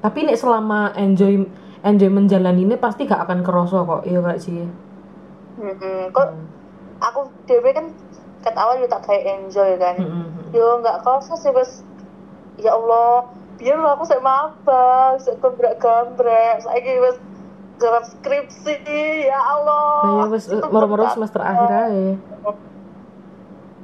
Tapi 0.00 0.18
nek 0.22 0.38
selama 0.38 0.92
enjoy 0.94 1.42
enjoy 1.82 2.10
menjalani 2.12 2.62
ini 2.62 2.76
pasti 2.78 3.06
gak 3.06 3.26
akan 3.26 3.42
kerosok 3.42 3.82
kok, 3.86 4.02
iya 4.06 4.18
gak 4.22 4.38
sih? 4.38 4.62
Mm-mm. 5.56 6.12
kok 6.12 6.26
Hmm. 6.30 6.46
aku 7.00 7.20
dewe 7.48 7.70
kan 7.72 7.86
kat 8.44 8.54
awal 8.54 8.76
yo 8.78 8.86
tak 8.86 9.02
kayak 9.08 9.24
enjoy 9.26 9.74
kan 9.80 9.96
Hmm, 9.98 10.28
hmm, 10.30 10.52
yo 10.52 10.78
nggak 10.78 11.02
kerasa 11.02 11.34
sih 11.34 11.50
bes 11.50 11.80
ya 12.56 12.76
Allah 12.76 13.24
biar 13.56 13.76
lo 13.80 13.88
aku 13.90 14.04
saya 14.04 14.20
maba 14.20 15.16
saya 15.16 15.34
gambrek 15.40 15.80
gambrek 15.80 16.60
saya 16.60 16.92
wes 17.00 17.16
garap 17.76 18.04
skripsi 18.04 18.76
ya 19.26 19.38
Allah 19.40 20.04
Nah, 20.04 20.28
ya 20.28 20.38
Itu 20.38 20.66
moro-moro 20.68 21.08
semester 21.08 21.40
akhir 21.40 21.68
aja. 21.68 21.88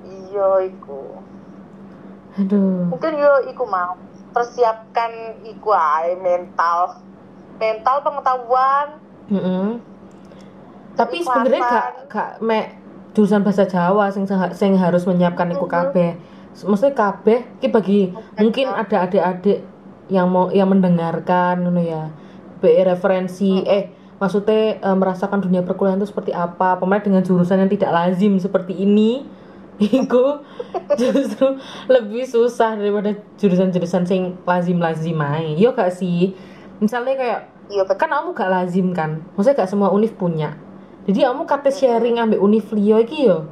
iya 0.05 0.48
iku 0.69 1.21
Aduh. 2.40 2.88
mungkin 2.88 3.12
yo 3.16 3.44
iku 3.44 3.64
mau 3.64 3.96
persiapkan 4.32 5.42
iku 5.44 5.72
ae 5.72 6.16
mental 6.16 6.96
mental 7.60 7.96
pengetahuan 8.00 8.86
Mm-mm. 9.28 9.80
Tapi 10.92 11.24
Keikhlasan. 11.24 11.32
sebenarnya 11.40 11.62
gak 11.64 11.88
gak 12.12 12.30
mek 12.44 12.66
jurusan 13.12 13.40
bahasa 13.40 13.64
Jawa 13.64 14.12
sing 14.12 14.28
sing- 14.52 14.76
harus 14.76 15.04
menyiapkan 15.09 15.48
iku 15.52 15.64
kabeh. 15.64 16.16
Maksudnya 16.52 16.92
kabeh 16.92 17.48
iki 17.60 17.68
bagi 17.72 18.00
mungkin 18.36 18.68
ada 18.68 19.09
adik-adik 19.09 19.64
yang 20.12 20.28
mau 20.28 20.52
yang 20.52 20.68
mendengarkan 20.68 21.64
ngono 21.64 21.80
ya. 21.80 22.12
Be 22.60 22.76
referensi 22.84 23.64
eh 23.64 23.88
maksudnya 24.20 24.78
eh, 24.78 24.96
merasakan 24.96 25.40
dunia 25.40 25.64
perkuliahan 25.64 25.96
itu 25.96 26.12
seperti 26.12 26.36
apa 26.36 26.76
pemain 26.76 27.00
dengan 27.00 27.24
jurusan 27.24 27.64
yang 27.64 27.72
tidak 27.72 27.90
lazim 27.90 28.36
seperti 28.36 28.76
ini 28.76 29.24
itu 29.88 30.24
justru 31.00 31.59
lebih 31.90 32.22
susah 32.28 32.78
daripada 32.78 33.16
jurusan-jurusan 33.40 34.04
sing 34.06 34.38
lazim-lazim 34.46 35.18
aja 35.18 35.59
yo 35.59 35.70
gak 35.74 35.90
sih? 35.90 36.36
Misalnya 36.78 37.14
kayak 37.18 37.40
iya 37.70 37.82
betul. 37.82 37.98
kan 37.98 38.10
kamu 38.10 38.30
gak 38.36 38.50
lazim 38.50 38.86
kan? 38.94 39.24
Maksudnya 39.34 39.64
gak 39.64 39.70
semua 39.70 39.90
univ 39.90 40.14
punya. 40.14 40.54
Jadi 41.02 41.26
kamu 41.26 41.42
kate 41.50 41.74
sharing 41.74 42.22
ambil 42.22 42.38
univ 42.38 42.70
liyo 42.70 43.02
iki 43.02 43.26
yo 43.26 43.50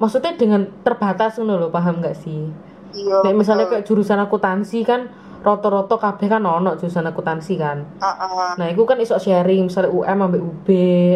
maksudnya 0.00 0.32
dengan 0.34 0.64
terbatas 0.80 1.36
ngono 1.36 1.60
lho 1.60 1.68
paham 1.68 2.00
gak 2.00 2.16
sih? 2.16 2.48
Iya 2.90 3.22
Nek 3.22 3.36
misalnya 3.36 3.70
kayak 3.70 3.86
jurusan 3.86 4.18
akuntansi 4.18 4.82
kan 4.82 5.12
roto-roto 5.40 5.96
kabeh 5.96 6.26
kan 6.26 6.42
ono 6.42 6.74
jurusan 6.74 7.06
akuntansi 7.06 7.54
kan? 7.60 7.86
Ah, 8.00 8.08
ah. 8.18 8.52
nah 8.56 8.66
itu 8.66 8.82
kan 8.88 8.98
iso 8.98 9.14
sharing 9.20 9.68
misalnya 9.68 9.92
UM 9.92 10.18
ambek 10.26 10.42
UB 10.42 10.68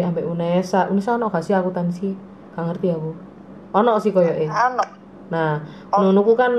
ambek 0.05 0.23
UNESA 0.23 0.87
UNESA 0.93 1.17
ono 1.19 1.27
gak 1.33 1.43
sih 1.43 1.57
akuntansi? 1.57 2.09
Gak 2.55 2.63
ngerti 2.71 2.87
aku 2.93 3.34
ono 3.75 3.99
sih 3.99 4.15
koyo 4.15 4.31
eh 4.31 4.47
anu 4.47 4.83
nah 5.27 5.59
ngono 5.91 6.23
ku 6.23 6.33
kan 6.39 6.53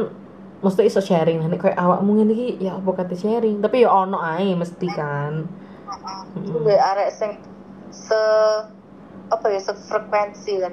mesti 0.57 0.89
iso 0.89 1.01
sharing. 1.01 1.45
Nek 1.47 1.61
koyo 1.61 1.75
awakmu 1.77 2.17
ngene 2.17 2.33
iki 2.33 2.49
ya 2.65 2.77
apa 2.77 2.91
kate 2.93 3.17
sharing? 3.17 3.61
Tapi 3.65 3.85
ya 3.85 3.91
ono 3.93 4.21
ae 4.21 4.53
mesti 4.53 4.87
kan. 4.89 5.45
Be 6.65 6.75
arek 6.77 7.09
sing 7.13 7.31
se 7.93 8.21
apa 9.33 9.47
ya 9.53 9.61
sefrekuensi 9.61 10.53
kan. 10.61 10.73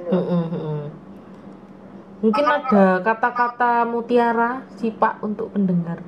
Mungkin 2.23 2.45
ada 2.47 3.03
kata-kata 3.03 3.83
mutiara 3.83 4.63
sih 4.79 4.95
Pak 4.95 5.19
untuk 5.19 5.51
pendengar. 5.51 5.99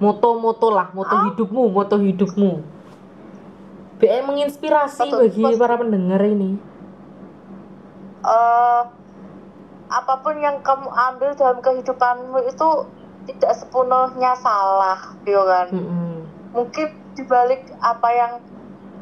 Moto-moto 0.00 0.72
lah, 0.72 0.88
moto 0.96 1.12
hidupmu, 1.28 1.68
moto 1.68 2.00
hidupmu. 2.00 2.52
BM 3.98 4.24
menginspirasi 4.30 5.10
Moto- 5.10 5.26
bagi 5.26 5.58
para 5.58 5.74
pendengar 5.76 6.22
ini. 6.24 6.56
eh 8.18 8.82
apa 9.88 10.20
pun 10.20 10.36
yang 10.36 10.60
kamu 10.60 10.88
ambil 10.88 11.32
dalam 11.32 11.58
kehidupanmu 11.64 12.38
itu 12.44 12.68
tidak 13.28 13.52
sepenuhnya 13.60 14.32
salah, 14.40 15.16
yo 15.24 15.44
kan. 15.44 15.68
Mm-mm. 15.72 16.24
Mungkin 16.52 16.88
dibalik 17.16 17.68
apa 17.80 18.08
yang 18.12 18.32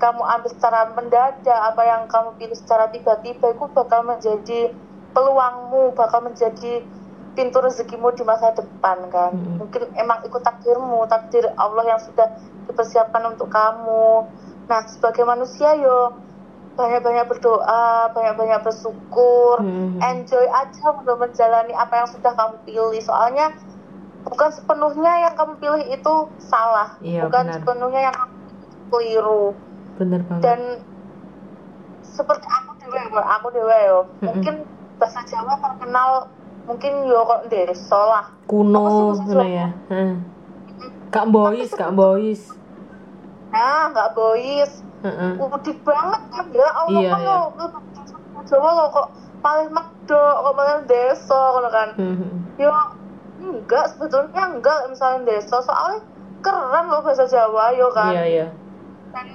kamu 0.02 0.22
ambil 0.22 0.50
secara 0.50 0.90
mendadak, 0.94 1.58
apa 1.58 1.82
yang 1.86 2.02
kamu 2.10 2.34
pilih 2.38 2.58
secara 2.58 2.90
tiba-tiba, 2.90 3.54
itu 3.54 3.64
bakal 3.70 4.02
menjadi 4.02 4.74
peluangmu, 5.14 5.94
bakal 5.94 6.26
menjadi 6.26 6.82
pintu 7.36 7.58
rezekimu 7.60 8.10
di 8.16 8.24
masa 8.26 8.50
depan 8.54 9.06
kan. 9.10 9.34
Mm-mm. 9.34 9.62
Mungkin 9.62 9.82
emang 9.94 10.26
ikut 10.26 10.42
takdirmu, 10.42 11.06
takdir 11.06 11.46
Allah 11.54 11.96
yang 11.96 12.00
sudah 12.02 12.26
dipersiapkan 12.66 13.22
untuk 13.30 13.50
kamu. 13.50 14.26
Nah, 14.66 14.80
sebagai 14.90 15.22
manusia 15.22 15.78
yo 15.78 16.25
banyak-banyak 16.76 17.24
berdoa, 17.26 18.12
banyak-banyak 18.12 18.60
bersyukur, 18.60 19.64
Mhm. 19.64 19.98
enjoy 19.98 20.44
aja 20.44 20.86
untuk 20.92 21.16
menjalani 21.16 21.72
apa 21.72 22.04
yang 22.04 22.08
sudah 22.08 22.32
kamu 22.36 22.56
pilih. 22.68 23.00
Soalnya 23.00 23.48
bukan 24.22 24.50
sepenuhnya 24.52 25.12
yang 25.24 25.34
kamu 25.34 25.56
pilih 25.56 25.82
itu 25.88 26.14
salah, 26.36 27.00
Iya, 27.00 27.24
bukan 27.26 27.44
benar. 27.48 27.56
sepenuhnya 27.58 28.00
yang 28.12 28.14
kamu 28.14 28.34
keliru. 28.92 29.44
Bener 29.96 30.20
banget. 30.28 30.42
Dan 30.44 30.60
seperti 32.04 32.46
aku 32.46 32.70
dewe, 32.84 33.00
aku 33.18 33.46
dewe 33.56 33.78
yo, 33.88 34.00
Mhm. 34.20 34.24
mungkin 34.28 34.54
bahasa 35.00 35.20
Jawa 35.24 35.56
terkenal 35.60 36.10
mungkin 36.66 36.92
yo 37.08 37.20
kok 37.24 37.42
desa 37.48 38.00
lah. 38.00 38.26
Kuno 38.44 39.16
maksudnya? 39.16 39.48
ya. 39.48 39.68
Heeh. 39.88 40.14
Kak 41.08 41.26
boys, 41.32 41.72
Kak 41.72 41.96
boys. 41.96 42.52
Nah, 43.48 43.88
nggak 43.88 44.12
boys, 44.12 44.84
Heeh. 45.06 45.32
udik 45.38 45.78
banget 45.80 46.22
kan 46.28 46.46
ya 46.50 46.68
Allah 46.76 47.00
Iya, 47.00 47.10
iya. 47.14 47.36
lo 47.54 47.54
lo 47.54 47.66
Jawa 48.42 48.70
lo 48.72 48.84
kok 48.90 49.08
paling 49.40 49.70
medok 49.70 50.34
kok 50.36 50.54
paling 50.54 50.80
desa 50.84 51.40
ngono 51.52 51.68
kan 51.68 51.88
Mhm. 51.94 52.28
ya 52.56 52.74
enggak 53.38 53.84
sebetulnya 53.88 54.42
enggak 54.50 54.78
misalnya 54.86 55.20
desa 55.28 55.56
soalnya 55.60 56.02
keren 56.40 56.86
loh 56.86 57.00
bahasa 57.00 57.24
Jawa 57.24 57.70
yo 57.72 57.88
kan 57.90 58.12
Iya, 58.12 58.24
iya. 58.24 58.46
dan 59.10 59.26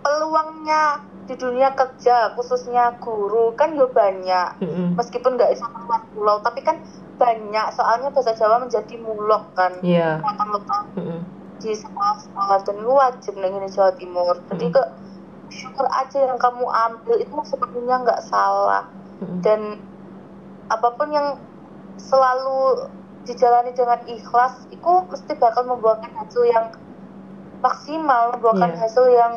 peluangnya 0.00 0.82
di 1.24 1.34
dunia 1.36 1.70
kerja 1.72 2.32
khususnya 2.32 2.96
guru 2.98 3.52
kan 3.52 3.74
yo 3.74 3.86
banyak 3.88 4.48
Mhm. 4.58 4.96
meskipun 4.96 5.36
nggak 5.36 5.52
bisa 5.52 5.66
keluar 5.68 6.00
pulau 6.08 6.36
tapi 6.40 6.62
kan 6.62 6.80
banyak 7.14 7.66
soalnya 7.70 8.08
bahasa 8.08 8.32
Jawa 8.32 8.56
menjadi 8.58 8.94
mulok 8.96 9.52
kan 9.52 9.72
Iya. 9.80 10.18
kota-kota 10.18 10.78
Mhm. 10.96 11.18
Di 11.58 11.70
sekolah-sekolah 11.72 12.58
dan 12.62 12.76
lu 12.78 12.92
wajib 12.92 13.34
nih 13.34 13.50
ini 13.50 13.68
Jawa 13.68 13.92
Timur 13.92 14.34
jadi 14.46 14.66
Mm. 14.66 14.74
ke 14.74 14.82
syukur 15.48 15.86
aja 15.88 16.18
yang 16.22 16.36
kamu 16.36 16.64
ambil 16.64 17.16
itu 17.16 17.34
sepertinya 17.42 17.96
nggak 18.00 18.20
salah 18.22 18.84
Mhm. 19.18 19.40
dan 19.40 19.60
apa 20.68 20.88
pun 20.94 21.08
yang 21.08 21.40
selalu 21.96 22.86
dijalani 23.24 23.72
dengan 23.72 23.98
ikhlas 24.06 24.68
itu 24.68 24.90
mesti 25.04 25.32
bakal 25.34 25.66
membuahkan 25.66 26.12
hasil 26.14 26.46
yang 26.46 26.68
maksimal 27.58 28.30
membuahkan 28.32 28.70
Iya. 28.70 28.78
hasil 28.78 29.04
yang 29.10 29.32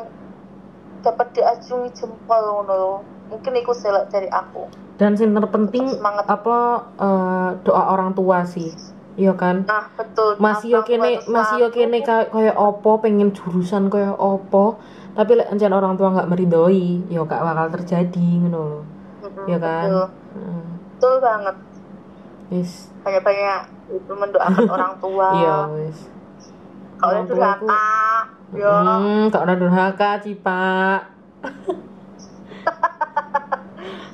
dapat 1.02 1.34
diacungi 1.34 1.90
jempol 1.92 2.42
ngono 2.62 3.02
mungkin 3.26 3.52
itu 3.54 3.72
selek 3.72 4.06
dari 4.08 4.28
aku 4.28 4.70
Dan 4.92 5.16
yang 5.16 5.34
terpenting 5.34 5.88
semangat. 5.90 6.24
apa 6.24 6.56
eh, 6.94 7.50
doa 7.64 7.82
orang 7.90 8.14
tua 8.14 8.46
sih. 8.46 8.70
Iya 9.12 9.32
kan? 9.36 9.56
nah 9.68 9.84
betul. 9.92 10.40
Masih 10.40 10.68
yo 10.72 10.80
kene 10.82 11.20
harus 11.20 11.28
masih 11.28 11.56
yo 11.60 11.68
kene 11.68 12.00
kayak 12.00 12.32
kayak 12.32 12.56
opo 12.56 12.98
pengen 13.04 13.30
jurusan 13.36 13.92
kayak 13.92 14.16
opo. 14.16 14.80
Tapi 15.12 15.30
lek 15.36 15.52
encen 15.52 15.76
orang 15.76 16.00
tua 16.00 16.08
nggak 16.16 16.28
meridoi 16.32 17.04
yo 17.12 17.28
gak 17.28 17.44
bakal 17.44 17.68
terjadi 17.76 18.28
ngono 18.40 18.60
lho. 18.64 18.80
Mm-mm, 19.22 19.46
ya 19.52 19.58
kan? 19.60 19.84
betul, 19.84 20.04
Heeh. 20.32 20.64
betul 20.96 21.14
banget. 21.20 21.56
Wis. 22.48 22.72
Banyak-banyak 23.04 23.60
itu 23.92 24.12
mendoakan 24.16 24.64
orang 24.80 24.92
tua. 24.96 25.28
Iya 25.36 25.56
wis. 25.76 25.98
Kalau 26.96 27.12
aku- 27.20 27.28
durhaka 27.36 27.84
yo. 28.56 28.72
Hmm 28.72 29.28
gak 29.28 29.42
ada 29.44 29.54
durhaka 29.60 30.10
cipa 30.24 30.64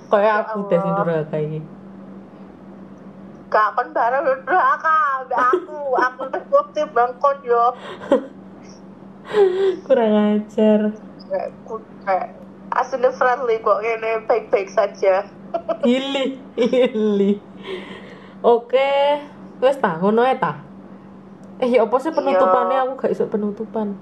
kayak 0.08 0.34
aku 0.48 0.58
deh 0.72 0.78
sing 0.80 0.92
durhaka 0.96 1.36
iki 1.36 1.60
Kon 3.48 3.88
bareng 3.96 4.24
yo 4.28 4.34
durhaka 4.44 4.94
ambek 5.20 5.40
aku. 5.40 5.80
Aku 5.96 6.22
teh 6.28 6.42
bukti 6.52 6.82
bangkot 6.92 7.38
yo. 7.44 7.64
kurang 9.84 10.40
ajar 10.40 10.96
Kayak 12.08 12.28
aslinya 12.72 13.12
friendly 13.12 13.60
kok 13.60 13.84
ini 13.84 14.24
baik-baik 14.24 14.68
saja. 14.72 15.28
Ili, 15.84 16.40
ili. 16.56 17.40
Oke, 18.44 19.20
wes 19.60 19.76
ta, 19.80 19.96
ngono 19.96 20.24
ae 20.24 20.36
ta. 20.36 20.60
Eh, 21.58 21.68
ya 21.72 21.88
apa 21.88 21.96
sih 22.00 22.12
penutupannya? 22.12 22.84
Aku 22.84 22.92
gak 23.00 23.12
iso 23.12 23.28
penutupan. 23.28 23.96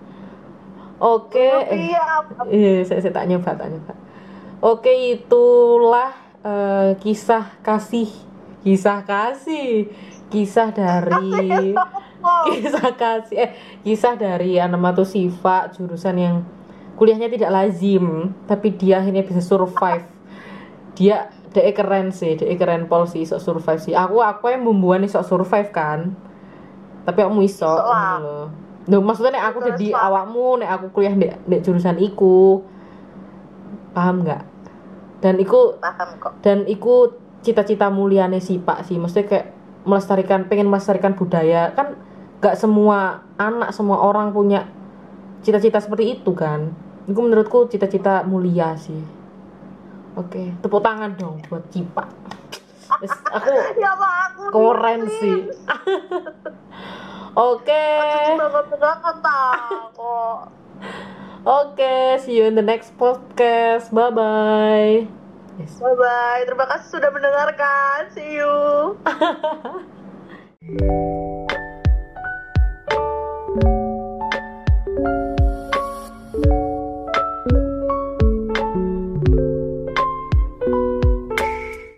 Oke, 0.98 1.46
eh, 1.70 1.94
Iya, 1.94 2.06
iya, 2.50 2.82
saya, 2.82 3.00
saya 3.02 3.14
tak 3.14 3.26
nyoba, 3.30 3.54
tak 3.54 3.70
nyoba. 3.70 3.94
Oke, 4.58 4.90
itulah 4.90 6.10
eh, 6.42 6.98
kisah 6.98 7.58
kasih, 7.62 8.10
kisah 8.66 9.06
kasih, 9.06 9.86
kisah 10.26 10.74
dari 10.74 11.70
kisah 12.50 12.90
kasih, 12.98 13.36
eh, 13.38 13.50
kisah 13.86 14.18
dari 14.18 14.58
Siva 15.06 15.70
jurusan 15.70 16.16
yang 16.18 16.36
kuliahnya 16.98 17.30
tidak 17.30 17.54
lazim, 17.54 18.34
tapi 18.50 18.74
dia 18.74 18.98
akhirnya 18.98 19.22
bisa 19.22 19.38
survive. 19.38 20.02
Dia 20.98 21.30
dia 21.54 21.72
keren 21.72 22.10
sih, 22.10 22.34
dia 22.34 22.58
keren 22.58 22.90
pol 22.90 23.06
sih, 23.06 23.22
sok 23.22 23.38
survive 23.38 23.78
sih. 23.78 23.94
Aku 23.94 24.18
aku 24.18 24.50
yang 24.50 24.66
bumbuan 24.66 25.06
nih 25.06 25.14
sok 25.14 25.30
survive 25.30 25.70
kan. 25.70 26.18
Tapi 27.06 27.22
kamu 27.22 27.46
iso, 27.46 27.70
lho. 27.70 28.50
Loh, 28.86 29.02
maksudnya 29.02 29.38
nek 29.38 29.46
aku 29.54 29.58
jadi 29.62 29.94
awakmu, 29.94 30.62
nek 30.62 30.70
aku 30.74 30.86
kuliah 30.90 31.14
di, 31.14 31.26
di 31.30 31.56
jurusan 31.62 32.02
iku. 32.02 32.66
Paham 33.94 34.26
nggak? 34.26 34.42
Dan 35.22 35.38
iku 35.38 35.78
paham 35.80 36.10
kok. 36.20 36.32
dan 36.44 36.68
iku 36.68 37.08
cita-cita 37.46 37.86
muliane 37.86 38.42
si 38.42 38.58
Pak 38.58 38.90
sih. 38.90 38.98
Maksudnya 38.98 39.26
kayak 39.30 39.46
melestarikan 39.86 40.50
pengen 40.50 40.66
melestarikan 40.66 41.14
budaya 41.14 41.70
kan 41.78 41.94
gak 42.42 42.58
semua 42.58 43.22
anak 43.38 43.70
semua 43.70 44.02
orang 44.02 44.34
punya 44.34 44.66
cita-cita 45.46 45.78
seperti 45.78 46.18
itu 46.18 46.34
kan. 46.34 46.74
Itu 47.06 47.22
menurutku 47.22 47.70
cita-cita 47.70 48.26
mulia 48.26 48.74
sih. 48.74 48.98
Oke, 50.18 50.50
tepuk 50.58 50.82
tangan 50.82 51.14
dong 51.14 51.38
buat 51.46 51.62
Cipa. 51.70 52.08
Aku 52.90 53.52
Ya 53.82 53.92
Pak, 53.94 54.14
aku 54.32 54.42
keren 54.50 55.00
sih. 55.06 55.38
Oke. 57.36 57.84
Oke, 61.46 62.18
see 62.24 62.40
you 62.40 62.48
in 62.48 62.56
the 62.56 62.64
next 62.64 62.96
podcast. 62.98 63.92
Bye 63.92 64.10
bye. 64.10 65.25
Yes. 65.56 65.80
Bye 65.80 65.96
bye. 65.96 66.44
Terima 66.44 66.68
kasih 66.68 67.00
sudah 67.00 67.10
mendengarkan. 67.12 68.12
See 68.12 68.36
you. 68.36 68.52
you 70.60 71.48